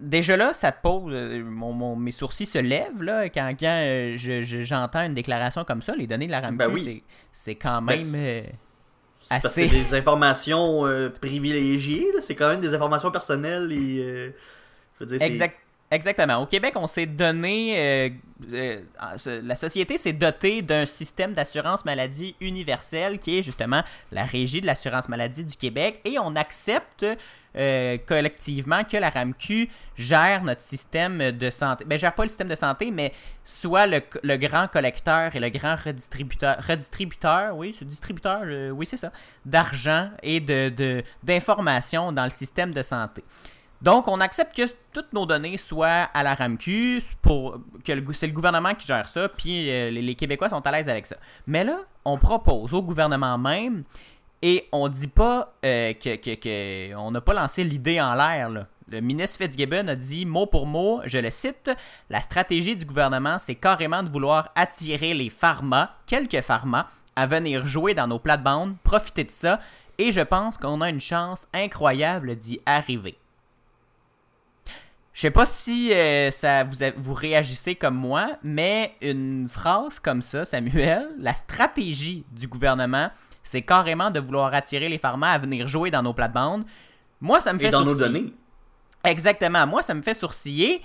Déjà 0.00 0.36
là, 0.36 0.52
ça 0.52 0.72
te 0.72 0.82
pose. 0.82 1.12
mon- 1.44 1.72
mon- 1.72 1.94
mes 1.94 2.10
sourcils 2.10 2.46
se 2.46 2.58
lèvent 2.58 3.02
là, 3.04 3.28
quand, 3.28 3.54
quand 3.58 3.66
euh, 3.84 4.14
je- 4.16 4.42
je- 4.42 4.60
j'entends 4.62 5.04
une 5.04 5.14
déclaration 5.14 5.64
comme 5.64 5.80
ça. 5.80 5.94
Les 5.94 6.08
données 6.08 6.26
de 6.26 6.32
la 6.32 6.40
RAMQ, 6.40 6.56
Ben 6.58 6.70
oui. 6.72 7.04
c'est- 7.30 7.54
quand 7.54 7.82
Ben, 7.82 7.96
même. 7.96 8.12
euh, 8.16 8.42
que 8.42 9.46
assez. 9.46 9.68
c'est 9.68 9.76
des 9.76 9.94
informations 9.94 10.86
euh, 10.86 11.08
privilégiées, 11.08 12.06
c'est 12.20 12.34
quand 12.34 12.48
même 12.48 12.60
des 12.60 12.74
informations 12.74 13.12
personnelles 13.12 13.70
et. 13.72 14.32
je 14.98 15.04
veux 15.04 15.06
dire, 15.06 15.18
c'est- 15.20 15.26
Exact, 15.28 15.56
exactement. 15.90 16.36
Au 16.38 16.46
Québec, 16.46 16.74
on 16.76 16.86
s'est 16.86 17.06
donné. 17.06 17.78
euh, 17.78 18.08
euh, 18.52 18.82
la 19.42 19.56
société 19.56 19.96
s'est 19.96 20.12
dotée 20.12 20.60
d'un 20.62 20.84
système 20.84 21.32
d'assurance 21.32 21.84
maladie 21.84 22.34
universel 22.40 23.18
qui 23.18 23.38
est 23.38 23.42
justement 23.42 23.82
la 24.12 24.24
Régie 24.24 24.60
de 24.60 24.66
l'assurance 24.66 25.08
maladie 25.08 25.44
du 25.44 25.56
Québec 25.56 26.00
et 26.04 26.18
on 26.18 26.36
accepte 26.36 27.06
euh, 27.56 27.96
collectivement 28.06 28.84
que 28.84 28.98
la 28.98 29.08
RAMQ 29.08 29.70
gère 29.96 30.44
notre 30.44 30.60
système 30.60 31.32
de 31.32 31.48
santé. 31.48 31.86
Ben, 31.86 31.98
gère 31.98 32.14
pas 32.14 32.24
le 32.24 32.28
système 32.28 32.48
de 32.48 32.54
santé, 32.54 32.90
mais 32.90 33.12
soit 33.44 33.86
le, 33.86 34.02
le 34.22 34.36
grand 34.36 34.68
collecteur 34.68 35.34
et 35.34 35.40
le 35.40 35.48
grand 35.48 35.76
redistributeur. 35.76 36.56
Redistributeur, 36.66 37.56
oui, 37.56 37.74
distributeur, 37.80 38.42
oui, 38.74 38.84
c'est 38.84 38.98
ça. 38.98 39.10
D'argent 39.46 40.10
et 40.22 40.40
de, 40.40 40.68
de- 40.68 41.02
d'informations 41.22 42.12
dans 42.12 42.24
le 42.24 42.30
système 42.30 42.74
de 42.74 42.82
santé. 42.82 43.24
Donc, 43.86 44.08
on 44.08 44.18
accepte 44.18 44.56
que 44.56 44.64
toutes 44.92 45.12
nos 45.12 45.26
données 45.26 45.56
soient 45.56 46.08
à 46.12 46.24
la 46.24 46.34
RAMQ, 46.34 47.00
pour, 47.22 47.60
que 47.84 47.92
c'est 48.14 48.26
le 48.26 48.32
gouvernement 48.32 48.74
qui 48.74 48.84
gère 48.84 49.08
ça, 49.08 49.28
puis 49.28 49.70
euh, 49.70 49.92
les, 49.92 50.16
Québécois 50.16 50.48
sont 50.48 50.66
à 50.66 50.72
l'aise 50.72 50.88
avec 50.88 51.06
ça. 51.06 51.14
Mais 51.46 51.62
là, 51.62 51.78
on 52.04 52.18
propose 52.18 52.74
au 52.74 52.82
gouvernement 52.82 53.38
même, 53.38 53.84
et 54.42 54.66
on 54.72 54.88
dit 54.88 55.06
pas 55.06 55.54
euh, 55.64 55.92
que, 55.92 56.96
on 56.96 57.12
n'a 57.12 57.20
pas 57.20 57.32
lancé 57.32 57.62
l'idée 57.62 58.00
en 58.00 58.16
l'air. 58.16 58.50
Le 58.88 59.00
ministre 59.00 59.38
Fitzgibbon 59.38 59.86
a 59.86 59.94
dit 59.94 60.26
mot 60.26 60.46
pour 60.46 60.66
mot, 60.66 61.00
je 61.04 61.18
le 61.18 61.30
cite, 61.30 61.70
la 62.10 62.20
stratégie 62.20 62.74
du 62.74 62.86
gouvernement, 62.86 63.38
c'est 63.38 63.54
carrément 63.54 64.02
de 64.02 64.10
vouloir 64.10 64.50
attirer 64.56 65.14
les 65.14 65.30
pharma, 65.30 65.94
quelques 66.06 66.40
pharma, 66.40 66.90
à 67.14 67.28
venir 67.28 67.64
jouer 67.66 67.94
dans 67.94 68.08
nos 68.08 68.18
plates-bandes, 68.18 68.74
profiter 68.82 69.22
de 69.22 69.30
ça, 69.30 69.60
et 69.98 70.10
je 70.10 70.22
pense 70.22 70.56
qu'on 70.58 70.80
a 70.80 70.90
une 70.90 71.00
chance 71.00 71.46
incroyable 71.54 72.34
d'y 72.34 72.60
arriver. 72.66 73.16
Je 75.16 75.22
sais 75.22 75.30
pas 75.30 75.46
si 75.46 75.94
euh, 75.94 76.30
ça 76.30 76.62
vous, 76.64 76.82
a- 76.82 76.90
vous 76.94 77.14
réagissez 77.14 77.74
comme 77.74 77.94
moi, 77.94 78.36
mais 78.42 78.94
une 79.00 79.48
phrase 79.48 79.98
comme 79.98 80.20
ça, 80.20 80.44
Samuel, 80.44 81.08
la 81.18 81.32
stratégie 81.32 82.26
du 82.32 82.46
gouvernement, 82.48 83.08
c'est 83.42 83.62
carrément 83.62 84.10
de 84.10 84.20
vouloir 84.20 84.52
attirer 84.52 84.90
les 84.90 84.98
pharma 84.98 85.30
à 85.30 85.38
venir 85.38 85.68
jouer 85.68 85.90
dans 85.90 86.02
nos 86.02 86.12
plates-bandes. 86.12 86.66
Moi, 87.22 87.40
ça 87.40 87.54
me 87.54 87.58
fait 87.58 87.68
Et 87.68 87.70
dans 87.70 87.82
nos 87.82 87.94
sourciller. 87.94 88.08
données. 88.20 88.32
Exactement. 89.04 89.66
Moi, 89.66 89.80
ça 89.80 89.94
me 89.94 90.02
fait 90.02 90.12
sourciller 90.12 90.82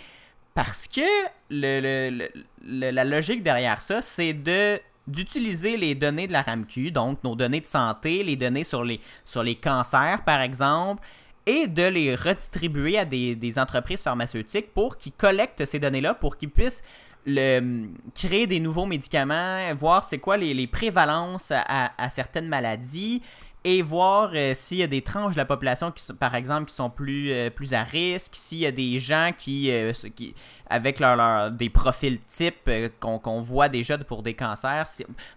parce 0.54 0.88
que 0.88 1.02
le, 1.50 1.82
le- 1.82 2.18
le- 2.18 2.30
le- 2.66 2.92
la 2.92 3.04
logique 3.04 3.44
derrière 3.44 3.82
ça, 3.82 4.02
c'est 4.02 4.32
de 4.34 4.80
d'utiliser 5.08 5.76
les 5.76 5.94
données 5.96 6.28
de 6.28 6.32
la 6.32 6.44
RAMQ, 6.44 6.92
donc 6.92 7.22
nos 7.26 7.36
données 7.36 7.60
de 7.60 7.66
santé, 7.66 8.24
les 8.24 8.38
données 8.38 8.64
sur 8.64 8.86
les, 8.86 9.02
sur 9.26 9.44
les 9.44 9.56
cancers, 9.56 10.22
par 10.24 10.40
exemple, 10.42 11.02
et 11.46 11.68
de 11.68 11.84
les 11.84 12.16
redistribuer 12.16 12.98
à 12.98 13.06
des, 13.06 13.60
entreprises 13.60 14.02
pharmaceutiques 14.02 14.74
pour 14.74 14.98
qu'ils 14.98 15.14
collectent 15.14 15.66
ces 15.66 15.80
données-là, 15.80 16.14
pour 16.14 16.38
qu'ils 16.38 16.50
puissent 16.50 16.84
le, 17.26 17.88
créer 18.16 18.48
des 18.48 18.60
nouveaux 18.60 18.86
médicaments, 18.86 19.74
voir 19.76 20.04
c'est 20.04 20.20
quoi 20.20 20.38
les, 20.38 20.68
prévalences 20.68 21.52
à, 21.52 22.10
certaines 22.10 22.48
maladies 22.48 23.22
et 23.64 23.82
voir 23.82 24.32
euh, 24.34 24.54
s'il 24.56 24.78
y 24.78 24.84
a 24.84 24.88
des 24.88 25.04
tranches 25.04 25.34
de 25.34 25.38
la 25.38 25.46
population 25.46 25.92
qui 25.92 26.04
sont, 26.04 26.16
par 26.16 26.34
exemple 26.34 26.66
qui 26.66 26.74
sont 26.76 26.90
plus, 26.90 27.32
euh, 27.32 27.50
plus 27.52 27.74
à 27.74 27.84
risque, 27.84 28.32
s'il 28.34 28.60
y 28.60 28.66
a 28.66 28.72
des 28.72 28.98
gens 28.98 29.32
qui, 29.38 29.72
euh, 29.72 29.94
qui 30.16 30.34
avec 30.68 31.00
leur, 31.00 31.52
des 31.52 31.70
profils 31.70 32.20
types 32.22 32.70
qu'on 33.00 33.42
voit 33.42 33.70
déjà 33.70 33.98
pour 34.00 34.24
des 34.24 34.34
cancers. 34.34 34.88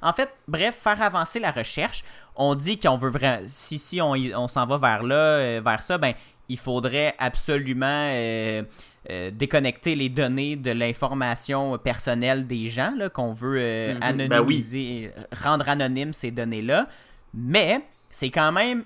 En 0.00 0.12
fait, 0.12 0.30
bref, 0.48 0.76
faire 0.76 1.02
avancer 1.02 1.38
la 1.38 1.50
recherche. 1.50 2.02
On 2.36 2.54
dit 2.54 2.78
qu'on 2.78 2.96
veut 2.96 3.10
vraiment 3.10 3.42
si 3.46 3.78
si 3.78 4.00
on, 4.00 4.48
s'en 4.48 4.66
va 4.66 4.76
vers 4.76 5.02
là, 5.02 5.14
euh, 5.14 5.60
vers 5.64 5.82
ça, 5.82 5.98
ben 5.98 6.14
il 6.48 6.58
faudrait 6.58 7.14
absolument 7.18 7.86
euh, 8.10 8.62
euh, 9.10 9.30
déconnecter 9.30 9.94
les 9.94 10.08
données 10.08 10.56
de 10.56 10.70
l'information 10.72 11.78
personnelle 11.78 12.46
des 12.46 12.68
gens, 12.68 12.92
qu'on 13.12 13.32
veut 13.32 13.58
euh, 13.60 13.94
Mhm. 13.94 14.00
Ben 14.00 14.10
oui. 14.10 14.24
anonymiser, 14.26 15.10
rendre 15.42 15.68
anonymes 15.68 16.12
ces 16.12 16.30
données-là. 16.30 16.86
Mais 17.32 17.80
c'est 18.10 18.30
quand 18.30 18.52
même 18.52 18.84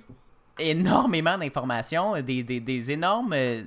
énormément 0.59 1.39
d'informations, 1.39 2.21
des, 2.21 2.43
des- 2.43 2.61
des 2.61 2.91
énormes, 2.91 3.33
euh, 3.33 3.63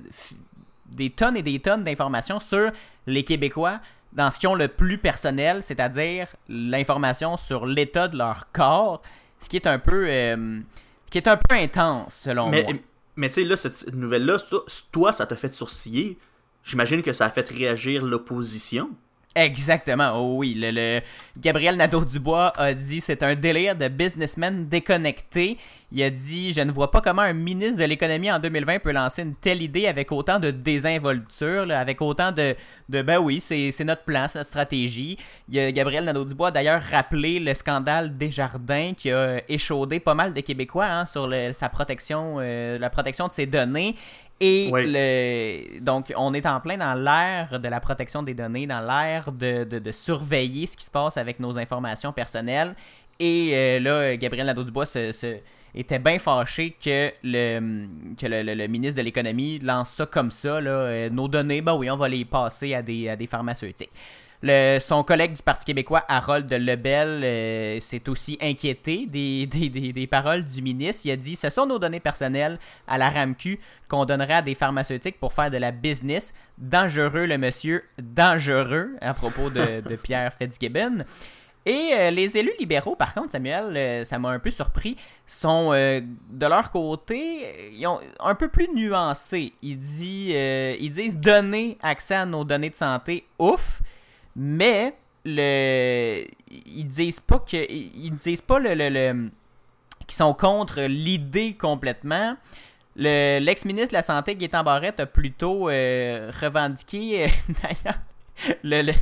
des 0.86 1.10
tonnes 1.10 1.36
et 1.36 1.42
des 1.42 1.58
tonnes 1.58 1.84
d'informations 1.84 2.40
sur 2.40 2.70
les 3.06 3.22
Québécois 3.24 3.80
dans 4.12 4.30
ce 4.30 4.38
qu'ils 4.38 4.48
ont 4.50 4.54
le 4.54 4.68
plus 4.68 4.98
personnel, 4.98 5.62
c'est-à-dire 5.62 6.28
l'information 6.48 7.36
sur 7.38 7.64
l'état 7.64 8.08
de 8.08 8.18
leur 8.18 8.50
corps, 8.52 9.00
ce 9.42 9.48
qui 9.48 9.56
est 9.56 9.66
un 9.66 9.78
peu, 9.78 10.06
euh, 10.08 10.60
qui 11.10 11.18
est 11.18 11.28
un 11.28 11.36
peu 11.36 11.56
intense 11.56 12.14
selon 12.14 12.48
Mais, 12.48 12.62
moi. 12.62 12.72
mais 13.16 13.28
tu 13.28 13.34
sais, 13.34 13.44
là, 13.44 13.56
cette 13.56 13.92
nouvelle-là, 13.92 14.38
toi, 14.92 15.12
ça 15.12 15.26
t'a 15.26 15.36
fait 15.36 15.52
sourciller. 15.52 16.18
J'imagine 16.64 17.02
que 17.02 17.12
ça 17.12 17.26
a 17.26 17.30
fait 17.30 17.48
réagir 17.48 18.04
l'opposition. 18.04 18.90
Exactement, 19.34 20.12
oh 20.14 20.34
oui. 20.36 20.52
Le, 20.54 20.70
le- 20.70 21.00
Gabriel 21.38 21.76
Nadeau-Dubois 21.76 22.52
a 22.54 22.74
dit 22.74 23.00
c'est 23.00 23.22
un 23.22 23.34
délire 23.34 23.74
de 23.74 23.88
businessman 23.88 24.68
déconnecté. 24.68 25.56
Il 25.90 26.02
a 26.02 26.10
dit 26.10 26.52
Je 26.52 26.60
ne 26.60 26.70
vois 26.70 26.90
pas 26.90 27.00
comment 27.00 27.22
un 27.22 27.32
ministre 27.32 27.78
de 27.78 27.84
l'économie 27.84 28.30
en 28.30 28.38
2020 28.38 28.80
peut 28.80 28.92
lancer 28.92 29.22
une 29.22 29.34
telle 29.34 29.62
idée 29.62 29.86
avec 29.86 30.12
autant 30.12 30.38
de 30.38 30.50
désinvolture, 30.50 31.70
avec 31.70 32.02
autant 32.02 32.30
de, 32.30 32.54
de 32.90 33.00
ben 33.00 33.16
oui, 33.20 33.40
c'est 33.40 33.72
notre 33.84 34.02
plan, 34.04 34.26
c'est 34.28 34.38
notre 34.38 34.50
stratégie. 34.50 35.16
Il 35.48 35.58
a 35.58 35.72
Gabriel 35.72 36.04
Nadeau-Dubois 36.04 36.48
a 36.48 36.50
d'ailleurs 36.50 36.82
rappelé 36.82 37.40
le 37.40 37.54
scandale 37.54 38.14
Desjardins 38.18 38.92
qui 38.94 39.10
a 39.10 39.40
échaudé 39.48 39.98
pas 39.98 40.12
mal 40.14 40.34
de 40.34 40.40
Québécois 40.42 40.84
hein, 40.86 41.06
sur 41.06 41.32
sa 41.52 41.70
protection, 41.70 42.36
euh, 42.40 42.78
la 42.78 42.90
protection 42.90 43.28
de 43.28 43.32
ses 43.32 43.46
données. 43.46 43.94
Et 44.44 44.70
Oui. 44.72 44.82
le, 44.92 45.78
donc, 45.80 46.12
on 46.16 46.34
est 46.34 46.44
en 46.46 46.58
plein 46.58 46.76
dans 46.76 46.94
l'ère 46.94 47.60
de 47.60 47.68
la 47.68 47.78
protection 47.78 48.24
des 48.24 48.34
données, 48.34 48.66
dans 48.66 48.80
l'ère 48.80 49.30
de, 49.30 49.62
de- 49.62 49.78
de 49.78 49.92
surveiller 49.92 50.66
ce 50.66 50.76
qui 50.76 50.84
se 50.84 50.90
passe 50.90 51.16
avec 51.16 51.38
nos 51.38 51.56
informations 51.56 52.12
personnelles. 52.12 52.74
Et 53.20 53.50
euh, 53.54 53.78
là, 53.78 54.16
Gabriel 54.16 54.46
Nadeau-Dubois 54.46 54.86
se, 54.86 55.12
se- 55.12 55.36
était 55.76 56.00
bien 56.00 56.18
fâché 56.18 56.74
que 56.84 57.12
le, 57.22 57.86
que 58.18 58.26
le, 58.26 58.42
le- 58.42 58.54
le 58.54 58.66
ministre 58.66 58.96
de 58.98 59.04
l'Économie 59.04 59.60
lance 59.60 59.92
ça 59.92 60.06
comme 60.06 60.32
ça. 60.32 60.60
Là, 60.60 60.70
Euh, 60.70 61.08
nos 61.10 61.28
données, 61.28 61.62
ben 61.62 61.74
oui, 61.76 61.88
on 61.88 61.96
va 61.96 62.08
les 62.08 62.24
passer 62.24 62.74
à 62.74 62.82
des, 62.82 63.08
à 63.10 63.14
des 63.14 63.28
pharmaceutiques. 63.28 63.90
Son 64.44 65.04
collègue 65.04 65.34
du 65.34 65.42
Parti 65.42 65.64
québécois, 65.64 66.04
Harold 66.08 66.52
Lebel, 66.52 67.22
euh, 67.22 67.80
s'est 67.80 68.08
aussi 68.08 68.38
inquiété 68.42 69.06
des, 69.06 70.08
paroles 70.10 70.44
du 70.44 70.62
ministre. 70.62 71.02
Il 71.04 71.12
a 71.12 71.16
dit 71.16 71.36
Ce 71.36 71.48
sont 71.48 71.66
nos 71.66 71.78
données 71.78 72.00
personnelles 72.00 72.58
à 72.88 72.98
la 72.98 73.08
RAMQ 73.08 73.60
qu'on 73.88 74.04
donnerait 74.04 74.34
à 74.34 74.42
des 74.42 74.56
pharmaceutiques 74.56 75.20
pour 75.20 75.32
faire 75.32 75.50
de 75.50 75.58
la 75.58 75.70
business. 75.70 76.34
Dangereux, 76.58 77.26
le 77.26 77.38
monsieur, 77.38 77.82
dangereux, 78.00 78.96
à 79.00 79.14
propos 79.14 79.48
de, 79.48 79.80
Pierre 80.02 80.32
Fitzgibbon. 80.36 81.04
Et 81.64 81.90
euh, 81.92 82.10
les 82.10 82.36
élus 82.36 82.54
libéraux, 82.58 82.96
par 82.96 83.14
contre, 83.14 83.30
Samuel, 83.30 83.76
euh, 83.76 84.02
ça 84.02 84.18
m'a 84.18 84.30
un 84.30 84.40
peu 84.40 84.50
surpris, 84.50 84.96
sont 85.24 85.70
de 85.70 86.46
leur 86.46 86.72
côté, 86.72 87.78
un 88.18 88.34
peu 88.34 88.48
plus 88.48 88.68
nuancés. 88.74 89.52
Ils, 89.62 89.78
dit, 89.78 90.32
ils 90.32 90.90
disent 90.90 91.16
donner 91.16 91.78
accès 91.80 92.16
à 92.16 92.26
nos 92.26 92.42
données 92.42 92.70
de 92.70 92.74
santé, 92.74 93.24
ouf, 93.38 93.80
mais 94.36 94.94
le, 95.24 96.24
ils 96.50 96.86
disent 96.88 97.20
pas 97.20 97.38
disent 98.16 98.40
pas 98.42 98.58
le, 98.58 98.74
le- 98.74 98.88
le- 98.88 99.30
qu'ils 100.06 100.16
sont 100.16 100.34
contre 100.34 100.80
l'idée 100.82 101.54
complètement. 101.54 102.36
Le- 102.96 103.38
L'ex-ministre 103.40 103.88
de 103.90 103.94
la 103.94 104.02
Santé, 104.02 104.34
Gaétan 104.34 104.64
Barrette, 104.64 105.00
a 105.00 105.06
plutôt 105.06 105.68
euh, 105.70 106.30
revendiqué, 106.40 107.24
euh, 107.24 107.28
d'ailleurs, 107.62 108.00
le- 108.64 108.92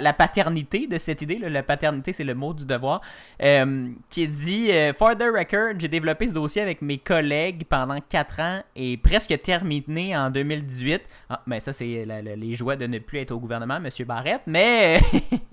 la 0.00 0.12
paternité 0.12 0.86
de 0.86 0.98
cette 0.98 1.22
idée. 1.22 1.38
là. 1.38 1.48
La 1.48 1.62
paternité, 1.62 2.12
c'est 2.12 2.24
le 2.24 2.34
mot 2.34 2.52
du 2.54 2.64
devoir. 2.66 3.00
euh, 3.42 3.88
qui 4.10 4.26
dit 4.28 4.70
euh, 4.72 4.92
For 4.92 5.16
the 5.16 5.22
record, 5.24 5.74
j'ai 5.78 5.88
développé 5.88 6.26
ce 6.26 6.32
dossier 6.32 6.62
avec 6.62 6.82
mes 6.82 6.98
collègues 6.98 7.64
pendant 7.68 7.98
4 8.00 8.40
ans 8.40 8.62
et 8.74 8.96
presque 8.96 9.40
terminé 9.42 10.16
en 10.16 10.30
2018. 10.30 11.02
Ah, 11.30 11.42
mais 11.46 11.60
ça, 11.60 11.72
c'est 11.72 12.04
les 12.36 12.54
joies 12.54 12.76
de 12.76 12.86
ne 12.86 12.98
plus 12.98 13.18
être 13.20 13.30
au 13.32 13.38
gouvernement, 13.38 13.78
Monsieur 13.80 14.04
Barrette. 14.04 14.42
Mais, 14.46 14.98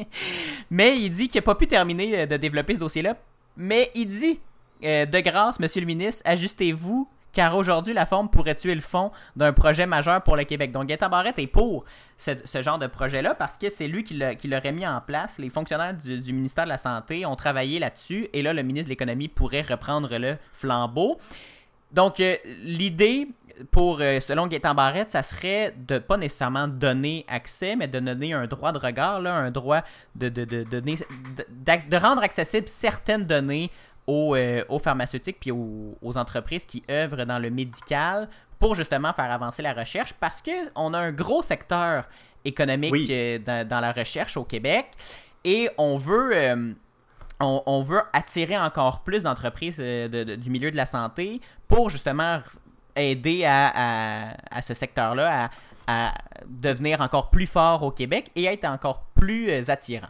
mais 0.69 0.97
il 0.99 1.09
dit 1.09 1.27
qu'il 1.27 1.39
n'a 1.39 1.43
pas 1.43 1.55
pu 1.55 1.67
terminer 1.67 2.19
euh, 2.21 2.25
de 2.25 2.37
développer 2.37 2.75
ce 2.75 2.79
dossier-là. 2.79 3.17
Mais 3.57 3.91
il 3.95 4.07
dit 4.07 4.39
euh, 4.83 5.05
de 5.05 5.19
grâce, 5.19 5.59
monsieur 5.59 5.81
le 5.81 5.87
ministre, 5.87 6.21
ajustez-vous, 6.25 7.07
car 7.33 7.55
aujourd'hui, 7.55 7.93
la 7.93 8.05
forme 8.05 8.29
pourrait 8.29 8.55
tuer 8.55 8.75
le 8.75 8.81
fond 8.81 9.11
d'un 9.35 9.51
projet 9.51 9.85
majeur 9.85 10.21
pour 10.21 10.37
le 10.37 10.43
Québec. 10.43 10.71
Donc, 10.71 10.85
Gaëtan 10.85 11.09
Barrette 11.09 11.39
est 11.39 11.47
pour 11.47 11.83
ce, 12.15 12.61
genre 12.61 12.77
de 12.77 12.87
projet-là 12.87 13.33
parce 13.33 13.57
que 13.57 13.69
c'est 13.69 13.87
lui 13.87 14.03
qui 14.03 14.13
l'a- 14.13 14.35
qui 14.35 14.47
l'aurait 14.47 14.71
mis 14.71 14.85
en 14.85 15.01
place. 15.01 15.39
Les 15.39 15.49
fonctionnaires 15.49 15.95
du, 15.95 16.31
ministère 16.31 16.65
de 16.65 16.69
la 16.69 16.77
Santé 16.77 17.25
ont 17.25 17.35
travaillé 17.35 17.79
là-dessus 17.79 18.29
et 18.33 18.43
là, 18.43 18.53
le 18.53 18.61
ministre 18.61 18.87
de 18.87 18.91
l'Économie 18.91 19.27
pourrait 19.27 19.63
reprendre 19.63 20.15
le 20.17 20.37
flambeau. 20.53 21.17
Donc, 21.91 22.19
euh, 22.19 22.37
l'idée 22.63 23.27
pour, 23.71 23.99
euh, 24.01 24.19
selon 24.19 24.47
Gaétan 24.47 24.73
Barrette, 24.75 25.09
ça 25.09 25.23
serait 25.23 25.73
de 25.87 25.99
pas 25.99 26.17
nécessairement 26.17 26.67
donner 26.67 27.25
accès, 27.27 27.75
mais 27.75 27.87
de 27.87 27.99
donner 27.99 28.33
un 28.33 28.47
droit 28.47 28.71
de 28.71 28.79
regard, 28.79 29.25
un 29.25 29.51
droit 29.51 29.81
de, 30.15 30.29
de 30.29 31.97
rendre 31.97 32.23
accessibles 32.23 32.67
certaines 32.67 33.25
données 33.25 33.69
aux, 34.07 34.35
euh, 34.35 34.63
aux 34.69 34.79
pharmaceutiques 34.79 35.37
puis 35.39 35.51
aux, 35.51 35.97
aux 36.01 36.17
entreprises 36.17 36.65
qui 36.65 36.83
œuvrent 36.89 37.25
dans 37.25 37.39
le 37.39 37.49
médical 37.49 38.27
pour 38.59 38.75
justement 38.75 39.13
faire 39.13 39.31
avancer 39.31 39.61
la 39.61 39.73
recherche 39.73 40.13
parce 40.13 40.41
qu'on 40.41 40.93
a 40.93 40.97
un 40.99 41.11
gros 41.11 41.41
secteur 41.41 42.05
économique 42.45 42.91
Oui. 42.91 43.07
euh, 43.11 43.39
dans, 43.39 43.67
dans 43.67 43.79
la 43.79 43.91
recherche 43.91 44.35
au 44.37 44.43
Québec 44.43 44.87
et 45.43 45.69
on 45.77 45.97
veut... 45.97 46.31
euh, 46.35 46.73
on, 47.39 47.61
on 47.65 47.81
veut 47.81 48.01
attirer 48.13 48.57
encore 48.57 49.01
plus 49.01 49.23
d'entreprises 49.23 49.77
de- 49.77 50.07
de- 50.07 50.35
du 50.35 50.49
milieu 50.49 50.71
de 50.71 50.77
la 50.77 50.85
santé 50.85 51.41
pour 51.67 51.89
justement 51.89 52.39
aider 52.95 53.43
à, 53.43 53.71
à- 53.73 54.33
à 54.51 54.61
ce 54.61 54.73
secteur-là 54.73 55.45
à, 55.45 55.49
à 55.87 56.13
devenir 56.47 57.01
encore 57.01 57.31
plus 57.31 57.47
fort 57.47 57.83
au 57.83 57.91
Québec 57.91 58.31
et 58.35 58.45
être 58.45 58.65
encore 58.65 59.03
plus 59.15 59.69
attirant. 59.69 60.07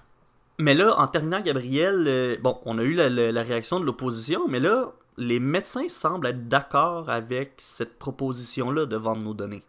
Mais 0.60 0.76
là, 0.76 0.95
en 0.99 1.08
terminant, 1.08 1.41
Gabriel, 1.41 2.06
euh, 2.08 2.38
bon, 2.41 2.60
on 2.66 2.78
a 2.78 2.84
eu 2.84 2.93
la, 2.93 3.43
réaction 3.43 3.80
de 3.80 3.86
l'opposition, 3.86 4.47
mais 4.47 4.60
là, 4.60 4.91
les 5.18 5.39
médecins 5.39 5.89
semblent 5.89 6.28
être 6.28 6.47
d'accord 6.47 7.10
avec 7.10 7.54
cette 7.58 7.97
proposition-là 7.97 8.86
de 8.86 8.95
vendre 8.95 9.24
nos 9.24 9.34
données. 9.34 9.64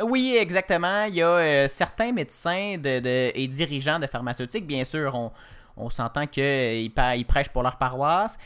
Oui, 0.00 0.36
exactement. 0.38 1.04
Il 1.04 1.14
y 1.14 1.22
a 1.22 1.28
euh, 1.28 1.68
certains 1.68 2.12
médecins 2.12 2.76
de, 2.76 3.00
de- 3.00 3.32
et 3.34 3.48
dirigeants 3.48 3.98
de 3.98 4.06
pharmaceutiques, 4.06 4.66
bien 4.66 4.84
sûr, 4.84 5.30
on, 5.76 5.90
s'entend 5.90 6.26
qu'ils 6.26 6.92
ils 6.92 7.24
prêchent 7.26 7.48
pour 7.48 7.62
leur 7.62 7.76
paroisse. 7.76 8.38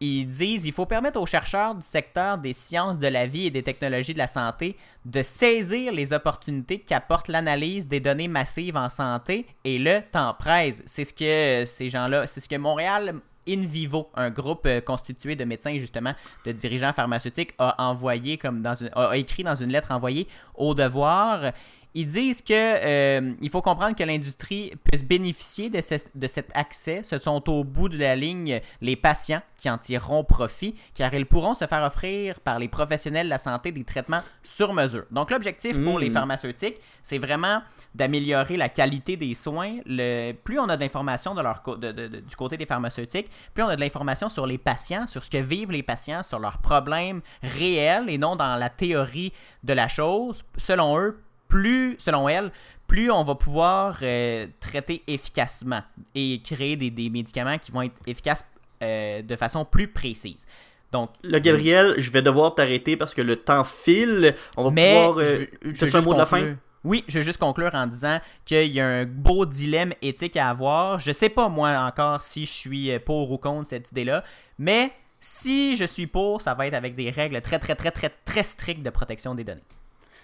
Ils 0.00 0.26
disent 0.26 0.66
il 0.66 0.72
faut 0.72 0.86
permettre 0.86 1.20
aux 1.20 1.26
chercheurs 1.26 1.74
du 1.74 1.82
secteur 1.82 2.38
des 2.38 2.52
sciences 2.52 2.98
de 2.98 3.08
la 3.08 3.26
vie 3.26 3.46
et 3.46 3.50
des 3.50 3.62
technologies 3.62 4.12
de 4.12 4.18
la 4.18 4.26
santé 4.26 4.76
de 5.04 5.22
saisir 5.22 5.92
les 5.92 6.12
opportunités 6.12 6.80
qu'apporte 6.80 7.28
l'analyse 7.28 7.88
des 7.88 8.00
données 8.00 8.28
massives 8.28 8.76
en 8.76 8.88
santé 8.88 9.46
et 9.64 9.78
le 9.78 10.00
temps 10.12 10.34
presse. 10.38 10.82
C'est 10.86 11.04
ce 11.04 11.14
que 11.14 11.68
ces 11.68 11.88
gens-là, 11.88 12.26
c'est 12.26 12.40
ce 12.40 12.48
que 12.48 12.56
Montréal 12.56 13.20
In 13.48 13.60
Vivo, 13.60 14.10
un 14.14 14.30
groupe 14.30 14.66
euh, 14.66 14.80
constitué 14.80 15.34
de 15.34 15.44
médecins 15.44 15.70
et 15.70 15.80
justement 15.80 16.14
de 16.44 16.52
dirigeants 16.52 16.92
pharmaceutiques, 16.92 17.54
a 17.58 17.88
envoyé 17.88 18.36
comme 18.36 18.60
dans 18.60 18.74
une, 18.74 18.90
a 18.94 19.16
écrit 19.16 19.42
dans 19.42 19.54
une 19.54 19.72
lettre 19.72 19.90
envoyée 19.90 20.28
au 20.54 20.74
devoir. 20.74 21.52
Ils 22.00 22.06
disent 22.06 22.42
que 22.42 22.52
euh, 22.54 23.32
il 23.40 23.50
faut 23.50 23.60
comprendre 23.62 23.96
que 23.96 24.04
l'industrie 24.04 24.72
puisse 24.84 25.02
bénéficier 25.04 25.68
de, 25.68 25.80
ce- 25.80 26.06
de 26.14 26.26
cet 26.28 26.48
accès. 26.54 27.02
Ce 27.02 27.18
sont 27.18 27.42
au 27.50 27.64
bout 27.64 27.88
de 27.88 27.98
la 27.98 28.14
ligne 28.14 28.60
les 28.80 28.94
patients 28.94 29.42
qui 29.56 29.68
en 29.68 29.78
tireront 29.78 30.22
profit, 30.22 30.76
car 30.94 31.12
ils 31.14 31.26
pourront 31.26 31.54
se 31.54 31.66
faire 31.66 31.82
offrir 31.82 32.38
par 32.40 32.58
les 32.60 32.68
professionnels 32.68 33.26
de 33.26 33.30
la 33.30 33.38
santé 33.38 33.72
des 33.72 33.82
traitements 33.82 34.22
sur 34.44 34.72
mesure. 34.72 35.04
Donc 35.10 35.30
l'objectif 35.32 35.72
pour 35.82 35.98
les 35.98 36.06
pharmaceutiques, 36.10 36.76
c'est 37.02 37.18
vraiment 37.18 37.62
d'améliorer 37.94 38.56
la 38.56 38.68
qualité 38.68 39.16
des 39.16 39.34
soins. 39.34 39.78
Le, 39.84 40.32
plus 40.32 40.58
on 40.60 40.68
a 40.68 40.76
d'informations 40.76 41.34
de 41.34 41.42
leur 41.42 41.62
de- 41.78 41.90
de- 41.92 42.20
du 42.20 42.36
côté 42.36 42.56
des 42.56 42.66
pharmaceutiques, 42.66 43.28
plus 43.54 43.64
on 43.64 43.68
a 43.68 43.74
de 43.76 43.80
l'information 43.80 44.28
sur 44.28 44.46
les 44.46 44.58
patients, 44.58 45.06
sur 45.08 45.24
ce 45.24 45.30
que 45.30 45.38
vivent 45.38 45.72
les 45.72 45.82
patients, 45.82 46.22
sur 46.22 46.38
leurs 46.38 46.58
problèmes 46.58 47.22
réels 47.42 48.08
et 48.08 48.18
non 48.18 48.36
dans 48.36 48.54
la 48.56 48.70
théorie 48.70 49.32
de 49.64 49.72
la 49.72 49.88
chose. 49.88 50.44
Selon 50.56 50.96
eux, 51.00 51.18
plus, 51.48 51.96
selon 51.98 52.28
elles, 52.28 52.50
plus 52.86 53.10
on 53.10 53.22
va 53.22 53.34
pouvoir 53.34 53.98
euh, 54.02 54.46
traiter 54.60 55.02
efficacement 55.06 55.82
et 56.14 56.40
créer 56.44 56.76
des, 56.76 56.90
des 56.90 57.10
médicaments 57.10 57.58
qui 57.58 57.72
vont 57.72 57.82
être 57.82 57.96
efficaces 58.06 58.44
euh, 58.82 59.22
de 59.22 59.36
façon 59.36 59.64
plus 59.64 59.88
précise. 59.88 60.46
Donc, 60.92 61.10
Là, 61.22 61.38
Gabriel, 61.40 61.94
je 61.98 62.10
vais 62.10 62.22
devoir 62.22 62.54
t'arrêter 62.54 62.96
parce 62.96 63.12
que 63.14 63.20
le 63.20 63.36
temps 63.36 63.64
file. 63.64 64.34
On 64.56 64.64
va 64.64 64.70
mais 64.70 64.94
pouvoir. 65.04 65.18
euh, 65.18 65.46
je- 65.62 65.86
je 65.86 65.96
un 65.96 66.00
mot 66.00 66.14
de 66.14 66.18
la 66.18 66.26
fin? 66.26 66.56
Oui, 66.84 67.04
je 67.08 67.18
veux 67.18 67.24
juste 67.24 67.38
conclure 67.38 67.74
en 67.74 67.86
disant 67.86 68.20
qu'il 68.46 68.70
y 68.72 68.80
a 68.80 68.86
un 68.86 69.04
beau 69.04 69.44
dilemme 69.44 69.92
éthique 70.00 70.36
à 70.36 70.48
avoir. 70.48 71.00
Je 71.00 71.12
sais 71.12 71.28
pas 71.28 71.48
moi 71.48 71.76
encore 71.80 72.22
si 72.22 72.46
je 72.46 72.52
suis 72.52 72.90
euh, 72.92 72.98
pour 73.04 73.30
ou 73.30 73.36
contre 73.36 73.68
cette 73.68 73.90
idée-là, 73.90 74.24
mais 74.58 74.92
si 75.20 75.76
je 75.76 75.84
suis 75.84 76.06
pour, 76.06 76.40
ça 76.40 76.54
va 76.54 76.66
être 76.68 76.74
avec 76.74 76.94
des 76.94 77.10
règles 77.10 77.40
très 77.42 77.58
très 77.58 77.74
très 77.74 77.90
très 77.90 78.10
très 78.24 78.44
strictes 78.44 78.82
de 78.82 78.90
protection 78.90 79.34
des 79.34 79.44
données. 79.44 79.60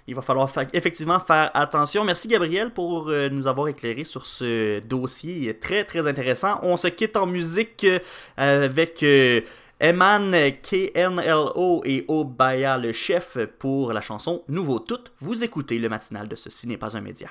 Il 0.06 0.14
va 0.14 0.20
falloir 0.22 0.50
fa- 0.50 0.66
effectivement 0.74 1.18
faire 1.18 1.50
attention. 1.54 2.04
Merci 2.04 2.28
Gabriel 2.28 2.70
pour 2.70 3.08
euh, 3.08 3.28
nous 3.30 3.46
avoir 3.46 3.68
éclairé 3.68 4.04
sur 4.04 4.26
ce 4.26 4.80
dossier 4.80 5.58
très 5.58 5.84
très 5.84 6.06
intéressant. 6.06 6.58
On 6.62 6.76
se 6.76 6.88
quitte 6.88 7.16
en 7.16 7.26
musique 7.26 7.84
euh, 7.84 8.64
avec 8.64 9.02
euh, 9.02 9.40
Eman 9.80 10.34
KNLO 10.62 11.82
et 11.84 12.04
Obaya 12.08 12.76
le 12.76 12.92
chef 12.92 13.38
pour 13.58 13.92
la 13.92 14.00
chanson 14.02 14.42
Nouveau 14.48 14.78
Tout. 14.78 15.00
Vous 15.20 15.42
écoutez 15.42 15.78
le 15.78 15.88
matinal 15.88 16.28
de 16.28 16.36
Ceci 16.36 16.68
n'est 16.68 16.76
pas 16.76 16.96
un 16.96 17.00
média. 17.00 17.28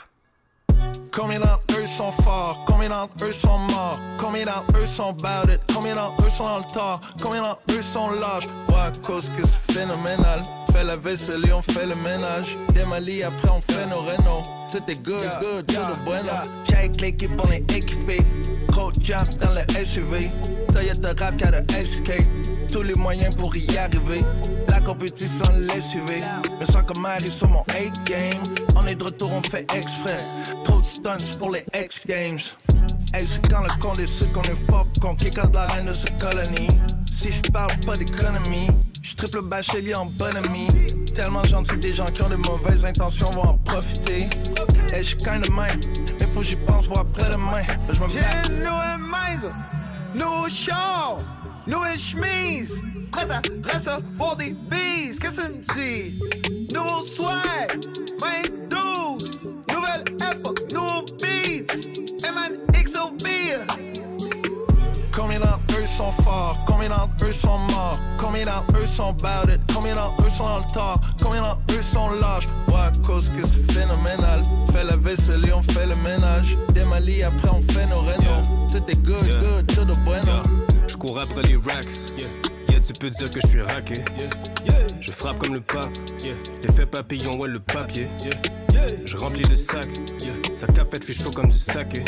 Combien 1.15 1.39
d'entre 1.39 1.77
eux 1.77 1.87
sont 1.87 2.11
forts, 2.23 2.63
combien 2.65 2.89
d'entre 2.89 3.25
eux 3.25 3.31
sont 3.31 3.59
morts, 3.59 3.99
combien 4.17 4.43
d'entre 4.45 4.79
eux 4.81 4.85
sont 4.87 5.15
it, 5.47 5.61
combien 5.73 5.93
d'entre 5.93 6.25
eux 6.25 6.29
sont 6.29 6.43
dans 6.43 6.57
le 6.57 6.73
tort, 6.73 6.99
combien 7.21 7.43
d'entre 7.43 7.61
eux 7.71 7.81
sont 7.83 8.09
lâches, 8.09 8.47
ouais, 8.69 8.79
à 8.79 8.91
cause 9.05 9.29
que 9.29 9.45
c'est 9.45 9.79
phénoménal, 9.79 10.41
fait 10.73 10.83
la 10.83 10.97
vaisselle 10.97 11.47
et 11.47 11.53
on 11.53 11.61
fait 11.61 11.85
le 11.85 11.95
ménage. 11.95 12.57
Des 12.73 12.83
Mali, 12.83 13.21
après 13.21 13.49
on 13.49 13.61
fait 13.61 13.85
nos 13.85 14.01
rénaux. 14.01 14.41
Tout 14.71 14.81
est 14.87 15.03
good, 15.03 15.29
good, 15.41 15.67
tout 15.67 15.75
est 15.75 16.03
bueno. 16.03 16.31
J'ai 16.67 16.89
cliqué 16.89 17.27
pour 17.27 17.47
les 17.47 17.57
équiper. 17.57 18.17
Gros 18.67 18.91
jump 18.99 19.29
dans 19.39 19.51
le 19.51 19.85
SUV. 19.85 20.31
Toyota 20.73 21.13
RAV4 21.13 21.77
Escape. 21.77 22.25
Tous 22.73 22.81
les 22.81 22.95
moyens 22.95 23.35
pour 23.35 23.55
y 23.55 23.77
arriver. 23.77 24.17
La 24.67 24.81
compétition 24.81 25.45
lessivée. 25.59 26.23
Mais 26.59 26.65
sans 26.65 26.81
comme 26.81 27.05
arrive 27.05 27.31
sur 27.31 27.47
mon 27.47 27.63
8 27.69 28.03
game. 28.03 28.41
On 28.75 28.87
est 28.87 28.95
de 28.95 29.03
retour, 29.03 29.31
on 29.31 29.43
fait 29.43 29.71
exprès. 29.75 30.17
Trop 30.63 30.79
de 30.79 30.83
stunts 30.83 31.37
pour 31.37 31.51
les 31.51 31.63
X 31.75 32.07
Games. 32.07 32.39
Hey, 33.13 33.27
c'est 33.27 33.47
quand 33.47 33.61
le 33.61 33.69
con 33.79 33.93
décide 33.93 34.33
qu'on 34.33 34.41
est 34.41 34.55
fort, 34.67 34.87
qu'on 34.99 35.15
kick 35.15 35.37
out 35.37 35.53
la 35.53 35.67
reine 35.67 35.85
de 35.85 35.93
cette 35.93 36.17
colonie. 36.17 36.67
Si 37.11 37.31
je 37.31 37.43
parle 37.51 37.79
pas 37.85 37.95
d'économie, 37.95 38.71
je 39.03 39.15
triple 39.17 39.43
bachelier 39.43 39.93
en 39.93 40.07
bonhomie. 40.07 40.67
Tellement 41.13 41.43
gentil, 41.43 41.77
des 41.77 41.93
gens 41.93 42.05
qui 42.05 42.23
ont 42.23 42.29
de 42.29 42.37
mauvaises 42.37 42.87
intentions 42.87 43.29
vont 43.29 43.49
en 43.49 43.57
profiter. 43.59 44.29
Hey, 44.91 45.03
je 45.03 45.09
suis 45.09 45.17
kinda 45.17 45.47
même, 45.47 45.79
mais 46.19 46.25
faut 46.25 46.39
que 46.39 46.45
j'y 46.47 46.55
pense 46.55 46.87
pour 46.87 46.97
après-demain. 46.97 47.61
Je 47.91 47.99
me 47.99 48.09
J'ai 48.09 48.19
une 48.51 48.63
nouvelle 51.67 51.99
chemise. 51.99 52.81
Prête 53.11 53.29
à 53.29 53.41
recevoir 53.73 54.35
des 54.37 54.55
bises, 54.69 55.19
qu'est-ce 55.19 55.41
que 55.41 55.47
tu 55.47 55.57
me 55.57 55.75
dis? 55.75 56.19
Nouveau 56.73 57.05
swag, 57.05 57.79
22, 58.19 58.77
nouvelle 59.73 60.03
époque, 60.31 60.61
nouveau 60.73 61.05
beats. 61.21 61.73
MNXOB. 62.23 63.27
Combien 65.15 65.39
d'entre 65.39 65.77
eux 65.77 65.87
sont 65.87 66.11
forts, 66.23 66.57
combien 66.65 66.89
d'entre 66.89 67.27
eux 67.27 67.31
sont 67.31 67.59
morts, 67.59 67.99
combien 68.17 68.43
d'entre 68.45 68.79
eux 68.81 68.87
sont 68.87 69.13
bad 69.21 69.49
it, 69.49 69.61
combien 69.73 69.93
d'entre 69.93 70.25
eux 70.25 70.29
sont 70.29 70.43
dans 70.43 70.57
le 70.57 70.73
tort, 70.73 70.99
combien 71.23 71.41
d'entre 71.43 71.61
eux 71.77 71.81
sont 71.81 72.09
lâches? 72.19 72.47
Ouais, 72.69 72.79
à 72.79 72.91
cause 73.05 73.29
que 73.29 73.45
c'est 73.45 73.71
phénoménal. 73.71 74.41
Fait 74.71 74.83
la 74.83 74.97
vaisselle 74.97 75.47
et 75.47 75.53
on 75.53 75.61
fait 75.61 75.85
le 75.85 75.95
ménage. 76.01 76.57
Des 76.73 76.83
Mali, 76.83 77.21
après 77.21 77.49
on 77.49 77.61
fait 77.71 77.85
nos 77.85 78.01
rénaux. 78.01 78.41
Tout 78.71 78.81
est 78.89 79.01
good, 79.03 79.27
Yeah. 79.27 79.41
good, 79.41 79.67
tout 79.67 79.81
est 79.91 79.99
bueno. 80.03 80.41
Je 80.43 80.62
cours 81.03 81.19
après 81.19 81.41
les 81.43 81.57
racks. 81.57 82.17
Yeah, 82.69 82.79
tu 82.79 82.93
peux 82.93 83.09
dire 83.09 83.29
que 83.29 83.39
je 83.41 83.47
suis 83.47 83.61
raqué. 83.61 83.95
Je 85.01 85.11
frappe 85.11 85.37
comme 85.39 85.53
le 85.53 85.61
pape. 85.61 85.91
L'effet 86.61 86.85
papillon, 86.85 87.37
ouais, 87.37 87.49
le 87.49 87.59
papier. 87.59 88.07
Je 89.05 89.17
remplis 89.17 89.43
le 89.43 89.55
sac. 89.55 89.87
Sa 90.55 90.67
capette 90.67 91.03
fait 91.03 91.13
chaud 91.13 91.31
comme 91.31 91.49
du 91.49 91.57
saké. 91.57 92.03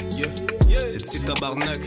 Ces 0.90 0.98
petits 0.98 1.20
tabarnak. 1.20 1.80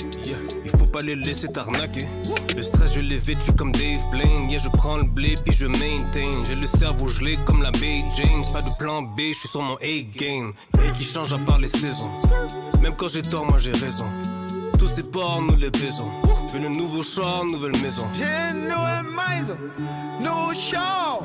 Il 0.64 0.70
faut 0.70 0.90
pas 0.92 1.00
les 1.00 1.16
laisser 1.16 1.48
t'arnaquer. 1.48 2.06
Le 2.54 2.62
stress, 2.62 2.94
je 2.94 3.00
l'ai 3.00 3.16
vêtu 3.16 3.52
comme 3.56 3.72
Dave 3.72 4.02
Blaine. 4.12 4.50
Yeah, 4.50 4.58
je 4.58 4.68
prends 4.68 4.96
le 4.96 5.04
blé 5.04 5.34
puis 5.44 5.54
je 5.56 5.66
maintain. 5.66 6.44
J'ai 6.48 6.56
le 6.56 6.66
cerveau 6.66 7.08
gelé 7.08 7.38
comme 7.46 7.62
la 7.62 7.70
baie 7.70 8.02
James. 8.16 8.44
Pas 8.52 8.60
de 8.60 8.70
plan 8.78 9.02
B, 9.02 9.20
je 9.32 9.38
suis 9.38 9.48
sur 9.48 9.62
mon 9.62 9.76
A-game. 9.76 10.52
Et 10.74 10.92
qui 10.96 11.04
change 11.04 11.32
à 11.32 11.38
part 11.38 11.58
les 11.58 11.68
saisons. 11.68 12.10
Même 12.82 12.94
quand 12.96 13.08
j'ai 13.08 13.22
tort, 13.22 13.46
moi 13.46 13.58
j'ai 13.58 13.72
raison. 13.72 14.06
Tous 14.78 14.86
ces 14.86 15.02
ports, 15.02 15.42
nous 15.42 15.56
les 15.56 15.70
baisons. 15.70 16.08
Veux 16.52 16.60
le 16.60 16.68
nouveau 16.68 17.02
char, 17.02 17.44
nouvelle 17.44 17.76
maison. 17.82 18.06
J'ai 18.14 18.24
une 18.24 18.64
nouvelle 18.64 19.04
maison, 19.04 19.56
nouveau 20.20 20.54
char, 20.54 21.22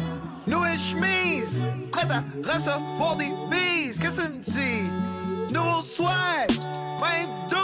nouvelle 0.47 0.79
chemise. 0.79 1.61
Prête 1.91 2.09
à 2.09 2.23
recevoir 2.51 3.15
des 3.15 3.31
bises, 3.49 3.99
qu'est-ce 3.99 4.21
que 4.21 4.27
tu 4.27 4.29
me 4.29 4.43
dis? 4.43 5.53
Nouveau 5.53 5.81
swag, 5.81 6.49
22, 6.99 7.57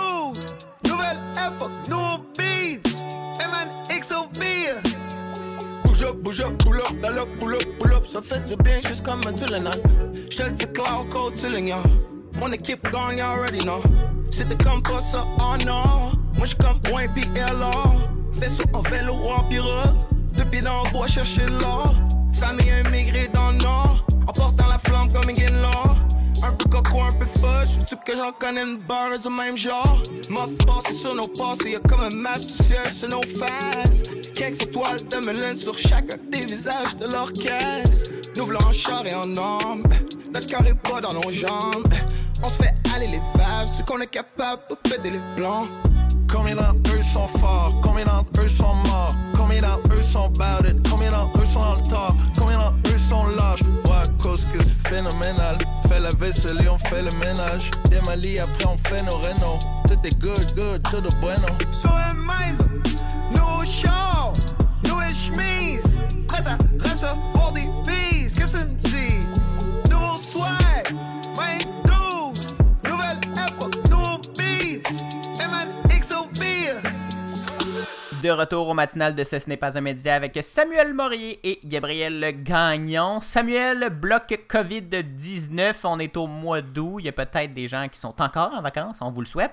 nouvelle 0.90 1.18
époque, 1.36 1.72
nouveau 1.90 2.24
beats. 2.38 3.04
MNXOB. 3.40 4.30
Bouge 5.86 6.04
up, 6.04 6.16
bouge 6.18 6.42
up, 6.42 6.58
pull 6.60 6.80
up, 6.80 6.94
pull 7.02 7.18
up, 7.18 7.28
pull 7.40 7.54
up, 7.56 7.64
pull 7.80 7.94
up. 7.94 8.06
Ça 8.06 8.22
fait 8.22 8.46
du 8.48 8.56
bien 8.64 8.80
juste 8.88 9.04
comme 9.04 9.22
un 9.28 9.32
Dylan. 9.32 9.70
J'te 10.30 10.52
dis 10.52 10.68
cloud 10.72 11.10
code 11.10 11.36
chilling, 11.36 11.68
y'all. 11.68 11.84
Wanna 12.40 12.58
keep 12.58 12.90
going, 12.92 13.18
you 13.18 13.24
already 13.24 13.60
know. 13.64 13.82
Comme 14.64 14.84
pas 14.84 15.02
ça, 15.02 15.26
oh 15.40 15.58
non. 15.66 16.12
Moi 16.38 16.46
j'suis 16.46 16.58
comme 16.58 16.80
point 16.82 17.08
PLA. 17.08 17.72
Fais 18.40 18.50
ça 18.50 18.64
en 18.74 18.82
vélo 18.82 19.14
ou 19.14 19.30
en 19.30 19.44
pirogue. 19.50 19.96
Depuis 20.38 20.62
dans 20.62 20.84
le 20.84 20.92
bois 20.92 21.08
chercher 21.08 21.46
l'or. 21.60 21.96
Famille 22.40 22.72
immigrée 22.86 23.28
dans 23.34 23.52
le 23.52 23.58
nord. 23.58 24.06
En 24.28 24.32
portant 24.32 24.68
la 24.68 24.78
flamme 24.78 25.08
comme 25.12 25.30
une 25.30 25.62
law. 25.62 25.96
Un 26.44 26.52
peu 26.54 26.70
coco, 26.70 27.02
un 27.02 27.14
peu 27.14 27.26
fudge. 27.26 27.84
Tu 27.88 27.96
que 28.06 28.18
j'en 28.18 28.32
connais 28.32 28.62
une 28.62 28.78
barre 28.78 29.18
du 29.20 29.30
même 29.30 29.58
genre. 29.58 30.02
M'a 30.30 30.48
passé 30.66 30.94
sur 30.94 31.16
nos 31.16 31.28
passés, 31.28 31.72
y'a 31.72 31.80
comme 31.80 32.02
un 32.02 32.16
map 32.16 32.38
du 32.38 32.48
ciel 32.48 32.92
sur 32.92 33.10
nos 33.10 33.24
faces. 33.24 34.04
Quelques 34.36 34.62
étoiles 34.62 35.00
de 35.10 35.26
mélène 35.26 35.58
sur 35.58 35.78
chacun 35.78 36.18
des 36.32 36.46
visages 36.46 36.96
de 36.98 37.08
l'orchestre. 37.12 38.12
Nous 38.36 38.46
voulons 38.46 38.62
en 38.62 38.74
char 38.74 39.06
et 39.06 39.16
en 39.16 39.36
homme. 39.36 39.84
Notre 40.34 40.48
cœur 40.48 40.62
pas 40.84 41.02
dans 41.02 41.14
nos 41.14 41.32
jambes. 41.32 41.94
On 42.44 42.50
se 42.50 42.58
fait 42.58 42.74
aller 42.96 43.08
les 43.08 43.22
vagues, 43.36 43.68
c'est 43.76 43.86
qu'on 43.86 44.00
est 44.00 44.08
capable 44.08 44.62
de 44.70 44.76
péter 44.76 45.12
les 45.12 45.22
plans. 45.36 45.68
Combien 46.32 46.56
d'entre 46.56 46.94
eux 46.94 47.04
sont 47.04 47.28
forts, 47.40 47.74
combien 47.82 48.06
d'entre 48.06 48.44
eux 48.44 48.48
sont 48.48 48.76
morts, 48.76 49.12
combien 49.36 49.60
d'entre 49.60 49.94
eux 49.98 50.02
sont 50.02 50.30
bad 50.38 50.64
it, 50.64 50.90
combien 50.90 51.10
d'entre 51.10 51.42
eux 51.42 51.46
sont 51.46 51.60
dans 51.60 51.76
le 51.76 51.84
tort, 51.84 52.16
combien 52.40 52.60
d'entre 52.60 52.94
eux 52.94 52.98
sont 52.98 53.26
lâches? 53.26 53.64
Ouais, 53.86 54.04
à 54.04 54.08
cause 54.22 54.46
que 54.46 54.64
c'est 54.64 54.88
phénoménal. 54.88 55.58
Fait 55.88 56.00
la 56.00 56.12
vaisselle 56.12 56.62
et 56.62 56.70
on 56.70 56.78
fait 56.78 57.02
le 57.02 57.10
ménage. 57.18 57.72
Des 57.90 58.00
Mali, 58.02 58.38
après 58.38 58.66
on 58.66 58.78
fait 58.78 59.02
nos 59.02 59.18
rénaux. 59.18 59.58
Tout 59.88 59.96
est 60.06 60.20
good, 60.20 60.56
good, 60.56 60.84
tout 60.84 60.98
est 60.98 61.20
bueno. 61.20 61.48
Une 62.12 62.20
maison, 62.20 62.70
nouveau 63.32 63.66
char, 63.66 64.32
nouvelle 64.88 65.16
chemise. 65.16 65.98
Prête 66.28 66.46
à 66.46 66.58
recevoir 66.88 67.52
des 67.54 67.68
bises, 67.88 68.34
qu'est-ce 68.34 68.54
que 68.54 68.79
De 78.22 78.32
retour 78.32 78.68
au 78.68 78.74
matinal 78.74 79.16
de 79.16 79.24
Ce, 79.24 79.40
ce 79.40 79.48
n'est 79.48 79.56
pas 79.56 79.78
un 79.78 79.82
média 79.82 80.14
avec 80.16 80.38
Samuel 80.42 80.94
Morier 80.94 81.40
et 81.42 81.60
Gabriel 81.64 82.44
Gagnon. 82.44 83.22
Samuel, 83.22 83.90
bloc 83.92 84.46
COVID-19, 84.50 85.76
on 85.86 86.00
est 86.00 86.18
au 86.18 86.28
mois 86.28 86.62
d'août. 86.62 86.98
Il 87.00 87.06
y 87.06 87.10
a 87.10 87.14
peut-être 87.14 87.54
des 87.54 87.70
gens 87.70 87.88
qui 87.88 87.98
sont 87.98 88.14
encore 88.22 88.52
en 88.54 88.62
vacances, 88.62 88.98
on 89.00 89.10
vous 89.12 89.22
le 89.22 89.26
souhaite. 89.26 89.52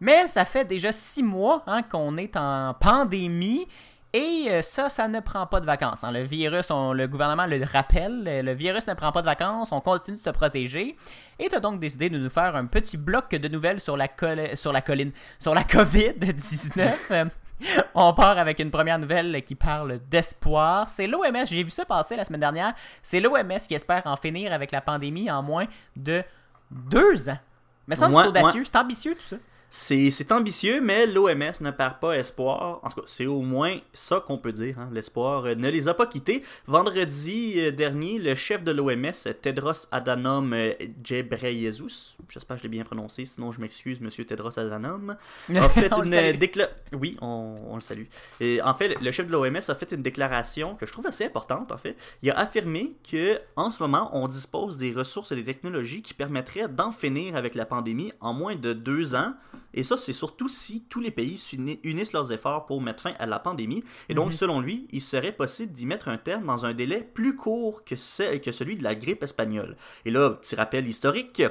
Mais 0.00 0.26
ça 0.28 0.46
fait 0.46 0.64
déjà 0.64 0.92
six 0.92 1.22
mois 1.22 1.62
hein, 1.66 1.82
qu'on 1.82 2.16
est 2.16 2.36
en 2.36 2.74
pandémie. 2.78 3.66
Et 4.14 4.46
euh, 4.48 4.62
ça, 4.62 4.88
ça 4.88 5.08
ne 5.08 5.20
prend 5.20 5.46
pas 5.46 5.60
de 5.60 5.66
vacances. 5.66 6.02
hein. 6.02 6.10
Le 6.10 6.22
virus, 6.22 6.70
le 6.70 7.06
gouvernement 7.06 7.44
le 7.44 7.62
rappelle, 7.70 8.24
le 8.24 8.40
le 8.40 8.52
virus 8.54 8.86
ne 8.86 8.94
prend 8.94 9.12
pas 9.12 9.20
de 9.20 9.26
vacances, 9.26 9.72
on 9.72 9.80
continue 9.82 10.16
de 10.16 10.22
se 10.22 10.30
protéger. 10.30 10.96
Et 11.38 11.48
tu 11.50 11.54
as 11.54 11.60
donc 11.60 11.80
décidé 11.80 12.08
de 12.08 12.16
nous 12.16 12.30
faire 12.30 12.56
un 12.56 12.64
petit 12.64 12.96
bloc 12.96 13.30
de 13.30 13.48
nouvelles 13.48 13.80
sur 13.80 13.94
la, 13.96 14.08
sur 14.54 14.72
la 14.72 14.80
colline, 14.80 15.12
sur 15.38 15.54
la 15.54 15.64
COVID-19. 15.64 17.28
On 17.94 18.12
part 18.12 18.38
avec 18.38 18.58
une 18.58 18.70
première 18.70 18.98
nouvelle 18.98 19.42
qui 19.42 19.54
parle 19.54 20.00
d'espoir. 20.10 20.90
C'est 20.90 21.06
l'OMS, 21.06 21.46
j'ai 21.46 21.62
vu 21.62 21.70
ça 21.70 21.84
passer 21.84 22.16
la 22.16 22.24
semaine 22.24 22.40
dernière. 22.40 22.74
C'est 23.02 23.20
l'OMS 23.20 23.58
qui 23.66 23.74
espère 23.74 24.02
en 24.06 24.16
finir 24.16 24.52
avec 24.52 24.72
la 24.72 24.80
pandémie 24.80 25.30
en 25.30 25.42
moins 25.42 25.66
de 25.96 26.22
deux 26.70 27.28
ans. 27.28 27.38
Mais 27.86 27.94
ça 27.94 28.08
me 28.08 28.12
semble 28.12 28.26
que 28.26 28.32
c'est 28.32 28.40
audacieux, 28.40 28.64
c'est 28.64 28.76
ambitieux 28.76 29.14
tout 29.14 29.26
ça. 29.26 29.36
C'est 29.68 30.32
ambitieux, 30.32 30.80
mais 30.80 31.06
l'OMS 31.06 31.60
ne 31.60 31.70
perd 31.70 31.98
pas 32.00 32.12
espoir. 32.16 32.80
En 32.82 32.88
tout 32.88 33.00
cas, 33.00 33.06
c'est 33.06 33.26
au 33.26 33.42
moins 33.42 33.78
ça 33.92 34.20
qu'on 34.26 34.38
peut 34.38 34.52
dire. 34.52 34.78
hein. 34.78 34.88
L'espoir 34.92 35.42
ne 35.44 35.68
les 35.68 35.86
a 35.88 35.92
pas 35.92 36.06
quittés. 36.06 36.42
Vendredi 36.66 37.54
euh, 37.58 37.72
dernier, 37.72 38.18
le 38.18 38.34
chef 38.34 38.62
de 38.64 38.70
l'OMS, 38.72 39.12
Tedros 39.42 39.86
Adhanom 39.90 40.52
euh, 40.52 40.72
Ghebreyesus, 41.02 42.16
j'espère 42.30 42.56
que 42.56 42.62
je 42.62 42.62
l'ai 42.62 42.70
bien 42.70 42.84
prononcé, 42.84 43.24
sinon 43.24 43.52
je 43.52 43.60
m'excuse, 43.60 44.00
monsieur 44.00 44.24
Tedros 44.24 44.58
Adhanom, 44.58 45.16
a 45.54 45.68
fait 45.68 45.90
une 46.04 46.38
déclaration. 46.38 46.76
Oui, 46.98 47.16
on, 47.20 47.56
on 47.68 47.74
le 47.74 47.80
salue. 47.82 48.04
Et 48.40 48.62
en 48.62 48.72
fait, 48.72 48.98
le 49.00 49.10
chef 49.10 49.26
de 49.26 49.32
l'OMS 49.32 49.56
a 49.68 49.74
fait 49.74 49.92
une 49.92 50.02
déclaration 50.02 50.76
que 50.76 50.86
je 50.86 50.92
trouve 50.92 51.06
assez 51.06 51.24
importante. 51.24 51.72
En 51.72 51.78
fait, 51.78 51.96
il 52.22 52.30
a 52.30 52.38
affirmé 52.38 52.94
que 53.10 53.40
en 53.56 53.70
ce 53.70 53.82
moment, 53.82 54.10
on 54.14 54.26
dispose 54.28 54.78
des 54.78 54.92
ressources 54.92 55.32
et 55.32 55.36
des 55.36 55.44
technologies 55.44 56.02
qui 56.02 56.14
permettraient 56.14 56.68
d'en 56.68 56.92
finir 56.92 57.36
avec 57.36 57.54
la 57.54 57.66
pandémie 57.66 58.12
en 58.20 58.32
moins 58.32 58.54
de 58.54 58.72
deux 58.72 59.14
ans. 59.14 59.34
Et 59.74 59.84
ça, 59.84 59.96
c'est 59.96 60.12
surtout 60.12 60.48
si 60.48 60.82
tous 60.88 61.00
les 61.00 61.10
pays 61.10 61.40
unissent 61.82 62.12
leurs 62.12 62.32
efforts 62.32 62.66
pour 62.66 62.80
mettre 62.80 63.02
fin 63.02 63.14
à 63.18 63.26
la 63.26 63.38
pandémie. 63.38 63.84
Et 64.08 64.14
donc, 64.14 64.32
selon 64.32 64.60
lui, 64.60 64.86
il 64.92 65.00
serait 65.00 65.32
possible 65.32 65.72
d'y 65.72 65.86
mettre 65.86 66.08
un 66.08 66.18
terme 66.18 66.46
dans 66.46 66.64
un 66.66 66.74
délai 66.74 67.08
plus 67.14 67.36
court 67.36 67.84
que, 67.84 67.96
ce- 67.96 68.36
que 68.38 68.52
celui 68.52 68.76
de 68.76 68.84
la 68.84 68.94
grippe 68.94 69.22
espagnole. 69.22 69.76
Et 70.04 70.10
là, 70.10 70.30
petit 70.30 70.54
rappel 70.54 70.86
historique, 70.88 71.42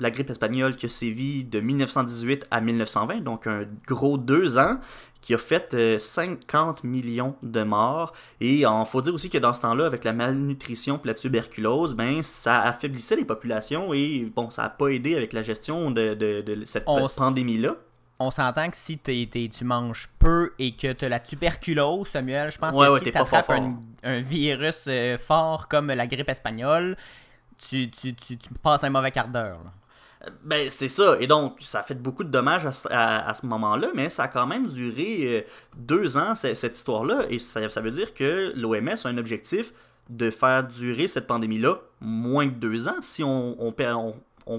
la 0.00 0.10
grippe 0.10 0.30
espagnole 0.30 0.74
qui 0.76 0.86
a 0.86 0.88
sévi 0.88 1.44
de 1.44 1.60
1918 1.60 2.46
à 2.50 2.60
1920, 2.60 3.20
donc 3.22 3.46
un 3.46 3.64
gros 3.86 4.18
deux 4.18 4.58
ans, 4.58 4.78
qui 5.20 5.32
a 5.34 5.38
fait 5.38 5.72
euh, 5.72 5.98
50 5.98 6.84
millions 6.84 7.36
de 7.42 7.62
morts. 7.62 8.12
Et 8.40 8.60
il 8.60 8.82
faut 8.86 9.00
dire 9.00 9.14
aussi 9.14 9.30
que 9.30 9.38
dans 9.38 9.52
ce 9.52 9.60
temps-là, 9.62 9.86
avec 9.86 10.04
la 10.04 10.12
malnutrition 10.12 11.00
et 11.02 11.06
la 11.08 11.14
tuberculose, 11.14 11.94
ben, 11.94 12.22
ça 12.22 12.60
affaiblissait 12.62 13.16
les 13.16 13.24
populations 13.24 13.94
et 13.94 14.30
bon, 14.34 14.50
ça 14.50 14.62
n'a 14.62 14.68
pas 14.70 14.88
aidé 14.88 15.16
avec 15.16 15.32
la 15.32 15.42
gestion 15.42 15.90
de, 15.90 16.14
de- 16.14 16.42
de 16.42 16.64
cette 16.66 16.84
pandémie-là. 16.84 17.76
on 18.18 18.30
s'entend 18.30 18.68
que 18.70 18.76
si 18.76 18.98
t'es- 18.98 19.28
t'es- 19.30 19.48
tu 19.48 19.64
manges 19.64 20.08
peu 20.18 20.52
et 20.58 20.72
que 20.76 20.92
tu 20.92 21.04
as 21.04 21.08
la 21.08 21.20
tuberculose, 21.20 22.08
Samuel, 22.08 22.50
je 22.50 22.58
pense 22.58 22.74
Ouais, 22.76 22.86
que 22.88 22.92
ouais, 22.92 22.98
si 23.00 23.10
tu 23.12 23.16
attrapes 23.18 23.50
un, 23.50 23.76
un 24.02 24.20
virus 24.20 24.86
euh, 24.88 25.16
fort 25.18 25.68
comme 25.68 25.86
la 25.88 26.06
grippe 26.06 26.28
espagnole, 26.28 26.96
tu, 27.56 27.90
tu, 27.90 28.14
tu, 28.14 28.36
tu 28.36 28.48
passes 28.62 28.84
un 28.84 28.90
mauvais 28.90 29.10
quart 29.10 29.28
d'heure. 29.28 29.60
Ben, 30.42 30.70
c'est 30.70 30.88
ça. 30.88 31.16
Et 31.20 31.26
donc, 31.26 31.56
ça 31.60 31.80
a 31.80 31.82
fait 31.82 31.94
beaucoup 31.94 32.24
de 32.24 32.28
dommages 32.30 32.66
à 32.90 33.34
ce, 33.34 33.46
moment-là, 33.46 33.88
mais 33.94 34.08
ça 34.08 34.24
a 34.24 34.28
quand 34.28 34.46
même 34.46 34.66
duré 34.66 35.38
euh, 35.38 35.40
deux 35.76 36.16
ans, 36.16 36.34
ce- 36.34 36.54
cette 36.54 36.76
histoire-là. 36.76 37.24
Et 37.30 37.38
ça, 37.38 37.60
veut 37.80 37.90
dire 37.90 38.14
que 38.14 38.52
l'OMS 38.56 38.88
a 39.04 39.08
un 39.08 39.18
objectif 39.18 39.72
de 40.10 40.30
faire 40.30 40.66
durer 40.66 41.08
cette 41.08 41.26
pandémie-là 41.26 41.80
moins 42.00 42.46
que 42.48 42.54
deux 42.54 42.88
ans 42.88 42.96
si 43.00 43.22
on 43.24 43.72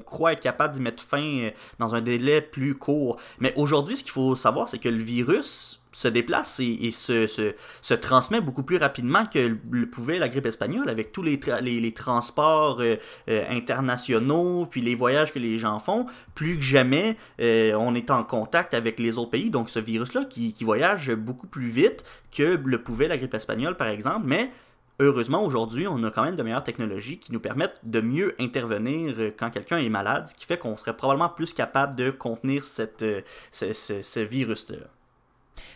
croit 0.03 0.34
être 0.34 0.39
capable 0.39 0.74
d'y 0.74 0.82
mettre 0.82 1.03
fin 1.03 1.22
euh, 1.22 1.51
dans 1.80 1.93
un 1.95 2.01
délai 2.01 2.41
plus 2.41 2.76
court. 2.76 3.18
Mais 3.39 3.53
aujourd'hui, 3.55 3.95
ce 3.95 4.03
qu'il 4.03 4.11
faut 4.11 4.36
savoir, 4.36 4.68
c'est 4.68 4.80
que 4.80 4.89
le 4.89 4.97
virus 4.97 5.82
se 5.96 6.10
déplace 6.10 6.60
et, 6.60 6.91
se, 6.91 7.26
se, 7.26 7.54
se 7.82 7.93
transmet 7.93 8.41
beaucoup 8.41 8.64
plus 8.64 8.76
rapidement 8.76 9.26
que 9.26 9.56
le 9.72 9.89
pouvait 9.89 10.20
la 10.20 10.28
grippe 10.28 10.46
espagnole 10.46 10.89
avec 10.89 11.14
tous 11.14 11.24
les, 11.24 11.39
les, 11.62 11.91
transports 11.93 12.82
euh, 12.82 12.98
euh, 13.30 13.46
internationaux, 13.50 14.66
puis 14.70 14.82
les 14.82 14.93
voyages 14.93 15.32
que 15.32 15.39
les 15.39 15.58
gens 15.58 15.80
font. 15.80 16.06
Plus 16.34 16.58
que 16.58 16.62
jamais, 16.64 17.16
euh, 17.39 17.74
on 17.76 17.96
est 17.96 18.12
en 18.12 18.26
contact 18.26 18.74
avec 18.74 19.00
les 19.00 19.18
autres 19.18 19.32
pays. 19.32 19.50
Donc 19.50 19.70
ce 19.70 19.80
virus-là 19.80 20.26
qui, 20.26 20.52
qui 20.52 20.66
voyage 20.66 21.12
beaucoup 21.16 21.48
plus 21.48 21.70
vite 21.70 22.04
que 22.36 22.60
le 22.62 22.84
pouvait 22.84 23.08
la 23.08 23.16
grippe 23.18 23.34
espagnole, 23.34 23.78
par 23.78 23.88
exemple. 23.88 24.26
Mais 24.26 24.52
heureusement, 25.00 25.46
aujourd'hui, 25.46 25.88
on 25.88 26.04
a 26.04 26.12
quand 26.12 26.24
même 26.24 26.36
de 26.36 26.43
meilleures 26.43 26.64
technologies 26.66 27.20
qui 27.20 27.32
nous 27.32 27.39
permettent 27.39 27.80
de 27.84 28.02
mieux 28.02 28.36
intervenir 28.38 29.16
quand 29.39 29.50
quelqu'un 29.50 29.78
est 29.78 29.88
malade, 29.89 30.28
ce 30.28 30.36
qui 30.36 30.46
fait 30.46 30.58
qu'on 30.58 30.76
serait 30.76 30.98
probablement 30.98 31.30
plus 31.30 31.54
capable 31.54 31.96
de 31.96 32.12
contenir 32.12 32.66
cette, 32.66 33.06
ce, 33.54 33.72
ce- 33.72 34.02
ce 34.02 34.20
virus-là. 34.20 34.78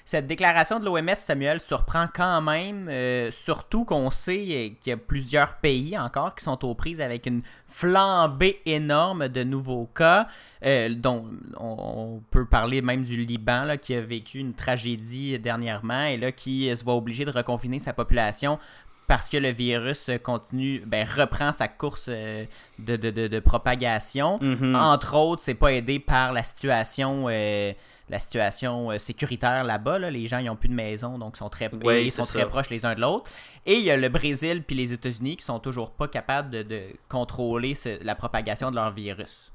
Cette 0.05 0.27
déclaration 0.27 0.79
de 0.79 0.85
l'OMS, 0.85 1.15
Samuel, 1.15 1.59
surprend 1.59 2.07
quand 2.13 2.41
même, 2.41 2.87
euh, 2.89 3.31
surtout 3.31 3.85
qu'on 3.85 4.09
sait 4.09 4.37
qu'il 4.81 4.89
y 4.89 4.91
a 4.91 4.97
plusieurs 4.97 5.55
pays 5.55 5.97
encore 5.97 6.35
qui 6.35 6.43
sont 6.43 6.63
aux 6.65 6.73
prises 6.75 7.01
avec 7.01 7.25
une 7.25 7.41
flambée 7.67 8.59
énorme 8.65 9.27
de 9.29 9.43
nouveaux 9.43 9.85
cas, 9.95 10.27
euh, 10.65 10.89
dont 10.95 11.25
on, 11.57 11.75
on 11.79 12.21
peut 12.31 12.45
parler 12.45 12.81
même 12.81 13.03
du 13.03 13.17
Liban 13.25 13.63
là, 13.63 13.77
qui 13.77 13.93
a 13.95 14.01
vécu 14.01 14.39
une 14.39 14.53
tragédie 14.53 15.37
dernièrement 15.39 16.03
et 16.03 16.17
là 16.17 16.31
qui 16.31 16.75
se 16.75 16.83
voit 16.83 16.95
obligé 16.95 17.25
de 17.25 17.31
reconfiner 17.31 17.79
sa 17.79 17.93
population 17.93 18.59
parce 19.07 19.27
que 19.27 19.37
le 19.37 19.49
virus 19.49 20.11
continue, 20.21 20.83
ben, 20.85 21.03
reprend 21.07 21.51
sa 21.51 21.67
course 21.67 22.05
euh, 22.09 22.45
de, 22.77 22.95
de- 22.95 23.09
de- 23.09 23.27
de 23.27 23.39
propagation. 23.39 24.37
Mhm. 24.39 24.75
Entre 24.75 25.15
autres, 25.15 25.41
c'est 25.41 25.55
pas 25.55 25.73
aidé 25.73 25.97
par 25.97 26.31
la 26.31 26.43
situation, 26.43 27.25
euh, 27.27 27.73
la 28.10 28.20
situation 28.20 28.91
euh, 28.91 28.97
sécuritaire 28.97 29.64
là-bas. 29.64 29.99
là. 29.99 30.10
Les 30.12 30.28
gens, 30.28 30.39
ils 30.39 30.49
ont 30.49 30.55
plus 30.55 30.70
de 30.70 30.74
maison, 30.74 31.18
donc 31.18 31.36
ils 31.36 31.39
sont 31.39 31.49
très, 31.49 31.74
Ouais, 31.84 32.05
ils 32.05 32.12
sont 32.12 32.24
ça. 32.26 32.39
très 32.39 32.47
proches 32.47 32.70
les 32.70 32.86
uns 32.86 32.95
de 32.95 33.01
l'autre. 33.01 33.30
Et 33.66 33.74
il 33.76 33.84
y 33.84 33.91
a 33.91 33.97
le 33.97 34.10
Brésil 34.10 34.64
puis 34.66 34.76
les 34.76 34.93
États-Unis 34.93 35.38
qui 35.38 35.45
sont 35.45 35.60
toujours 35.60 35.91
pas 35.91 36.07
capables 36.07 36.49
de, 36.49 36.64
de 36.64 36.82
contrôler 37.07 37.76
ce- 37.76 38.03
la 38.03 38.16
propagation 38.16 38.72
de 38.72 38.76
leur 38.76 38.91
virus. 38.91 39.51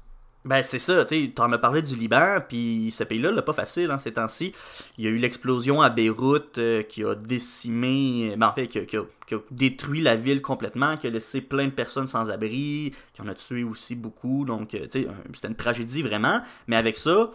Ben 0.47 0.61
c'est 0.61 0.77
ça, 0.77 1.03
tu 1.05 1.25
sais, 1.25 1.31
t'en 1.31 1.51
as 1.53 1.57
parlé 1.57 1.81
du 1.81 1.95
Liban, 1.95 2.37
puis 2.47 2.91
ce 2.95 3.03
pays-là 3.03 3.31
l'a 3.31 3.41
pas 3.41 3.51
facile 3.53 3.89
hein, 3.89 3.97
ces 3.97 4.13
temps-ci. 4.13 4.53
Il 4.99 5.03
y 5.03 5.07
a 5.07 5.09
eu 5.09 5.17
l'explosion 5.17 5.81
à 5.81 5.89
Beyrouth 5.89 6.59
euh, 6.59 6.83
qui 6.83 7.03
a 7.03 7.15
décimé, 7.15 8.35
ben 8.37 8.47
en 8.49 8.53
fait, 8.53 8.67
qui 8.67 8.79
a, 8.79 8.85
qui 8.85 8.97
a- 8.97 9.05
qui 9.25 9.33
a 9.33 9.39
détruit 9.49 10.01
la 10.01 10.15
ville 10.15 10.43
complètement, 10.43 10.97
qui 10.97 11.07
a 11.07 11.09
laissé 11.09 11.41
plein 11.41 11.65
de 11.65 11.71
personnes 11.71 12.05
sans 12.07 12.29
abri, 12.29 12.93
qui 13.13 13.21
en 13.23 13.27
a 13.27 13.33
tué 13.33 13.63
aussi 13.63 13.95
beaucoup, 13.95 14.45
donc 14.45 14.75
euh, 14.75 14.85
tu 14.91 15.01
sais, 15.01 15.07
c'était 15.33 15.47
une 15.47 15.55
tragédie 15.55 16.03
vraiment. 16.03 16.41
Mais 16.67 16.75
avec 16.75 16.95
ça, 16.95 17.31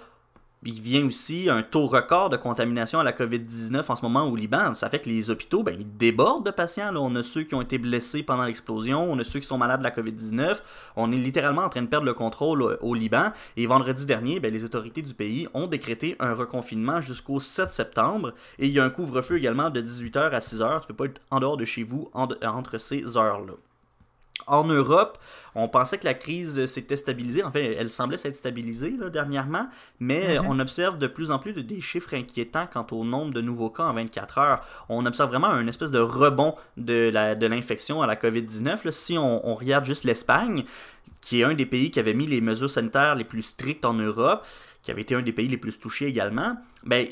il 0.62 0.80
vient 0.82 1.06
aussi 1.06 1.48
un 1.48 1.62
taux 1.62 1.86
record 1.86 2.28
de 2.28 2.36
contamination 2.36 3.00
à 3.00 3.02
la 3.04 3.12
COVID-19 3.12 3.84
en 3.88 3.96
ce 3.96 4.02
moment 4.02 4.24
au 4.24 4.36
Liban. 4.36 4.74
Ça 4.74 4.90
fait 4.90 4.98
que 5.00 5.08
les 5.08 5.30
hôpitaux, 5.30 5.62
ben, 5.62 5.74
ils 5.78 5.96
débordent 5.96 6.44
de 6.44 6.50
patients. 6.50 6.94
On 6.96 7.16
a 7.16 7.22
ceux 7.22 7.44
qui 7.44 7.54
ont 7.54 7.62
été 7.62 7.78
blessés 7.78 8.22
pendant 8.22 8.44
l'explosion, 8.44 9.11
on 9.11 9.18
a 9.18 9.24
ceux 9.24 9.40
qui 9.40 9.46
sont 9.46 9.56
malades 9.56 9.80
de 9.80 9.84
la 9.84 9.90
COVID-19. 9.90 10.61
On 10.96 11.12
est 11.12 11.16
littéralement 11.16 11.62
en 11.62 11.68
train 11.70 11.80
de 11.82 11.86
perdre 11.86 12.04
le 12.04 12.12
contrôle 12.14 12.62
euh, 12.62 12.76
au 12.82 12.94
Liban. 12.94 13.32
Et 13.56 13.66
vendredi 13.66 14.04
dernier, 14.04 14.38
ben, 14.38 14.52
les 14.52 14.64
autorités 14.64 15.00
du 15.00 15.14
pays 15.14 15.48
ont 15.54 15.66
décrété 15.66 16.16
un 16.20 16.34
reconfinement 16.34 17.00
jusqu'au 17.00 17.40
7 17.40 17.70
septembre. 17.72 18.34
Et 18.58 18.66
il 18.66 18.72
y 18.72 18.80
a 18.80 18.84
un 18.84 18.90
couvre-feu 18.90 19.38
également 19.38 19.70
de 19.70 19.80
18h 19.80 20.30
à 20.30 20.40
6h. 20.40 20.80
Tu 20.82 20.88
peux 20.88 20.94
pas 20.94 21.06
être 21.06 21.20
en 21.30 21.40
dehors 21.40 21.56
de 21.56 21.64
chez 21.64 21.84
vous 21.84 22.11
en- 22.12 22.28
entre 22.44 22.76
ces 22.78 23.16
heures-là. 23.16 23.54
En 24.47 24.64
Europe, 24.64 25.18
on 25.55 25.68
pensait 25.68 25.99
que 25.99 26.05
la 26.05 26.14
crise 26.14 26.64
s'était 26.66 26.97
stabilisée. 26.97 27.43
En 27.43 27.51
fait, 27.51 27.74
elle 27.78 27.91
semblait 27.91 28.16
s'être 28.18 28.36
stabilisée 28.36 28.95
là, 28.99 29.11
dernièrement, 29.11 29.66
mais 29.99 30.38
Mhm. 30.38 30.47
on 30.49 30.59
observe 30.61 30.99
de 30.99 31.07
plus 31.07 31.30
en 31.30 31.38
plus 31.38 31.53
de- 31.53 31.61
des 31.62 31.80
chiffres 31.80 32.14
inquiétants 32.14 32.66
quant 32.72 32.86
au 32.93 33.05
nombre 33.05 33.32
de 33.32 33.41
nouveaux 33.41 33.70
cas 33.70 33.84
en 33.84 33.95
24 33.95 34.38
heures. 34.38 34.64
On 34.88 35.05
observe 35.07 35.30
vraiment 35.30 35.49
un 35.49 35.66
espèce 35.66 35.91
de 35.91 35.99
rebond 35.99 36.55
de 36.76 37.11
l'infection 37.47 38.03
à 38.03 38.07
la 38.07 38.16
COVID-19. 38.16 38.84
là. 38.84 38.93
Si 38.93 39.18
on, 39.18 39.49
on 39.49 39.55
regarde 39.55 39.84
juste 39.84 40.05
l'Espagne, 40.05 40.64
qui 41.20 41.41
est 41.41 41.45
un 41.45 41.55
des 41.55 41.66
pays 41.66 41.91
qui 41.91 42.01
avait 42.01 42.14
mis 42.14 42.26
les 42.26 42.41
mesures 42.41 42.70
sanitaires 42.70 43.14
les 43.14 43.24
plus 43.24 43.43
strictes 43.43 43.84
en 43.84 43.93
Europe, 43.95 44.47
qui 44.82 44.91
avait 44.91 45.03
été 45.03 45.14
un 45.14 45.20
des 45.22 45.32
pays 45.32 45.49
les 45.49 45.59
plus 45.59 45.78
touchés 45.78 46.07
également, 46.07 46.57
ben 46.84 47.07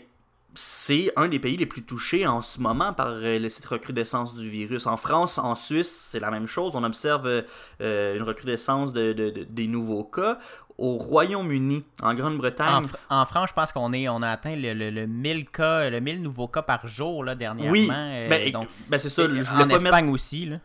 c'est 0.60 1.12
un 1.14 1.28
des 1.28 1.38
pays 1.38 1.56
les 1.56 1.66
plus 1.66 1.82
touchés 1.84 2.26
en 2.26 2.42
ce 2.42 2.60
moment 2.60 2.92
par 2.92 3.08
euh, 3.12 3.48
cette 3.48 3.66
recrudescence 3.66 4.34
du 4.34 4.48
virus. 4.48 4.86
En 4.88 4.96
France, 4.96 5.38
en 5.38 5.54
Suisse, 5.54 6.08
c'est 6.10 6.18
la 6.18 6.32
même 6.32 6.48
chose. 6.48 6.74
On 6.74 6.82
observe 6.82 7.26
euh, 7.26 7.42
euh, 7.80 8.16
une 8.16 8.22
recrudescence 8.24 8.92
de, 8.92 9.12
de- 9.12 9.30
de- 9.30 9.44
des 9.44 9.68
nouveaux 9.68 10.02
cas. 10.04 10.38
Au 10.76 10.96
Royaume-Uni, 10.96 11.84
en 12.02 12.14
Grande-Bretagne, 12.14 12.86
en 13.10 13.24
France, 13.26 13.48
je 13.50 13.54
pense 13.54 13.72
qu'on 13.72 13.92
est, 13.92 14.08
on 14.08 14.22
a 14.22 14.30
atteint 14.30 14.54
le, 14.56 14.74
le, 14.74 14.90
le 14.90 15.06
1000 15.06 15.48
cas, 15.50 15.90
le 15.90 16.00
1000 16.00 16.22
nouveaux 16.22 16.46
cas 16.48 16.62
par 16.62 16.86
jour 16.86 17.22
là, 17.24 17.34
dernièrement. 17.34 17.72
oui, 17.72 17.88
euh, 17.92 18.28
ben, 18.28 18.66
ben, 18.88 18.98
c'est 18.98 19.08
ça. 19.08 19.22
Je 19.32 19.62
en 19.62 19.66
mettre, 19.66 19.84
Espagne 19.84 20.08
aussi. 20.10 20.46
Là. 20.46 20.56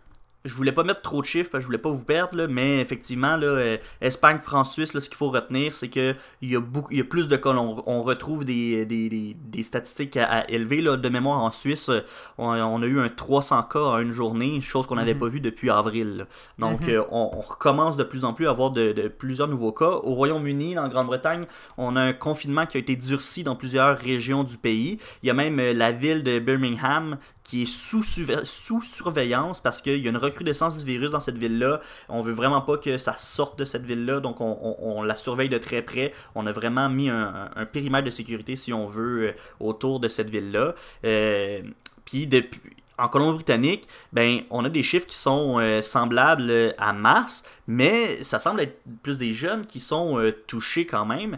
Je 0.45 0.53
voulais 0.55 0.71
pas 0.73 0.83
mettre 0.83 1.01
trop 1.01 1.21
de 1.21 1.25
chiffres 1.25 1.49
parce 1.51 1.61
que 1.61 1.63
je 1.63 1.67
voulais 1.67 1.77
pas 1.77 1.89
vous 1.89 2.03
perdre, 2.03 2.35
là, 2.35 2.47
mais 2.47 2.79
effectivement, 2.81 3.37
là, 3.37 3.47
euh, 3.47 3.77
Espagne, 4.01 4.39
France, 4.43 4.73
Suisse, 4.73 4.93
là, 4.93 4.99
ce 4.99 5.07
qu'il 5.09 5.17
faut 5.17 5.29
retenir, 5.29 5.73
c'est 5.73 5.87
que 5.89 6.15
il 6.41 6.51
y, 6.51 6.55
a 6.55 6.59
beaucoup, 6.59 6.89
il 6.91 6.97
y 6.97 7.01
a 7.01 7.05
plus 7.05 7.27
de 7.27 7.35
cas. 7.37 7.51
On, 7.51 7.81
on 7.85 8.03
retrouve 8.03 8.43
des, 8.43 8.85
des, 8.85 9.07
des, 9.09 9.35
des 9.39 9.63
statistiques 9.63 10.17
à, 10.17 10.25
à 10.25 10.49
élever. 10.49 10.81
Là, 10.81 10.97
de 10.97 11.09
mémoire, 11.09 11.39
en 11.41 11.51
Suisse, 11.51 11.89
on, 12.37 12.47
on 12.49 12.81
a 12.81 12.85
eu 12.85 12.99
un 12.99 13.09
300 13.09 13.63
cas 13.63 13.79
en 13.79 13.99
une 13.99 14.11
journée, 14.11 14.59
chose 14.61 14.85
qu'on 14.87 14.95
n'avait 14.95 15.13
Mhm. 15.13 15.19
pas 15.19 15.27
vu 15.27 15.39
depuis 15.39 15.69
avril. 15.69 16.17
là. 16.17 16.25
Donc, 16.59 16.81
Mhm. 16.81 16.89
euh, 16.89 17.03
on, 17.11 17.29
on 17.37 17.39
recommence 17.41 17.95
de 17.97 18.03
plus 18.03 18.25
en 18.25 18.33
plus 18.33 18.47
à 18.47 18.49
avoir 18.49 18.71
de, 18.71 18.91
de 18.91 19.07
plusieurs 19.07 19.47
nouveaux 19.47 19.71
cas. 19.71 19.85
Au 20.03 20.13
Royaume-Uni, 20.13 20.77
en 20.77 20.89
Grande-Bretagne, 20.89 21.45
on 21.77 21.95
a 21.95 22.01
un 22.01 22.13
confinement 22.13 22.65
qui 22.65 22.77
a 22.77 22.79
été 22.81 22.95
durci 22.95 23.43
dans 23.43 23.55
plusieurs 23.55 23.97
régions 23.97 24.43
du 24.43 24.57
pays. 24.57 24.97
Il 25.21 25.27
y 25.27 25.29
a 25.29 25.33
même 25.33 25.59
euh, 25.59 25.73
la 25.73 25.91
ville 25.93 26.23
de 26.23 26.39
Birmingham 26.39 27.17
qui 27.43 27.63
est 27.63 27.65
sous, 27.65 28.03
sous 28.03 28.81
surveillance 28.81 29.59
parce 29.59 29.81
qu'il 29.81 29.97
y 29.97 30.07
a 30.07 30.09
une 30.09 30.17
recrudescence 30.17 30.77
du 30.77 30.85
virus 30.85 31.11
dans 31.11 31.19
cette 31.19 31.37
ville-là. 31.37 31.81
On 32.09 32.21
veut 32.21 32.33
vraiment 32.33 32.61
pas 32.61 32.77
que 32.77 32.97
ça 32.97 33.15
sorte 33.17 33.59
de 33.59 33.65
cette 33.65 33.83
ville-là, 33.85 34.19
donc 34.19 34.37
on, 34.39 35.03
la 35.03 35.15
surveille 35.15 35.49
de 35.49 35.57
très 35.57 35.81
près. 35.81 36.13
On 36.35 36.47
a 36.47 36.51
vraiment 36.51 36.89
mis 36.89 37.09
un, 37.09 37.49
périmètre 37.71 38.05
de 38.05 38.11
sécurité, 38.11 38.55
si 38.55 38.73
on 38.73 38.87
veut, 38.87 39.27
euh, 39.27 39.33
autour 39.59 39.99
de 39.99 40.07
cette 40.07 40.29
ville-là. 40.29 40.75
Euh, 41.05 41.61
Puis 42.05 42.27
depuis 42.27 42.61
en 42.99 43.07
Colombie-Britannique, 43.07 43.87
ben, 44.13 44.41
on 44.51 44.63
a 44.63 44.69
des 44.69 44.83
chiffres 44.83 45.07
qui 45.07 45.15
sont 45.15 45.59
euh, 45.59 45.81
semblables 45.81 46.75
à 46.77 46.93
mars, 46.93 47.43
mais 47.67 48.23
ça 48.23 48.39
semble 48.39 48.61
être 48.61 48.79
plus 49.01 49.17
des 49.17 49.33
jeunes 49.33 49.65
qui 49.65 49.79
sont 49.79 50.31
touchés 50.47 50.85
quand 50.85 51.05
même. 51.05 51.37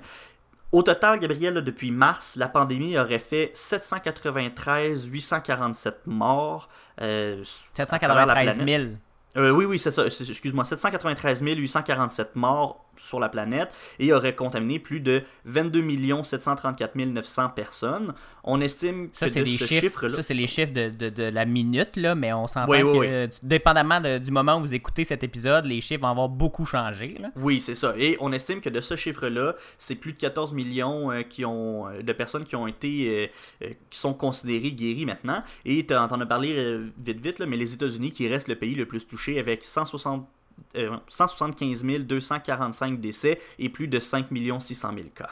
Au 0.76 0.84
total, 0.84 1.19
Gabriel, 1.19 1.53
depuis 1.63 1.89
mars, 1.89 2.36
la 2.36 2.49
pandémie 2.49 2.97
aurait 2.97 3.17
fait 3.17 3.49
793 3.53 5.05
847 5.05 6.01
morts. 6.05 6.67
euh, 7.01 7.41
à 7.80 7.86
travers 7.86 8.26
la 8.26 8.36
793 8.36 8.55
planète. 8.57 8.82
000. 8.82 8.93
Euh, 9.38 9.51
oui, 9.51 9.63
oui, 9.63 9.80
c'est 9.80 9.91
ça. 9.91 10.05
Excuse-moi, 10.05 10.65
793 10.65 11.41
847 11.41 12.36
morts 12.36 12.84
sur 12.97 13.19
la 13.19 13.29
planète 13.29 13.73
et 13.99 14.13
aurait 14.13 14.35
contaminé 14.35 14.79
plus 14.79 14.99
de 14.99 15.23
22 15.45 15.83
734 16.23 16.95
900 16.95 17.49
personnes. 17.49 18.13
On 18.43 18.61
estime 18.61 19.09
Ça, 19.13 19.25
que 19.25 19.31
c'est 19.31 19.39
de 19.39 19.45
les 19.45 19.57
ce 19.57 19.65
chiffres, 19.65 19.81
chiffre-là... 19.81 20.15
ça, 20.15 20.23
c'est 20.23 20.33
les 20.33 20.47
chiffres 20.47 20.71
de, 20.73 20.89
de- 20.89 21.09
de 21.09 21.23
la 21.23 21.45
minute, 21.45 21.95
là, 21.95 22.13
mais 22.15 22.31
on 22.33 22.45
s'entend 22.47 22.69
Oui, 22.71 22.83
oui, 22.83 22.93
que, 22.93 22.97
oui. 22.99 23.07
euh, 23.09 23.27
dépendamment 23.41 23.99
de- 24.01 24.19
du 24.19 24.29
moment 24.31 24.57
où 24.57 24.61
vous 24.61 24.73
écoutez 24.73 25.03
cet 25.03 25.23
épisode, 25.23 25.65
les 25.65 25.81
chiffres 25.81 26.01
vont 26.01 26.09
avoir 26.09 26.29
beaucoup 26.29 26.65
changé. 26.65 27.17
Là. 27.19 27.29
Oui, 27.35 27.59
c'est 27.59 27.73
ça. 27.75 27.93
Et 27.97 28.17
on 28.19 28.31
estime 28.31 28.61
que 28.61 28.69
de 28.69 28.81
ce 28.81 28.95
chiffre-là, 28.95 29.55
c'est 29.79 29.95
plus 29.95 30.13
de 30.13 30.17
14 30.19 30.53
millions 30.53 31.11
euh, 31.11 31.23
qui 31.23 31.43
ont, 31.45 31.87
euh, 31.87 32.01
de 32.03 32.13
personnes 32.13 32.43
qui 32.43 32.55
ont 32.55 32.67
été, 32.67 33.29
euh, 33.63 33.69
qui 33.89 33.99
sont 33.99 34.13
considérées 34.13 34.71
guéries 34.73 35.05
maintenant. 35.05 35.43
Et 35.65 35.85
tu 35.85 35.95
en 35.95 36.05
as 36.21 36.25
parlé 36.25 36.79
vite, 37.03 37.19
vite, 37.19 37.39
là, 37.39 37.45
mais 37.47 37.57
les 37.57 37.73
États-Unis 37.73 38.11
qui 38.11 38.27
restent 38.27 38.47
le 38.47 38.55
pays 38.55 38.75
le 38.75 38.85
plus 38.85 39.05
touché 39.07 39.39
avec 39.39 39.65
160, 39.65 40.27
euh, 40.76 40.97
175 41.08 41.84
245 41.84 42.99
décès 42.99 43.39
et 43.60 43.70
plus 43.70 43.88
de 43.88 43.99
5 43.99 44.28
600 44.60 44.91
000 44.95 45.08
cas. 45.16 45.30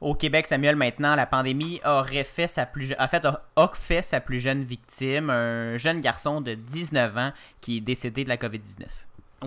Au 0.00 0.14
Québec, 0.14 0.48
Samuel, 0.48 0.74
maintenant, 0.74 1.14
la 1.14 1.26
pandémie 1.26 1.80
aurait 1.84 2.24
fait 2.24 2.48
sa 2.48 2.66
plus 2.66 2.92
en 2.98 3.06
fait, 3.06 3.24
a 3.24 3.44
a 3.54 3.70
fait 3.74 4.02
sa 4.02 4.20
plus 4.20 4.40
jeune 4.40 4.64
victime, 4.64 5.30
un 5.30 5.76
jeune 5.76 6.00
garçon 6.00 6.40
de 6.40 6.54
19 6.54 7.16
ans 7.16 7.32
qui 7.60 7.76
est 7.76 7.80
décédé 7.80 8.24
de 8.24 8.28
la 8.28 8.36
COVID-19. 8.36 8.86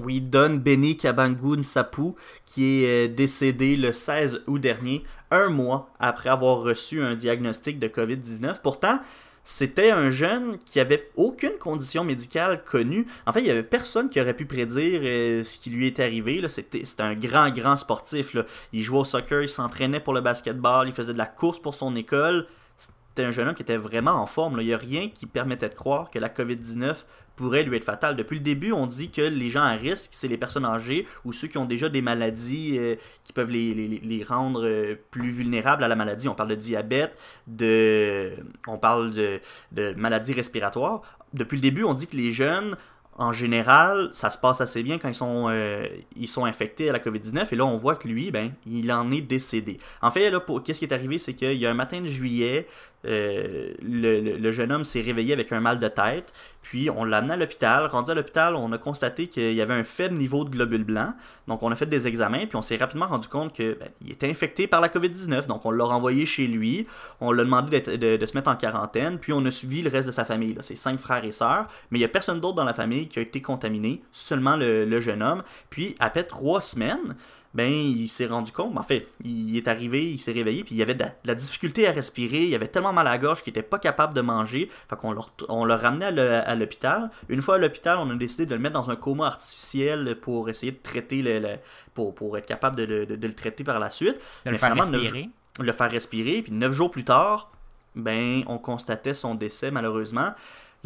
Oui, 0.01 0.21
Don 0.21 0.55
Benny 0.55 0.97
Kabangun 0.97 1.63
Sapu, 1.63 2.15
qui 2.45 2.83
est 2.83 3.07
euh, 3.07 3.13
décédé 3.13 3.77
le 3.77 3.91
16 3.91 4.43
août 4.47 4.59
dernier, 4.59 5.03
un 5.31 5.49
mois 5.49 5.89
après 5.99 6.29
avoir 6.29 6.59
reçu 6.59 7.01
un 7.01 7.15
diagnostic 7.15 7.79
de 7.79 7.87
COVID-19. 7.87 8.61
Pourtant, 8.61 8.99
c'était 9.47 9.91
un 9.91 10.09
jeune 10.09 10.57
qui 10.65 10.79
avait 10.79 11.11
aucune 11.15 11.57
condition 11.59 12.03
médicale 12.03 12.63
connue. 12.65 13.05
En 13.27 13.31
fait, 13.31 13.41
il 13.41 13.45
y 13.45 13.51
avait 13.51 13.61
personne 13.61 14.09
qui 14.09 14.19
aurait 14.19 14.33
pu 14.33 14.47
prédire 14.47 15.01
euh, 15.03 15.43
ce 15.43 15.59
qui 15.59 15.69
lui 15.69 15.85
est 15.85 15.99
arrivé. 15.99 16.43
C'était 16.49 16.83
un 16.99 17.13
grand, 17.13 17.51
grand 17.51 17.77
sportif. 17.77 18.35
Il 18.73 18.83
jouait 18.83 18.99
au 18.99 19.05
soccer, 19.05 19.43
il 19.43 19.49
s'entraînait 19.49 19.99
pour 19.99 20.13
le 20.13 20.21
basketball, 20.21 20.87
il 20.87 20.93
faisait 20.95 21.13
de 21.13 21.19
la 21.19 21.27
course 21.27 21.59
pour 21.59 21.75
son 21.75 21.95
école. 21.95 22.47
C'était 22.75 23.23
un 23.23 23.31
jeune 23.31 23.47
homme 23.47 23.53
qui 23.53 23.61
était 23.61 23.77
vraiment 23.77 24.13
en 24.13 24.25
forme. 24.25 24.59
Il 24.61 24.65
n'y 24.65 24.73
a 24.73 24.77
rien 24.77 25.09
qui 25.09 25.27
permettait 25.27 25.69
de 25.69 25.75
croire 25.75 26.09
que 26.09 26.17
la 26.17 26.29
COVID-19 26.29 26.95
pourrait 27.35 27.63
lui 27.63 27.77
être 27.77 27.83
fatale. 27.83 28.15
Depuis 28.15 28.37
le 28.37 28.43
début, 28.43 28.71
on 28.71 28.87
dit 28.87 29.09
que 29.09 29.21
les 29.21 29.49
gens 29.49 29.61
à 29.61 29.73
risque, 29.73 30.09
c'est 30.11 30.27
les 30.27 30.37
personnes 30.37 30.65
âgées 30.65 31.07
ou 31.23 31.33
ceux 31.33 31.47
qui 31.47 31.57
ont 31.57 31.65
déjà 31.65 31.89
des 31.89 32.01
maladies 32.01 32.77
euh, 32.77 32.95
qui 33.23 33.33
peuvent 33.33 33.49
les, 33.49 34.25
rendre 34.27 34.65
euh, 34.65 34.95
plus 35.11 35.31
vulnérables 35.31 35.83
à 35.83 35.87
la 35.87 35.95
maladie. 35.95 36.27
On 36.27 36.35
parle 36.35 36.49
de 36.49 36.55
diabète, 36.55 37.17
de, 37.47 38.31
on 38.67 38.77
parle 38.77 39.11
de, 39.11 39.93
maladies 39.95 40.33
respiratoires. 40.33 41.01
Depuis 41.33 41.55
le 41.55 41.61
début, 41.61 41.83
on 41.83 41.93
dit 41.93 42.07
que 42.07 42.15
les 42.15 42.31
jeunes 42.31 42.75
en 43.17 43.31
général, 43.31 44.09
ça 44.11 44.29
se 44.29 44.37
passe 44.37 44.59
assez 44.59 44.83
bien 44.83 44.97
quand 44.97 45.07
ils 45.07 45.15
sont, 45.15 45.47
euh, 45.49 45.87
infectés 46.43 46.89
à 46.89 46.93
la 46.93 46.99
COVID-19. 46.99 47.47
Et 47.51 47.55
là, 47.55 47.65
on 47.65 47.77
voit 47.77 47.95
que 47.95 48.09
lui, 48.09 48.29
ben, 48.29 48.51
il 48.65 48.91
en 48.91 49.09
est 49.09 49.21
décédé. 49.21 49.77
En 50.01 50.11
fait, 50.11 50.29
là, 50.29 50.43
qu'est-ce 50.63 50.79
qui 50.79 50.85
est 50.85 50.93
arrivé, 50.93 51.17
c'est 51.17 51.33
qu'il 51.33 51.53
y 51.53 51.65
a 51.65 51.71
un 51.71 51.75
matin 51.75 52.01
de 52.01 52.07
juillet, 52.07 52.67
euh, 53.05 53.73
le, 53.81 54.51
jeune 54.51 54.71
homme 54.71 54.83
s'est 54.83 55.01
réveillé 55.01 55.33
avec 55.33 55.51
un 55.51 55.59
mal 55.59 55.79
de 55.79 55.87
tête, 55.87 56.33
puis 56.61 56.89
on 56.89 57.03
l'a 57.03 57.17
amené 57.17 57.33
à 57.33 57.37
l'hôpital. 57.37 57.85
Rendu 57.87 58.11
à 58.11 58.13
l'hôpital, 58.13 58.55
on 58.55 58.71
a 58.71 58.77
constaté 58.77 59.27
qu'il 59.27 59.53
y 59.53 59.61
avait 59.61 59.73
un 59.73 59.83
faible 59.83 60.15
niveau 60.15 60.43
de 60.43 60.49
globules 60.49 60.83
blancs. 60.83 61.13
Donc 61.47 61.61
on 61.63 61.71
a 61.71 61.75
fait 61.75 61.85
des 61.85 62.07
examens, 62.07 62.45
puis 62.47 62.55
on 62.55 62.61
s'est 62.61 62.77
rapidement 62.77 63.07
rendu 63.07 63.27
compte 63.27 63.53
qu'il 63.53 63.75
ben, 63.75 63.89
était 64.09 64.29
infecté 64.29 64.67
par 64.67 64.81
la 64.81 64.89
COVID-19. 64.89 65.47
Donc 65.47 65.65
on 65.65 65.71
l'a 65.71 65.85
renvoyé 65.85 66.25
chez 66.25 66.47
lui, 66.47 66.87
on 67.21 67.31
l'a 67.31 67.43
demandé 67.43 67.81
de, 67.81 68.25
se 68.25 68.33
mettre 68.33 68.49
en 68.49 68.55
quarantaine, 68.55 69.19
puis 69.19 69.33
on 69.33 69.45
a 69.45 69.51
suivi 69.51 69.81
le 69.81 69.89
reste 69.89 70.07
de 70.07 70.13
sa 70.13 70.25
famille. 70.25 70.55
Ses 70.61 70.75
cinq 70.75 70.99
frères 70.99 71.23
et 71.23 71.31
sœurs, 71.31 71.67
mais 71.91 71.99
il 71.99 72.01
n'y 72.01 72.05
a 72.05 72.09
personne 72.09 72.39
d'autre 72.39 72.55
dans 72.55 72.63
la 72.63 72.73
famille 72.73 73.07
qui 73.07 73.19
a 73.19 73.21
été 73.21 73.41
contaminé, 73.41 74.01
seulement 74.11 74.55
le, 74.55 74.85
le 74.85 74.99
jeune 74.99 75.21
homme. 75.21 75.43
Puis 75.69 75.95
après 75.99 76.23
trois 76.23 76.61
semaines, 76.61 77.15
ben 77.55 77.71
il 77.71 78.09
s'est 78.09 78.25
rendu 78.25 78.51
compte, 78.51 78.77
en 78.77 78.83
fait, 78.83 79.07
il 79.23 79.55
est 79.55 79.69
arrivé, 79.69 80.11
il 80.11 80.19
s'est 80.19 80.33
réveillé, 80.33 80.65
puis 80.65 80.75
il 80.75 80.77
y 80.77 80.81
avait 80.81 80.93
de 80.93 81.05
la, 81.23 81.35
difficulté 81.35 81.87
à 81.87 81.91
respirer, 81.93 82.43
il 82.43 82.53
avait 82.53 82.67
tellement 82.67 82.91
mal 82.91 83.07
à 83.07 83.11
la 83.11 83.17
gorge 83.17 83.43
qu'il 83.43 83.51
était 83.51 83.63
pas 83.63 83.79
capable 83.79 84.13
de 84.13 84.19
manger, 84.19 84.69
fait 84.89 84.97
qu'on 84.97 85.15
on 85.47 85.63
l'a 85.63 85.77
ramené 85.77 86.05
à 86.05 86.55
l'hôpital. 86.55 87.09
Une 87.29 87.41
fois 87.41 87.55
à 87.55 87.57
l'hôpital, 87.57 87.97
on 87.97 88.09
a 88.09 88.15
décidé 88.15 88.45
de 88.45 88.53
le 88.53 88.59
mettre 88.59 88.73
dans 88.73 88.91
un 88.91 88.97
coma 88.97 89.27
artificiel 89.27 90.17
pour 90.21 90.49
essayer 90.49 90.73
de 90.73 90.81
traiter 90.83 91.21
le, 91.21 91.55
pour, 91.93 92.13
pour, 92.13 92.37
être 92.37 92.45
capable 92.45 92.75
de, 92.75 93.07
le 93.09 93.33
traiter 93.33 93.63
par 93.63 93.79
la 93.79 93.89
suite. 93.89 94.17
De 94.45 94.51
le 94.51 94.57
faire 94.57 94.75
respirer. 94.75 95.29
le 95.57 95.71
faire 95.71 95.89
respirer, 95.89 96.41
puis 96.41 96.51
neuf 96.51 96.73
jours 96.73 96.91
plus 96.91 97.05
tard, 97.05 97.51
ben 97.95 98.43
on 98.47 98.57
constatait 98.57 99.13
son 99.13 99.33
décès 99.33 99.71
malheureusement. 99.71 100.33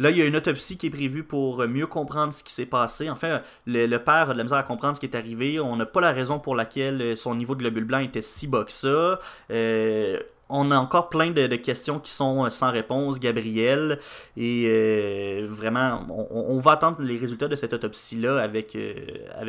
Là, 0.00 0.10
il 0.10 0.16
y 0.16 0.22
a 0.22 0.24
une 0.24 0.34
autopsie 0.34 0.78
qui 0.78 0.86
est 0.86 0.90
prévue 0.90 1.22
pour 1.22 1.68
mieux 1.68 1.86
comprendre 1.86 2.32
ce 2.32 2.42
qui 2.42 2.52
s'est 2.52 2.64
passé. 2.64 3.10
Enfin, 3.10 3.42
le, 3.66 3.96
père 3.98 4.30
a 4.30 4.32
de 4.32 4.38
la 4.38 4.44
misère 4.44 4.58
à 4.58 4.62
comprendre 4.62 4.96
ce 4.96 5.00
qui 5.00 5.04
est 5.04 5.14
arrivé. 5.14 5.60
On 5.60 5.76
n'a 5.76 5.84
pas 5.84 6.00
la 6.00 6.12
raison 6.12 6.38
pour 6.38 6.54
laquelle 6.54 7.16
son 7.18 7.34
niveau 7.34 7.54
de 7.54 7.60
globule 7.60 7.84
blanc 7.84 7.98
était 7.98 8.22
si 8.22 8.46
bas 8.46 8.64
que 8.64 8.72
ça. 8.72 9.20
Euh, 9.50 10.18
on 10.50 10.70
a 10.70 10.76
encore 10.76 11.08
plein 11.08 11.30
de, 11.30 11.46
questions 11.56 11.98
qui 11.98 12.10
sont 12.10 12.48
sans 12.50 12.70
réponse, 12.70 13.20
Gabriel. 13.20 13.98
Et 14.36 14.66
euh, 14.68 15.46
vraiment, 15.48 16.06
on, 16.30 16.58
va 16.58 16.72
attendre 16.72 17.00
les 17.00 17.16
résultats 17.16 17.48
de 17.48 17.56
cette 17.56 17.72
autopsie-là 17.72 18.38
avec, 18.38 18.76
euh, 18.76 18.94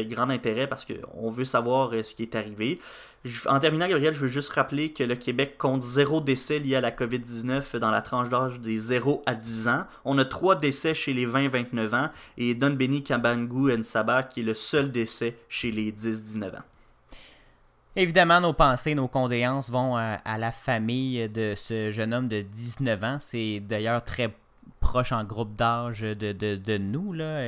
grand 0.09 0.29
intérêt 0.29 0.67
parce 0.67 0.85
qu'on 0.85 1.29
veut 1.29 1.45
savoir 1.45 1.91
ce 2.03 2.15
qui 2.15 2.23
est 2.23 2.35
arrivé. 2.35 2.79
En 3.45 3.59
terminant, 3.59 3.87
Gabriel, 3.87 4.15
je 4.15 4.19
veux 4.19 4.27
juste 4.27 4.49
rappeler 4.49 4.93
que 4.93 5.03
le 5.03 5.15
Québec 5.15 5.55
compte 5.59 5.83
zéro 5.83 6.21
décès 6.21 6.57
lié 6.57 6.77
à 6.77 6.81
la 6.81 6.89
COVID-19 6.89 7.77
dans 7.77 7.91
la 7.91 8.01
tranche 8.01 8.29
d'âge 8.29 8.59
des 8.59 8.79
0 8.79 9.21
à 9.27 9.35
10 9.35 9.67
ans. 9.67 9.83
On 10.05 10.17
a 10.17 10.25
trois 10.25 10.55
décès 10.55 10.95
chez 10.95 11.13
les 11.13 11.27
20-29 11.27 11.95
ans 11.95 12.09
et 12.37 12.55
Don 12.55 12.71
Benny 12.71 13.03
Kabangu 13.03 13.77
Nsaba 13.77 14.23
qui 14.23 14.39
est 14.39 14.43
le 14.43 14.55
seul 14.55 14.91
décès 14.91 15.35
chez 15.49 15.69
les 15.71 15.91
10-19 15.91 16.47
ans. 16.47 16.63
Évidemment, 17.95 18.39
nos 18.39 18.53
pensées, 18.53 18.95
nos 18.95 19.09
condoléances 19.09 19.69
vont 19.69 19.97
à, 19.97 20.37
la 20.37 20.51
famille 20.51 21.27
de 21.27 21.55
ce 21.57 21.91
jeune 21.91 22.13
homme 22.13 22.29
de 22.29 22.41
19 22.41 23.03
ans. 23.03 23.17
C'est 23.19 23.59
d'ailleurs 23.59 24.05
très 24.05 24.33
proche 24.79 25.11
en 25.11 25.25
groupe 25.25 25.55
d'âge 25.57 26.01
de, 26.01 26.31
de, 26.31 26.77
nous. 26.77 27.11
Là. 27.11 27.41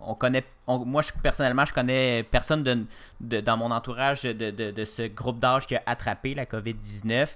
on, 0.00 0.14
connaît, 0.14 0.44
moi, 0.66 1.02
personnellement, 1.22 1.66
je 1.66 1.74
connais 1.74 2.22
personne 2.22 2.62
de, 3.20 3.40
dans 3.40 3.56
mon 3.58 3.70
entourage 3.70 4.22
de, 4.22 4.84
ce 4.84 5.06
groupe 5.08 5.38
d'âge 5.38 5.66
qui 5.66 5.76
a 5.76 5.82
attrapé 5.84 6.34
la 6.34 6.46
COVID-19. 6.46 7.28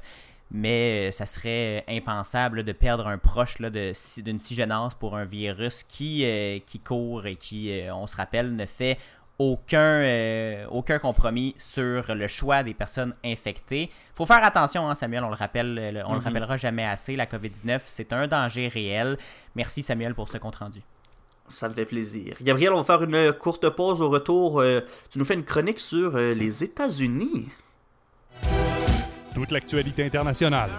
Mais 0.53 1.13
ça 1.13 1.27
serait 1.27 1.85
impensable 1.89 2.65
de 2.65 2.73
perdre 2.73 3.07
un 3.07 3.19
proche 3.19 3.61
d'une 3.61 4.39
si 4.39 4.55
jeune 4.57 4.73
âge 4.73 4.95
pour 4.99 5.17
un 5.17 5.25
virus 5.25 5.85
qui, 5.85 6.25
euh, 6.25 6.59
qui 6.67 6.81
court 6.81 7.27
et 7.27 7.37
qui, 7.37 7.71
euh, 7.71 7.95
on 7.95 8.09
se 8.09 8.17
rappelle, 8.17 8.57
ne 8.57 8.67
fait 8.67 8.99
aucun, 9.41 10.03
euh, 10.03 10.67
aucun 10.71 10.99
compromis 10.99 11.55
sur 11.57 12.15
le 12.15 12.29
choix 12.29 12.63
des 12.63 12.75
personnes 12.75 13.15
infectées. 13.25 13.91
faut 14.15 14.27
faire 14.27 14.45
attention, 14.45 14.87
hein, 14.89 14.95
Samuel, 14.95 15.25
on 15.25 15.31
le 15.31 15.35
rappelle, 15.35 16.05
on 16.07 16.13
le 16.13 16.19
mhm. 16.19 16.25
rappellera 16.25 16.57
jamais 16.59 16.85
assez, 16.85 17.17
la 17.17 17.25
COVID-19, 17.25 17.81
c'est 17.87 18.13
un 18.13 18.27
danger 18.27 18.69
réel. 18.69 19.17
Merci 19.55 19.83
Samuel 19.83 20.15
pour 20.15 20.29
ce 20.29 20.37
compte-rendu. 20.37 20.83
Ça 21.49 21.71
me 21.71 21.75
fait 21.75 21.87
plaisir. 21.87 22.37
Gabriel, 22.43 22.75
on 22.75 22.83
va 22.83 22.85
faire 22.85 23.03
une 23.03 23.33
courte 23.33 23.71
pause 23.71 24.03
au 24.03 24.11
retour. 24.11 24.61
Euh, 24.61 24.83
tu 25.11 25.19
nous 25.19 25.25
fais 25.25 25.35
une 25.35 25.45
chronique 25.45 25.81
sur 25.81 26.17
euh, 26.17 26.35
les 26.35 26.63
États-Unis. 26.63 27.49
Toute 29.35 29.53
l'actualité 29.53 30.05
internationale 30.05 30.71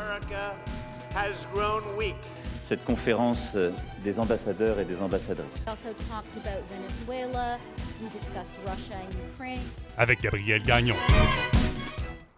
cette 2.72 2.86
conférence 2.86 3.52
euh, 3.56 3.70
des 4.02 4.18
ambassadeurs 4.18 4.80
et 4.80 4.86
des 4.86 5.02
ambassadrices. 5.02 5.66
Avec 9.98 10.22
Gabriel 10.22 10.62
Gagnon. 10.62 10.96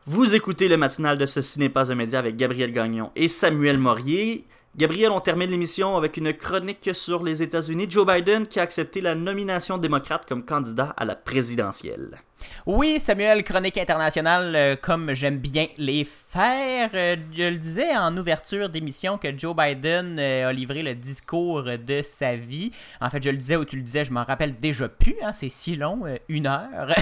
Vous 0.08 0.34
écoutez 0.34 0.68
le 0.68 0.78
matinal 0.78 1.20
de 1.20 1.28
Ceci 1.28 1.60
n'est 1.60 1.70
pas 1.70 1.92
un 1.92 1.96
média 1.96 2.18
avec 2.18 2.36
Gabriel 2.36 2.72
Gagnon 2.72 3.12
et 3.16 3.28
Samuel 3.28 3.78
Morier. 3.78 4.48
Gabriel, 4.76 5.12
on 5.12 5.20
termine 5.20 5.52
l'émission 5.52 5.96
avec 5.98 6.18
une 6.18 6.34
chronique 6.34 6.90
sur 6.94 7.24
les 7.24 7.44
États-Unis. 7.44 7.86
Joe 7.88 8.08
Biden 8.08 8.48
qui 8.48 8.60
a 8.60 8.64
accepté 8.64 9.02
la 9.02 9.14
nomination 9.14 9.78
démocrate 9.78 10.28
comme 10.28 10.44
candidat 10.44 10.96
à 10.98 11.06
la 11.06 11.16
présidentielle. 11.16 12.18
Oui, 12.66 13.00
Samuel, 13.00 13.44
chronique 13.44 13.78
internationale, 13.78 14.56
euh, 14.56 14.76
comme 14.76 15.14
j'aime 15.14 15.38
bien 15.38 15.68
les 15.78 16.04
faire. 16.04 16.90
Euh, 16.96 17.16
je 17.32 17.44
le 17.44 17.58
disais 17.58 17.96
en 17.96 18.18
ouverture 18.18 18.68
d'émission 18.70 19.20
que 19.20 19.38
Joe 19.38 19.56
Biden 19.56 20.18
euh, 20.18 20.48
a 20.48 20.52
livré 20.52 20.82
le 20.82 20.96
discours 20.96 21.64
de 21.64 22.02
sa 22.02 22.36
vie. 22.36 22.72
En 23.00 23.12
fait, 23.12 23.22
je 23.22 23.30
le 23.30 23.38
disais 23.38 23.56
ou 23.56 23.66
tu 23.66 23.76
le 23.76 23.84
disais, 23.84 24.06
je 24.06 24.12
m'en 24.12 24.24
rappelle 24.24 24.60
déjà 24.60 24.90
plus. 24.90 25.16
Hein, 25.22 25.34
c'est 25.34 25.50
si 25.50 25.76
long, 25.76 26.02
une 26.30 26.48
heure. 26.48 26.88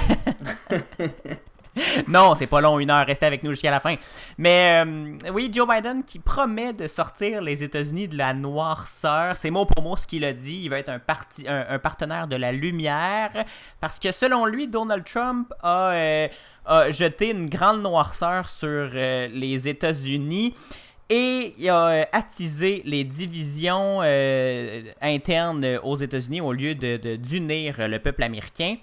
non, 2.07 2.36
c'est 2.36 2.47
pas 2.47 2.59
long, 2.59 2.80
une 2.80 2.89
heure, 2.89 3.05
restez 3.05 3.26
avec 3.26 3.43
nous 3.43 3.51
jusqu'à 3.51 3.72
la 3.72 3.80
fin. 3.80 3.95
Mais 4.38 4.84
euh, 4.86 5.32
oui, 5.32 5.49
Joe 5.53 5.67
Biden 5.67 6.03
qui 6.03 6.19
promet 6.19 6.74
de 6.74 6.88
sortir 6.88 7.41
les 7.41 7.63
États-Unis 7.63 8.07
de 8.09 8.17
la 8.17 8.34
noirceur, 8.34 9.38
c'est 9.38 9.51
mot 9.51 9.65
pour 9.65 9.84
mot 9.84 9.95
ce 9.95 10.05
qu'il 10.05 10.26
a 10.26 10.34
dit, 10.34 10.61
il 10.63 10.69
va 10.69 10.80
être 10.80 10.89
un, 10.89 10.99
partenaire 11.80 12.28
de 12.28 12.36
la 12.36 12.51
lumière, 12.51 13.32
parce 13.80 13.99
que 13.99 14.11
selon 14.11 14.45
lui, 14.45 14.67
Donald 14.67 15.05
Trump 15.05 15.53
a, 15.63 15.91
euh, 15.91 16.28
jeté 16.89 17.32
une 17.32 17.49
grande 17.49 17.82
noirceur 17.82 18.49
sur 18.49 18.67
euh, 18.69 19.28
les 19.32 19.67
États-Unis. 19.67 20.53
Et 21.13 21.53
il 21.57 21.69
a 21.69 22.07
attisé 22.13 22.84
les 22.86 23.03
divisions 23.03 23.99
internes 25.01 25.78
aux 25.84 25.97
États-Unis 25.97 26.39
au 26.39 26.53
lieu 26.53 26.74
de 26.74 27.17
d'unir 27.17 27.86
le 27.89 27.99
peuple 27.99 28.24
américain. 28.24 28.78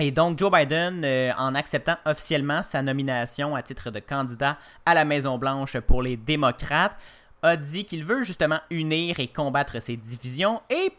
Et 0.00 0.10
donc, 0.10 0.38
Joe 0.38 0.50
Biden, 0.50 1.04
euh, 1.04 1.32
en 1.36 1.54
acceptant 1.54 1.96
officiellement 2.06 2.62
sa 2.62 2.80
nomination 2.82 3.54
à 3.54 3.62
titre 3.62 3.90
de 3.90 4.00
candidat 4.00 4.56
à 4.86 4.94
la 4.94 5.04
Maison-Blanche 5.04 5.78
pour 5.80 6.02
les 6.02 6.16
démocrates, 6.16 6.96
a 7.42 7.56
dit 7.56 7.84
qu'il 7.84 8.04
veut 8.04 8.22
justement 8.22 8.60
unir 8.70 9.20
et 9.20 9.28
combattre 9.28 9.82
ces 9.82 9.96
divisions 9.96 10.60
et 10.70 10.92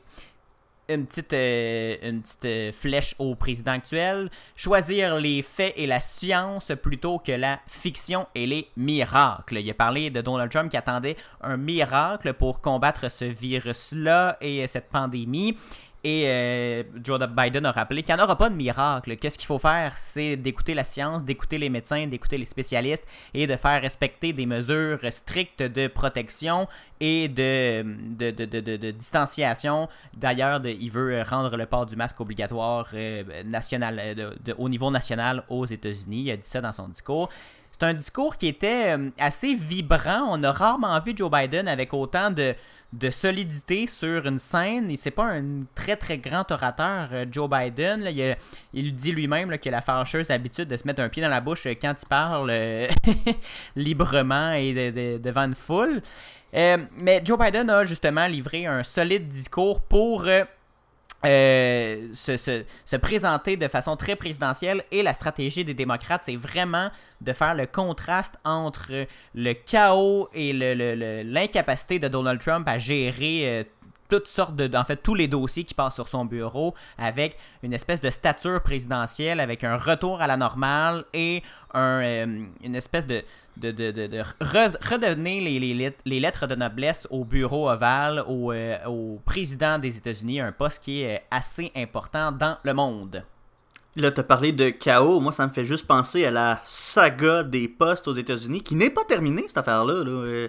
une 0.90 1.08
petite, 1.08 1.34
euh, 1.34 1.96
une 2.04 2.22
petite 2.22 2.46
euh, 2.46 2.72
flèche 2.72 3.16
au 3.18 3.36
président 3.36 3.72
actuel, 3.72 4.30
choisir 4.56 5.18
les 5.18 5.42
faits 5.42 5.74
et 5.78 5.88
la 5.88 6.00
science 6.00 6.72
plutôt 6.82 7.20
que 7.20 7.32
la 7.32 7.62
fiction 7.68 8.28
et 8.36 8.46
les 8.46 8.68
miracles. 8.76 9.60
Il 9.60 9.70
a 9.70 9.74
parlé 9.74 10.10
de 10.10 10.22
Donald 10.22 10.52
Trump 10.52 10.70
qui 10.70 10.78
attendait 10.78 11.16
un 11.42 11.58
miracle 11.58 12.34
pour 12.34 12.62
combattre 12.62 13.10
ce 13.10 13.26
virus-là 13.26 14.38
et 14.42 14.68
cette 14.68 14.90
pandémie. 14.90 15.58
Et 16.06 16.26
euh, 16.28 16.84
Joe 17.02 17.18
Biden 17.30 17.66
a 17.66 17.72
rappelé 17.72 18.04
qu'il 18.04 18.14
n'y 18.14 18.20
en 18.22 18.26
aura 18.26 18.38
pas 18.38 18.50
de 18.50 18.56
miracle. 18.56 19.16
Qu'est-ce 19.16 19.38
qu'il 19.38 19.48
faut 19.48 19.58
faire? 19.60 19.98
C'est 19.98 20.36
d'écouter 20.36 20.74
la 20.74 20.84
science, 20.84 21.24
d'écouter 21.24 21.58
les 21.58 21.70
médecins, 21.70 22.08
d'écouter 22.08 22.38
les 22.38 22.46
spécialistes 22.46 23.06
et 23.34 23.48
de 23.48 23.56
faire 23.56 23.82
respecter 23.82 24.34
des 24.34 24.46
mesures 24.46 25.00
strictes 25.12 25.64
de 25.64 25.88
protection 25.88 26.68
et 27.00 27.30
de, 27.30 27.84
de, 28.18 28.32
de, 28.32 28.46
de, 28.46 28.76
de 28.76 28.92
distanciation. 28.92 29.88
D'ailleurs, 30.14 30.60
il 30.66 30.92
veut 30.92 31.22
rendre 31.22 31.56
le 31.56 31.66
port 31.66 31.86
du 31.86 31.96
masque 31.96 32.20
obligatoire 32.20 32.90
euh, 32.94 33.44
national, 33.44 34.00
euh, 34.00 34.54
au 34.58 34.68
niveau 34.68 34.92
national 34.92 35.44
aux 35.50 35.66
États-Unis. 35.66 36.24
Il 36.24 36.32
a 36.32 36.38
dit 36.38 36.48
ça 36.48 36.60
dans 36.60 36.74
son 36.74 36.90
discours. 36.90 37.30
C'est 37.74 37.86
un 37.86 37.94
discours 37.94 38.38
qui 38.38 38.48
était 38.48 38.96
euh, 38.96 39.10
assez 39.18 39.56
vibrant. 39.56 40.28
On 40.30 40.42
a 40.44 40.52
rarement 40.52 41.00
vu 41.00 41.14
Joe 41.16 41.30
Biden 41.30 41.68
avec 41.68 41.94
autant 41.94 42.30
de, 42.30 42.56
solidité 43.10 43.88
sur 43.88 44.28
une 44.28 44.38
scène. 44.38 44.92
Et 44.92 44.98
c'est 44.98 45.12
pas 45.12 45.26
un 45.26 45.64
très 45.74 45.96
très 45.96 46.20
grand 46.20 46.50
orateur, 46.52 47.10
euh, 47.12 47.26
Joe 47.32 47.50
Biden. 47.50 48.08
il, 48.10 48.38
il, 48.74 48.96
dit 48.96 49.12
lui-même 49.12 49.58
qu'il 49.58 49.74
a 49.74 49.78
la 49.78 49.82
fâcheuse 49.82 50.30
habitude 50.30 50.68
de 50.68 50.78
se 50.78 50.86
mettre 50.86 51.02
un 51.02 51.10
pied 51.10 51.24
dans 51.24 51.30
la 51.30 51.42
bouche 51.42 51.68
quand 51.82 51.96
il 52.00 52.08
parle 52.08 52.50
euh, 52.52 52.88
librement 53.76 54.54
et 54.54 54.92
devant 55.20 55.46
une 55.46 55.56
foule. 55.56 56.04
mais 56.54 57.22
Joe 57.26 57.40
Biden 57.40 57.72
a 57.72 57.84
justement 57.86 58.28
livré 58.28 58.68
un 58.68 58.84
solide 58.84 59.28
discours 59.28 59.82
pour 59.82 60.28
euh, 60.28 60.44
se, 61.24 62.96
présenter 62.98 63.58
de 63.58 63.68
façon 63.68 63.96
très 63.96 64.16
présidentielle 64.16 64.84
et 64.92 65.04
la 65.04 65.14
stratégie 65.14 65.64
des 65.64 65.74
démocrates, 65.74 66.24
c'est 66.24 66.36
vraiment 66.36 66.90
de 67.22 67.34
faire 67.34 67.56
le 67.56 67.66
contraste 67.66 68.38
entre 68.44 69.06
le 69.36 69.54
chaos 69.54 70.30
et 70.34 70.54
l'incapacité 71.24 72.00
de 72.00 72.08
Donald 72.08 72.40
Trump 72.42 72.68
à 72.68 72.78
gérer 72.78 73.48
euh, 73.48 73.64
toutes 74.10 74.28
sortes 74.28 74.56
de, 74.56 74.70
en 74.78 74.84
fait, 74.84 74.98
tous 74.98 75.16
les 75.16 75.28
dossiers 75.28 75.64
qui 75.64 75.74
passent 75.74 75.96
sur 75.96 76.08
son 76.08 76.26
bureau 76.26 76.76
avec 76.98 77.38
une 77.64 77.74
espèce 77.74 78.02
de 78.02 78.10
stature 78.10 78.62
présidentielle, 78.62 79.40
avec 79.40 79.64
un 79.64 79.78
retour 79.78 80.22
à 80.22 80.28
la 80.28 80.38
normale 80.38 81.06
et 81.14 81.42
un, 81.74 82.02
euh, 82.02 82.46
une 82.64 82.76
espèce 82.76 83.08
de, 83.08 83.24
de, 83.58 83.72
de, 83.72 83.92
de, 83.92 84.22
redonner 84.42 85.40
les, 85.40 85.60
les, 85.60 85.96
les, 86.06 86.20
lettres 86.20 86.48
de 86.48 86.56
noblesse 86.56 87.08
au 87.10 87.24
bureau 87.24 87.70
ovale, 87.70 88.24
au, 88.28 88.52
euh, 88.52 88.78
au 88.86 89.20
président 89.26 89.80
des 89.80 89.98
États-Unis, 89.98 90.40
un 90.40 90.52
poste 90.52 90.82
qui 90.82 91.02
est 91.02 91.24
assez 91.32 91.72
important 91.76 92.32
dans 92.32 92.58
le 92.64 92.74
monde. 92.74 93.24
Là, 93.96 94.12
tu 94.12 94.22
as 94.22 94.24
parlé 94.24 94.52
de 94.52 94.70
chaos. 94.70 95.20
Moi, 95.20 95.32
ça 95.32 95.46
me 95.46 95.54
fait 95.54 95.66
juste 95.66 95.86
penser 95.86 96.26
à 96.26 96.32
la 96.32 96.60
saga 96.66 97.44
des 97.44 97.68
postes 97.68 98.08
aux 98.08 98.14
États-Unis, 98.14 98.62
qui 98.62 98.76
n'est 98.76 98.90
pas 98.90 99.04
terminée, 99.06 99.46
cette 99.48 99.58
affaire-là. 99.58 100.04
Là. 100.04 100.10
Euh, 100.10 100.48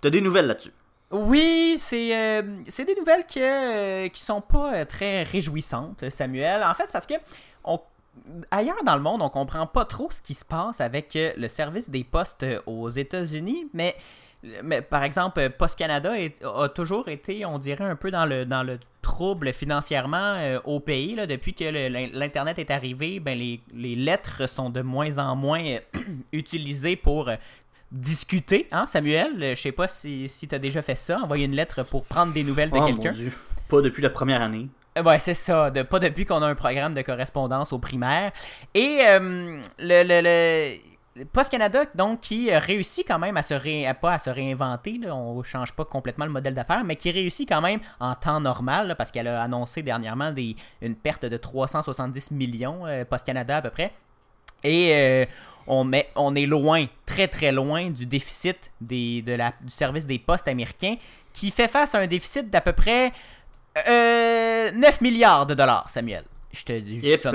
tu 0.00 0.08
as 0.08 0.10
des 0.10 0.20
nouvelles 0.20 0.46
là-dessus? 0.46 0.72
Oui, 1.10 1.76
c'est 1.80 2.16
euh, 2.16 2.42
des 2.42 2.94
nouvelles 2.94 3.24
que, 3.26 4.08
qui 4.08 4.22
sont 4.22 4.40
pas 4.40 4.84
très 4.86 5.24
réjouissantes, 5.24 6.08
Samuel. 6.10 6.62
En 6.64 6.74
fait, 6.74 6.84
c'est 6.86 6.92
parce 6.92 7.06
que 7.06 7.14
on 7.64 7.80
ailleurs 8.50 8.82
dans 8.84 8.96
le 8.96 9.02
monde, 9.02 9.22
on 9.22 9.28
comprend 9.28 9.66
pas 9.66 9.84
trop 9.84 10.10
ce 10.10 10.22
qui 10.22 10.34
se 10.34 10.44
passe 10.44 10.80
avec 10.80 11.16
euh, 11.16 11.32
le 11.36 11.48
service 11.48 11.90
des 11.90 12.04
postes 12.04 12.42
euh, 12.42 12.60
aux 12.66 12.88
États-Unis, 12.88 13.68
mais, 13.72 13.94
mais 14.62 14.82
par 14.82 15.02
exemple, 15.04 15.40
euh, 15.40 15.50
Post 15.50 15.78
Canada 15.78 16.12
a 16.44 16.68
toujours 16.68 17.08
été, 17.08 17.44
on 17.44 17.58
dirait, 17.58 17.84
un 17.84 17.96
peu 17.96 18.10
dans 18.10 18.26
le, 18.26 18.44
dans 18.44 18.62
le 18.62 18.78
trouble 19.02 19.52
financièrement 19.52 20.58
au 20.64 20.80
pays. 20.80 21.14
Là, 21.14 21.26
depuis 21.26 21.52
que 21.52 21.64
l'Internet 22.16 22.58
est 22.58 22.70
arrivé, 22.70 23.20
ben, 23.20 23.38
les, 23.38 23.60
les, 23.74 23.96
lettres 23.96 24.48
sont 24.48 24.70
de 24.70 24.80
moins 24.80 25.18
en 25.18 25.36
moins 25.36 25.76
utilisées 26.32 26.96
pour 26.96 27.30
discuter, 27.92 28.66
hein, 28.72 28.86
Samuel? 28.86 29.54
Je 29.54 29.60
sais 29.60 29.72
pas 29.72 29.88
si, 29.88 30.26
si 30.30 30.48
tu 30.48 30.54
as 30.54 30.58
déjà 30.58 30.80
fait 30.80 30.96
ça, 30.96 31.18
envoyer 31.18 31.44
une 31.44 31.54
lettre 31.54 31.82
pour 31.82 32.04
prendre 32.04 32.32
des 32.32 32.44
nouvelles 32.44 32.70
de 32.70 32.78
oh, 32.78 32.86
quelqu'un. 32.86 33.12
Pas 33.68 33.82
depuis 33.82 34.02
la 34.02 34.10
première 34.10 34.40
année. 34.40 34.68
Euh, 34.96 35.02
ouais, 35.02 35.18
c'est 35.18 35.34
ça. 35.34 35.70
De, 35.70 35.82
pas 35.82 35.98
depuis 35.98 36.24
qu'on 36.24 36.42
a 36.42 36.46
un 36.46 36.54
programme 36.54 36.94
de 36.94 37.02
correspondance 37.02 37.72
au 37.72 37.78
primaire. 37.78 38.32
Et 38.74 39.00
euh, 39.06 39.60
le, 39.78 40.78
le, 41.16 41.24
Post 41.32 41.50
Canada, 41.50 41.84
donc, 41.94 42.20
qui 42.20 42.52
réussit 42.52 43.06
quand 43.06 43.18
même 43.18 43.36
à 43.36 43.42
se, 43.42 43.54
ré... 43.54 43.86
pas 44.00 44.14
à 44.14 44.18
se 44.18 44.30
réinventer, 44.30 45.00
on 45.10 45.42
change 45.44 45.72
pas 45.72 45.84
complètement 45.84 46.24
le 46.24 46.32
modèle 46.32 46.54
d'affaires, 46.54 46.82
mais 46.84 46.96
qui 46.96 47.10
réussit 47.10 47.48
quand 47.48 47.60
même 47.60 47.80
en 48.00 48.14
temps 48.14 48.40
normal, 48.40 48.94
parce 48.98 49.12
qu'elle 49.12 49.28
a 49.28 49.42
annoncé 49.42 49.82
dernièrement 49.82 50.32
des... 50.32 50.56
une 50.82 50.96
perte 50.96 51.24
de 51.24 51.36
370 51.36 52.32
millions, 52.32 52.86
euh, 52.86 53.04
Post 53.04 53.26
Canada 53.26 53.58
à 53.58 53.62
peu 53.62 53.70
près. 53.70 53.92
Et 54.66 55.28
on, 55.66 55.84
met, 55.84 56.08
on 56.16 56.34
est 56.34 56.46
loin, 56.46 56.86
très 57.04 57.28
très 57.28 57.52
loin 57.52 57.90
du 57.90 58.06
déficit 58.06 58.72
des, 58.80 59.20
de 59.20 59.34
la, 59.34 59.52
du 59.60 59.68
service 59.68 60.06
des 60.06 60.18
postes 60.18 60.48
américains, 60.48 60.96
qui 61.34 61.50
fait 61.50 61.68
face 61.68 61.94
à 61.94 61.98
un 61.98 62.06
déficit 62.06 62.48
d'à 62.48 62.62
peu 62.62 62.72
près 62.72 63.12
euh, 63.88 64.70
9 64.72 65.00
milliards 65.00 65.46
de 65.46 65.54
dollars, 65.54 65.88
Samuel. 65.90 66.24
Je 66.52 66.64
te 66.64 66.78
dis 66.78 67.16
ça 67.16 67.32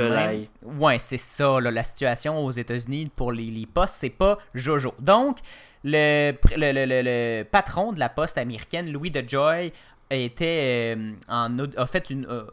Ouais, 0.63 0.99
c'est 0.99 1.17
ça, 1.17 1.59
la 1.59 1.83
situation 1.83 2.43
aux 2.43 2.51
États-Unis 2.51 3.11
pour 3.13 3.31
les, 3.31 3.65
postes, 3.65 3.95
c'est 3.95 4.09
pas 4.09 4.37
Jojo. 4.55 4.93
Donc, 4.99 5.39
le, 5.83 6.33
le, 6.55 7.43
patron 7.43 7.91
de 7.91 7.99
la 7.99 8.09
poste 8.09 8.37
américaine, 8.37 8.91
Louis 8.91 9.11
DeJoy, 9.11 9.73
était 10.09 10.95
euh, 10.95 11.11
en, 11.27 11.59
a 11.59 11.87
fait 11.87 12.09
une. 12.09 12.25
Euh, 12.25 12.43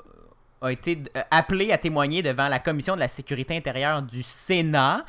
a 0.62 0.72
été 0.72 0.98
appelé 1.30 1.70
à 1.70 1.78
témoigner 1.78 2.22
devant 2.22 2.48
la 2.48 2.58
commission 2.58 2.94
de 2.94 3.00
la 3.00 3.08
sécurité 3.08 3.54
intérieure 3.54 4.00
du 4.00 4.22
Sénat 4.22 5.04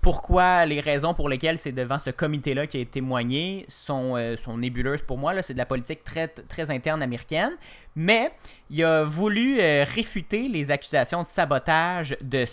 pourquoi 0.00 0.64
les 0.66 0.80
raisons 0.80 1.14
pour 1.14 1.28
lesquelles 1.28 1.58
c'est 1.58 1.72
devant 1.72 1.98
ce 1.98 2.10
comité-là 2.10 2.66
qui 2.66 2.80
a 2.80 2.84
témoigné 2.84 3.64
sont, 3.68 4.16
euh, 4.16 4.36
sont 4.36 4.56
nébuleuses 4.58 5.02
pour 5.02 5.18
moi. 5.18 5.40
C'est 5.42 5.52
de 5.54 5.58
la 5.58 5.66
politique 5.66 6.04
très, 6.04 6.28
très 6.28 6.70
interne 6.70 7.02
américaine. 7.02 7.52
Mais 7.94 8.32
il 8.70 8.82
a 8.84 9.04
voulu 9.04 9.60
euh, 9.60 9.84
réfuter 9.86 10.48
les 10.48 10.70
accusations 10.70 11.20
de 11.20 11.26
sabotage 11.26 12.16
du 12.22 12.46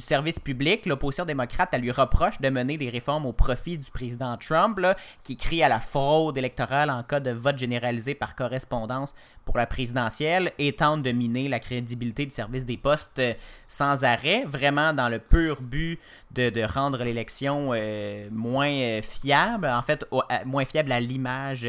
service 0.00 0.38
public. 0.38 0.86
L'opposition 0.86 1.26
démocrate, 1.26 1.68
elle 1.72 1.82
lui 1.82 1.90
reproche 1.90 2.40
de 2.40 2.48
mener 2.48 2.78
des 2.78 2.88
réformes 2.88 3.26
au 3.26 3.34
profit 3.34 3.76
du 3.76 3.90
président 3.90 4.34
Trump, 4.38 4.80
qui 5.24 5.36
crie 5.36 5.62
à 5.62 5.68
la 5.68 5.78
fraude 5.78 6.38
électorale 6.38 6.88
en 6.88 7.02
cas 7.02 7.20
de 7.20 7.32
vote 7.32 7.58
généralisé 7.58 8.14
par 8.14 8.34
correspondance 8.34 9.14
pour 9.44 9.58
la 9.58 9.66
présidentielle 9.66 10.52
et 10.58 10.72
tente 10.72 11.02
de 11.02 11.12
miner 11.12 11.48
la 11.48 11.58
crédibilité 11.58 12.24
du 12.24 12.30
service 12.30 12.64
des 12.64 12.78
postes 12.78 13.18
euh, 13.18 13.34
sans 13.68 14.04
arrêt, 14.04 14.44
vraiment 14.46 14.94
dans 14.94 15.10
le 15.10 15.18
pur 15.18 15.60
but 15.60 15.98
de, 16.30 16.64
rendre 16.64 17.04
l'élection 17.04 17.72
euh, 17.74 18.28
moins 18.30 19.02
fiable, 19.02 19.66
en 19.66 19.82
fait, 19.82 20.06
moins 20.46 20.64
fiable 20.64 20.92
à 20.92 21.00
l'image 21.00 21.68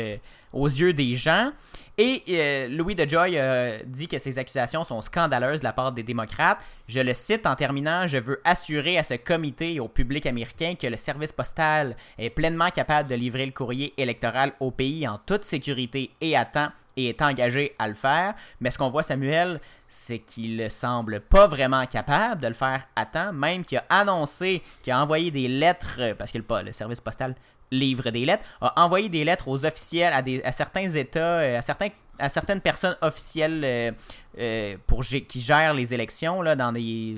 aux 0.53 0.67
yeux 0.67 0.93
des 0.93 1.15
gens. 1.15 1.51
Et 1.97 2.23
euh, 2.29 2.69
Louis 2.69 2.95
DeJoy 2.95 3.37
euh, 3.37 3.77
dit 3.85 4.07
que 4.07 4.17
ces 4.17 4.39
accusations 4.39 4.83
sont 4.83 5.01
scandaleuses 5.01 5.59
de 5.59 5.65
la 5.65 5.73
part 5.73 5.91
des 5.91 6.01
démocrates. 6.01 6.57
Je 6.87 6.99
le 6.99 7.13
cite 7.13 7.45
en 7.45 7.55
terminant, 7.55 8.07
je 8.07 8.17
veux 8.17 8.41
assurer 8.43 8.97
à 8.97 9.03
ce 9.03 9.13
comité 9.13 9.75
et 9.75 9.79
au 9.79 9.87
public 9.87 10.25
américain 10.25 10.73
que 10.73 10.87
le 10.87 10.97
service 10.97 11.31
postal 11.31 11.95
est 12.17 12.31
pleinement 12.31 12.71
capable 12.71 13.09
de 13.09 13.15
livrer 13.15 13.45
le 13.45 13.51
courrier 13.51 13.93
électoral 13.97 14.53
au 14.59 14.71
pays 14.71 15.07
en 15.07 15.19
toute 15.23 15.43
sécurité 15.43 16.09
et 16.19 16.35
à 16.35 16.45
temps 16.45 16.69
et 16.95 17.09
est 17.09 17.21
engagé 17.21 17.75
à 17.79 17.87
le 17.87 17.93
faire. 17.93 18.33
Mais 18.59 18.69
ce 18.69 18.77
qu'on 18.77 18.89
voit, 18.89 19.03
Samuel, 19.03 19.59
c'est 19.87 20.19
qu'il 20.19 20.69
semble 20.69 21.21
pas 21.21 21.47
vraiment 21.47 21.85
capable 21.85 22.41
de 22.41 22.47
le 22.47 22.53
faire 22.53 22.87
à 22.95 23.05
temps, 23.05 23.33
même 23.33 23.63
qu'il 23.63 23.77
a 23.77 23.85
annoncé 23.89 24.61
qu'il 24.81 24.93
a 24.93 25.01
envoyé 25.01 25.31
des 25.31 25.47
lettres, 25.47 26.13
parce 26.17 26.31
que 26.31 26.37
le, 26.37 26.45
le 26.63 26.71
service 26.71 27.01
postal 27.01 27.35
livre 27.71 28.09
des 28.11 28.25
lettres, 28.25 28.43
a 28.61 28.83
envoyé 28.83 29.09
des 29.09 29.23
lettres 29.23 29.47
aux 29.47 29.65
officiels, 29.65 30.13
à, 30.13 30.21
des, 30.21 30.41
à 30.43 30.51
certains 30.51 30.89
États, 30.89 31.39
euh, 31.39 31.57
à, 31.57 31.61
certains, 31.61 31.89
à 32.19 32.29
certaines 32.29 32.61
personnes 32.61 32.97
officielles 33.01 33.61
euh, 33.63 33.91
euh, 34.39 34.77
pour, 34.87 35.03
qui 35.03 35.41
gèrent 35.41 35.73
les 35.73 35.93
élections 35.93 36.41
là, 36.41 36.55
dans 36.55 36.71
des 36.71 37.15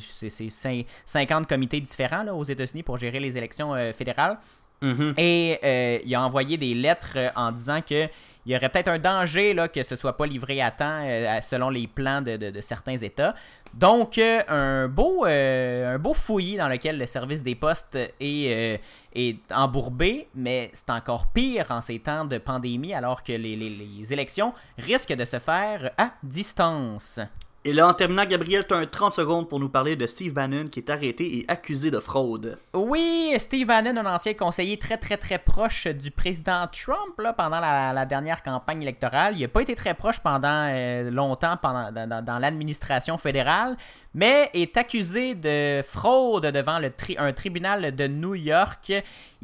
50 1.05 1.47
comités 1.47 1.81
différents 1.81 2.23
là, 2.23 2.33
aux 2.33 2.43
États-Unis 2.43 2.83
pour 2.83 2.97
gérer 2.97 3.19
les 3.19 3.37
élections 3.37 3.75
fédérales. 3.93 4.37
Mm-hmm. 4.81 5.13
Et 5.17 6.01
il 6.05 6.15
a 6.15 6.21
envoyé 6.21 6.57
des 6.57 6.73
lettres 6.73 7.17
en 7.35 7.51
disant 7.51 7.81
que 7.81 8.09
il 8.45 8.53
y 8.53 8.55
aurait 8.55 8.69
peut-être 8.69 8.89
un 8.89 8.99
danger 8.99 9.53
là, 9.53 9.67
que 9.67 9.81
ce 9.81 9.95
soit 9.95 10.17
pas 10.17 10.27
livré 10.27 10.61
à 10.61 10.69
temps 10.69 11.01
euh, 11.03 11.39
selon 11.41 11.69
les 11.69 11.87
plans 11.87 12.21
de, 12.21 12.61
certains 12.61 12.97
États. 12.97 13.33
Donc, 13.73 14.17
euh, 14.17 14.41
un, 14.47 14.87
beau, 14.87 15.25
euh, 15.25 15.95
un 15.95 15.97
beau 15.97 16.13
fouillis 16.13 16.57
dans 16.57 16.67
lequel 16.67 16.99
le 16.99 17.07
service 17.07 17.43
des 17.43 17.55
postes 17.55 17.97
est, 18.19 18.79
est 19.15 19.51
embourbé, 19.51 20.27
mais 20.35 20.69
c'est 20.73 20.89
encore 20.89 21.27
pire 21.27 21.67
en 21.69 21.81
ces 21.81 21.99
temps 21.99 22.25
de 22.25 22.37
pandémie 22.37 22.93
alors 22.93 23.23
que 23.23 23.31
les, 23.31 23.55
les, 23.55 24.13
élections 24.13 24.53
risquent 24.77 25.15
de 25.15 25.25
se 25.25 25.39
faire 25.39 25.91
à 25.97 26.11
distance. 26.21 27.19
Et 27.67 27.73
là, 27.73 27.87
en 27.87 27.93
terminant, 27.93 28.25
Gabriel, 28.25 28.63
tu 28.67 28.75
as 28.75 28.77
un 28.77 28.85
30 28.85 29.13
secondes 29.13 29.49
pour 29.49 29.59
nous 29.59 29.69
parler 29.69 29.95
de 29.95 30.05
Steve 30.05 30.33
Bannon 30.33 30.67
qui 30.67 30.81
est 30.81 30.89
arrêté 30.91 31.39
et 31.39 31.45
accusé 31.47 31.89
de 31.89 31.99
fraude. 31.99 32.59
Oui, 32.75 33.33
Steve 33.39 33.65
Bannon, 33.65 33.97
un 33.97 34.13
ancien 34.13 34.35
conseiller 34.35 34.77
très 34.77 34.97
très 34.97 35.17
très 35.17 35.39
proche 35.39 35.87
du 35.87 36.11
président 36.11 36.67
Trump 36.67 37.17
là, 37.17 37.33
pendant 37.33 37.59
la, 37.59 38.05
dernière 38.05 38.43
campagne 38.43 38.83
électorale. 38.83 39.33
Il 39.35 39.41
n'a 39.41 39.47
pas 39.47 39.63
été 39.63 39.73
très 39.73 39.95
proche 39.95 40.19
pendant 40.19 40.69
euh, 40.69 41.09
longtemps 41.09 41.57
pendant, 41.59 41.91
dans, 41.91 42.23
dans 42.23 42.37
l'administration 42.37 43.17
fédérale, 43.17 43.77
mais 44.13 44.51
est 44.53 44.77
accusé 44.77 45.33
de 45.33 45.81
fraude 45.81 46.45
devant 46.45 46.77
le 46.77 46.91
tri- 46.91 47.15
un 47.17 47.33
tribunal 47.33 47.95
de 47.95 48.05
New 48.05 48.35
York. 48.35 48.93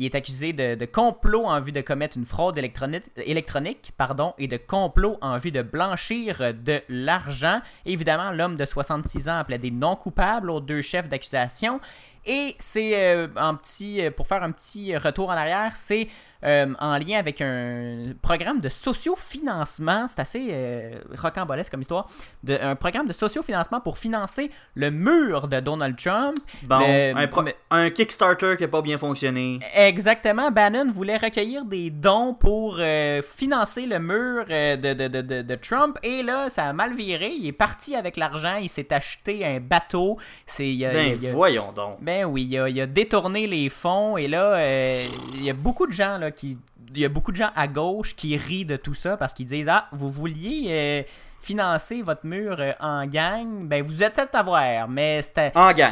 Il 0.01 0.05
est 0.05 0.15
accusé 0.15 0.51
de, 0.51 0.83
complot 0.85 1.45
en 1.45 1.61
vue 1.61 1.71
de 1.71 1.81
commettre 1.81 2.17
une 2.17 2.25
fraude 2.25 2.57
électronique, 2.57 3.91
pardon, 3.97 4.33
et 4.39 4.47
de 4.47 4.57
complot 4.57 5.19
en 5.21 5.37
vue 5.37 5.51
de 5.51 5.61
blanchir 5.61 6.55
de 6.55 6.81
l'argent. 6.89 7.61
Évidemment, 7.85 8.31
l'homme 8.31 8.55
de 8.55 8.65
66 8.65 9.29
ans 9.29 9.37
appelait 9.37 9.59
des 9.59 9.69
non 9.69 9.95
coupables 9.95 10.49
aux 10.49 10.59
deux 10.59 10.81
chefs 10.81 11.07
d'accusation. 11.07 11.79
Et 12.25 12.55
c'est 12.57 12.99
euh, 12.99 13.27
un 13.35 13.53
petit, 13.53 14.03
euh, 14.03 14.09
pour 14.09 14.25
faire 14.25 14.41
un 14.41 14.51
petit 14.51 14.97
retour 14.97 15.29
en 15.29 15.33
arrière, 15.33 15.75
c'est 15.75 16.07
euh, 16.43 16.73
en 16.79 16.97
lien 16.97 17.17
avec 17.19 17.41
un 17.41 18.13
programme 18.21 18.59
de 18.61 18.69
sociofinancement. 18.69 20.07
C'est 20.07 20.19
assez 20.19 20.47
euh, 20.51 20.99
rocambolesque 21.17 21.71
comme 21.71 21.81
histoire. 21.81 22.07
De, 22.43 22.57
un 22.61 22.75
programme 22.75 23.07
de 23.07 23.13
sociofinancement 23.13 23.79
pour 23.81 23.97
financer 23.97 24.51
le 24.75 24.89
mur 24.91 25.47
de 25.47 25.59
Donald 25.59 25.95
Trump. 25.97 26.37
Bon, 26.63 26.79
Le- 26.79 27.15
un, 27.17 27.27
pro- 27.27 27.43
mais- 27.43 27.55
un 27.69 27.89
Kickstarter 27.89 28.55
qui 28.57 28.63
n'a 28.63 28.69
pas 28.69 28.81
bien 28.81 28.97
fonctionné. 28.97 29.59
Exactement, 29.75 30.51
Bannon 30.51 30.91
voulait 30.91 31.17
recueillir 31.17 31.65
des 31.65 31.89
dons 31.89 32.33
pour 32.33 32.77
euh, 32.79 33.21
financer 33.21 33.85
le 33.85 33.99
mur 33.99 34.45
euh, 34.49 34.75
de, 34.77 34.93
de- 35.07 35.41
de- 35.41 35.55
Trump 35.55 35.97
et 36.01 36.23
là, 36.23 36.49
ça 36.49 36.65
a 36.65 36.73
mal 36.73 36.95
viré. 36.95 37.33
Il 37.37 37.45
est 37.45 37.51
parti 37.51 37.95
avec 37.95 38.17
l'argent, 38.17 38.55
il 38.55 38.69
s'est 38.69 38.91
acheté 38.93 39.45
un 39.45 39.59
bateau. 39.59 40.17
C'est, 40.47 40.75
Ben, 40.79 41.17
voyons 41.33 41.71
donc. 41.71 41.97
ben 42.01 42.25
oui, 42.25 42.47
il 42.49 42.57
a, 42.57 42.67
il 42.69 42.81
a 42.81 42.87
détourné 42.87 43.45
les 43.47 43.69
fonds 43.69 44.17
et 44.17 44.27
là, 44.27 45.05
il 45.33 45.43
y 45.43 45.49
a 45.49 45.53
beaucoup 45.53 45.85
de 45.85 45.91
gens 45.91 46.17
là 46.17 46.30
qui, 46.31 46.57
il 46.93 46.99
y 47.01 47.05
a 47.05 47.09
beaucoup 47.09 47.31
de 47.31 47.37
gens 47.37 47.51
à 47.55 47.67
gauche 47.67 48.15
qui 48.15 48.35
rient 48.37 48.65
de 48.65 48.75
tout 48.77 48.93
ça 48.93 49.17
parce 49.17 49.33
qu'ils 49.33 49.45
disent 49.45 49.67
ah 49.69 49.87
vous 49.91 50.09
vouliez 50.09 50.65
euh, 50.69 51.03
financer 51.39 52.01
votre 52.01 52.25
mur 52.25 52.57
euh, 52.59 52.71
en 52.79 53.05
gang, 53.07 53.67
ben 53.67 53.83
vous 53.83 54.03
êtes 54.03 54.19
à 54.33 54.43
voir, 54.43 54.87
mais 54.87 55.21
c'était 55.21 55.51
En 55.55 55.71
gang. 55.73 55.91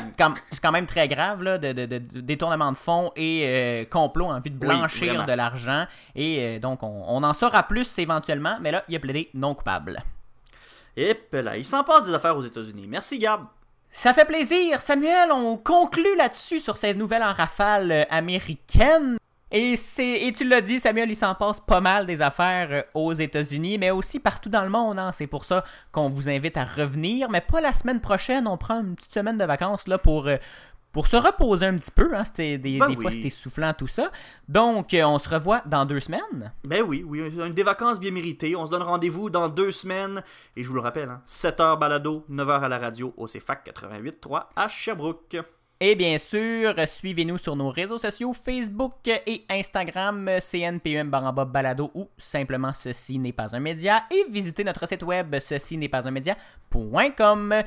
c'est 0.52 0.62
quand, 0.62 0.72
même 0.72 0.86
très 0.86 1.08
grave 1.08 1.42
là, 1.44 1.58
de, 1.58 1.72
de- 1.74 1.86
de- 1.86 1.98
de 1.98 2.22
détournement 2.22 2.72
de 2.72 2.78
fonds 2.78 3.12
et 3.16 3.44
euh, 3.48 3.86
complot 3.86 4.26
en 4.28 4.40
vue 4.40 4.50
de 4.52 4.58
blanchir 4.58 5.26
de 5.26 5.34
l'argent 5.34 5.86
et 6.16 6.60
donc 6.60 6.84
on, 6.84 7.04
on 7.08 7.24
en 7.24 7.34
saura 7.34 7.64
plus 7.64 7.98
éventuellement, 8.00 8.58
mais 8.62 8.72
là 8.72 8.84
il 8.88 8.96
a 8.96 9.00
plaidé 9.00 9.30
non 9.34 9.56
coupable. 9.56 10.04
Et 10.98 11.14
puis 11.14 11.42
là, 11.42 11.56
il 11.56 11.64
s'en 11.64 11.84
passe 11.84 12.04
des 12.04 12.14
affaires 12.14 12.36
aux 12.36 12.44
États-Unis. 12.44 12.86
Merci, 12.88 13.20
Gab. 13.20 13.46
Ça 13.90 14.14
fait 14.14 14.26
plaisir, 14.26 14.82
Samuel. 14.82 15.32
On 15.32 15.56
conclut 15.56 16.16
là-dessus 16.18 16.60
sur 16.60 16.76
cette 16.78 16.98
nouvelle 16.98 17.24
en 17.24 17.32
rafale 17.32 18.06
américaine. 18.10 19.18
Et, 19.52 19.76
c'est, 19.76 20.22
et 20.28 20.32
tu 20.32 20.44
l'as 20.48 20.62
dit, 20.62 20.80
Samuel, 20.80 21.10
il 21.10 21.16
s'en 21.16 21.34
passe 21.34 21.60
pas 21.60 21.82
mal 21.82 22.06
des 22.06 22.22
affaires 22.22 22.68
euh, 22.72 22.82
aux 22.94 23.14
États-Unis, 23.14 23.78
mais 23.80 23.90
aussi 23.90 24.20
partout 24.20 24.50
dans 24.50 24.64
le 24.64 24.70
monde. 24.70 25.00
hein. 25.00 25.12
C'est 25.12 25.26
pour 25.28 25.44
ça 25.46 25.64
qu'on 25.92 26.10
vous 26.10 26.30
invite 26.30 26.56
à 26.58 26.66
revenir, 26.66 27.30
mais 27.30 27.42
pas 27.42 27.60
la 27.60 27.74
semaine 27.74 28.00
prochaine. 28.00 28.48
On 28.48 28.58
prend 28.58 28.82
une 28.82 28.96
petite 28.96 29.14
semaine 29.14 29.38
de 29.40 29.46
vacances 29.46 29.88
là 29.88 29.98
pour, 29.98 30.28
euh, 30.28 30.38
pour 30.92 31.08
se 31.08 31.16
reposer 31.16 31.66
un 31.66 31.76
petit 31.78 31.90
peu. 31.90 32.16
Hein. 32.16 32.26
C'était 32.26 32.60
des, 32.60 32.78
Ben 32.78 32.90
des 32.90 32.96
fois, 32.96 33.12
c'était 33.12 33.32
soufflant, 33.32 33.74
tout 33.74 33.88
ça. 33.88 34.12
Donc, 34.48 34.94
euh, 34.94 35.04
on 35.06 35.18
se 35.18 35.30
revoit 35.30 35.64
dans 35.66 35.84
deux 35.86 36.00
semaines. 36.00 36.54
Ben 36.64 36.84
oui, 36.84 37.04
oui, 37.04 37.32
des 37.52 37.64
vacances 37.64 38.00
bien 38.00 38.12
méritées. 38.12 38.56
On 38.56 38.68
se 38.68 38.72
donne 38.72 38.84
rendez-vous 38.84 39.32
dans 39.32 39.50
deux 39.50 39.72
semaines. 39.72 40.22
Et 40.56 40.64
je 40.64 40.68
vous 40.70 40.76
le 40.76 40.82
rappelle, 40.82 41.10
hein, 41.10 41.22
7h 41.28 41.80
balado, 41.80 42.24
9h 42.30 42.62
à 42.62 42.68
la 42.70 42.78
radio 42.78 43.16
au 43.18 43.26
CFAC 43.26 43.66
88.3 43.68 44.50
à 44.56 44.68
Sherbrooke. 44.68 45.38
Et 45.82 45.96
bien 45.96 46.18
sûr, 46.18 46.74
suivez-nous 46.86 47.38
sur 47.38 47.56
nos 47.56 47.70
réseaux 47.70 47.98
sociaux 47.98 48.34
Facebook 48.34 49.08
et 49.08 49.46
Instagram, 49.50 50.30
CNPUM 50.42 51.10
baramba 51.10 51.46
balado 51.46 51.90
ou 51.94 52.10
simplement 52.18 52.74
ceci 52.74 53.18
n'est 53.18 53.32
pas 53.32 53.56
un 53.56 53.62
média. 53.62 54.04
Et 54.12 54.26
visitez 54.30 54.66
notre 54.66 54.86
site 54.86 55.04
web 55.04 55.34
ceci 55.40 55.78
n'est 55.78 55.88
pas 55.88 56.06
un 56.06 56.12
média.com. 56.12 57.64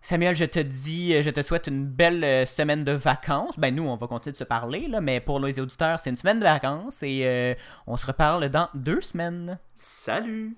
Samuel, 0.00 0.36
je 0.36 0.44
te 0.44 0.60
dis, 0.60 1.20
je 1.20 1.30
te 1.30 1.42
souhaite 1.42 1.66
une 1.66 1.84
belle 1.84 2.22
euh, 2.22 2.46
semaine 2.46 2.84
de 2.84 2.92
vacances. 2.92 3.58
Ben 3.58 3.74
nous, 3.74 3.82
on 3.82 3.96
va 3.96 4.06
continuer 4.06 4.34
de 4.34 4.38
se 4.38 4.44
parler, 4.44 4.88
mais 5.02 5.18
pour 5.18 5.40
les 5.40 5.58
auditeurs, 5.58 5.98
c'est 5.98 6.10
une 6.10 6.16
semaine 6.16 6.38
de 6.38 6.44
vacances 6.44 7.02
et 7.02 7.22
euh, 7.24 7.54
on 7.88 7.96
se 7.96 8.06
reparle 8.06 8.48
dans 8.48 8.68
deux 8.74 9.00
semaines. 9.00 9.58
Salut! 9.74 10.56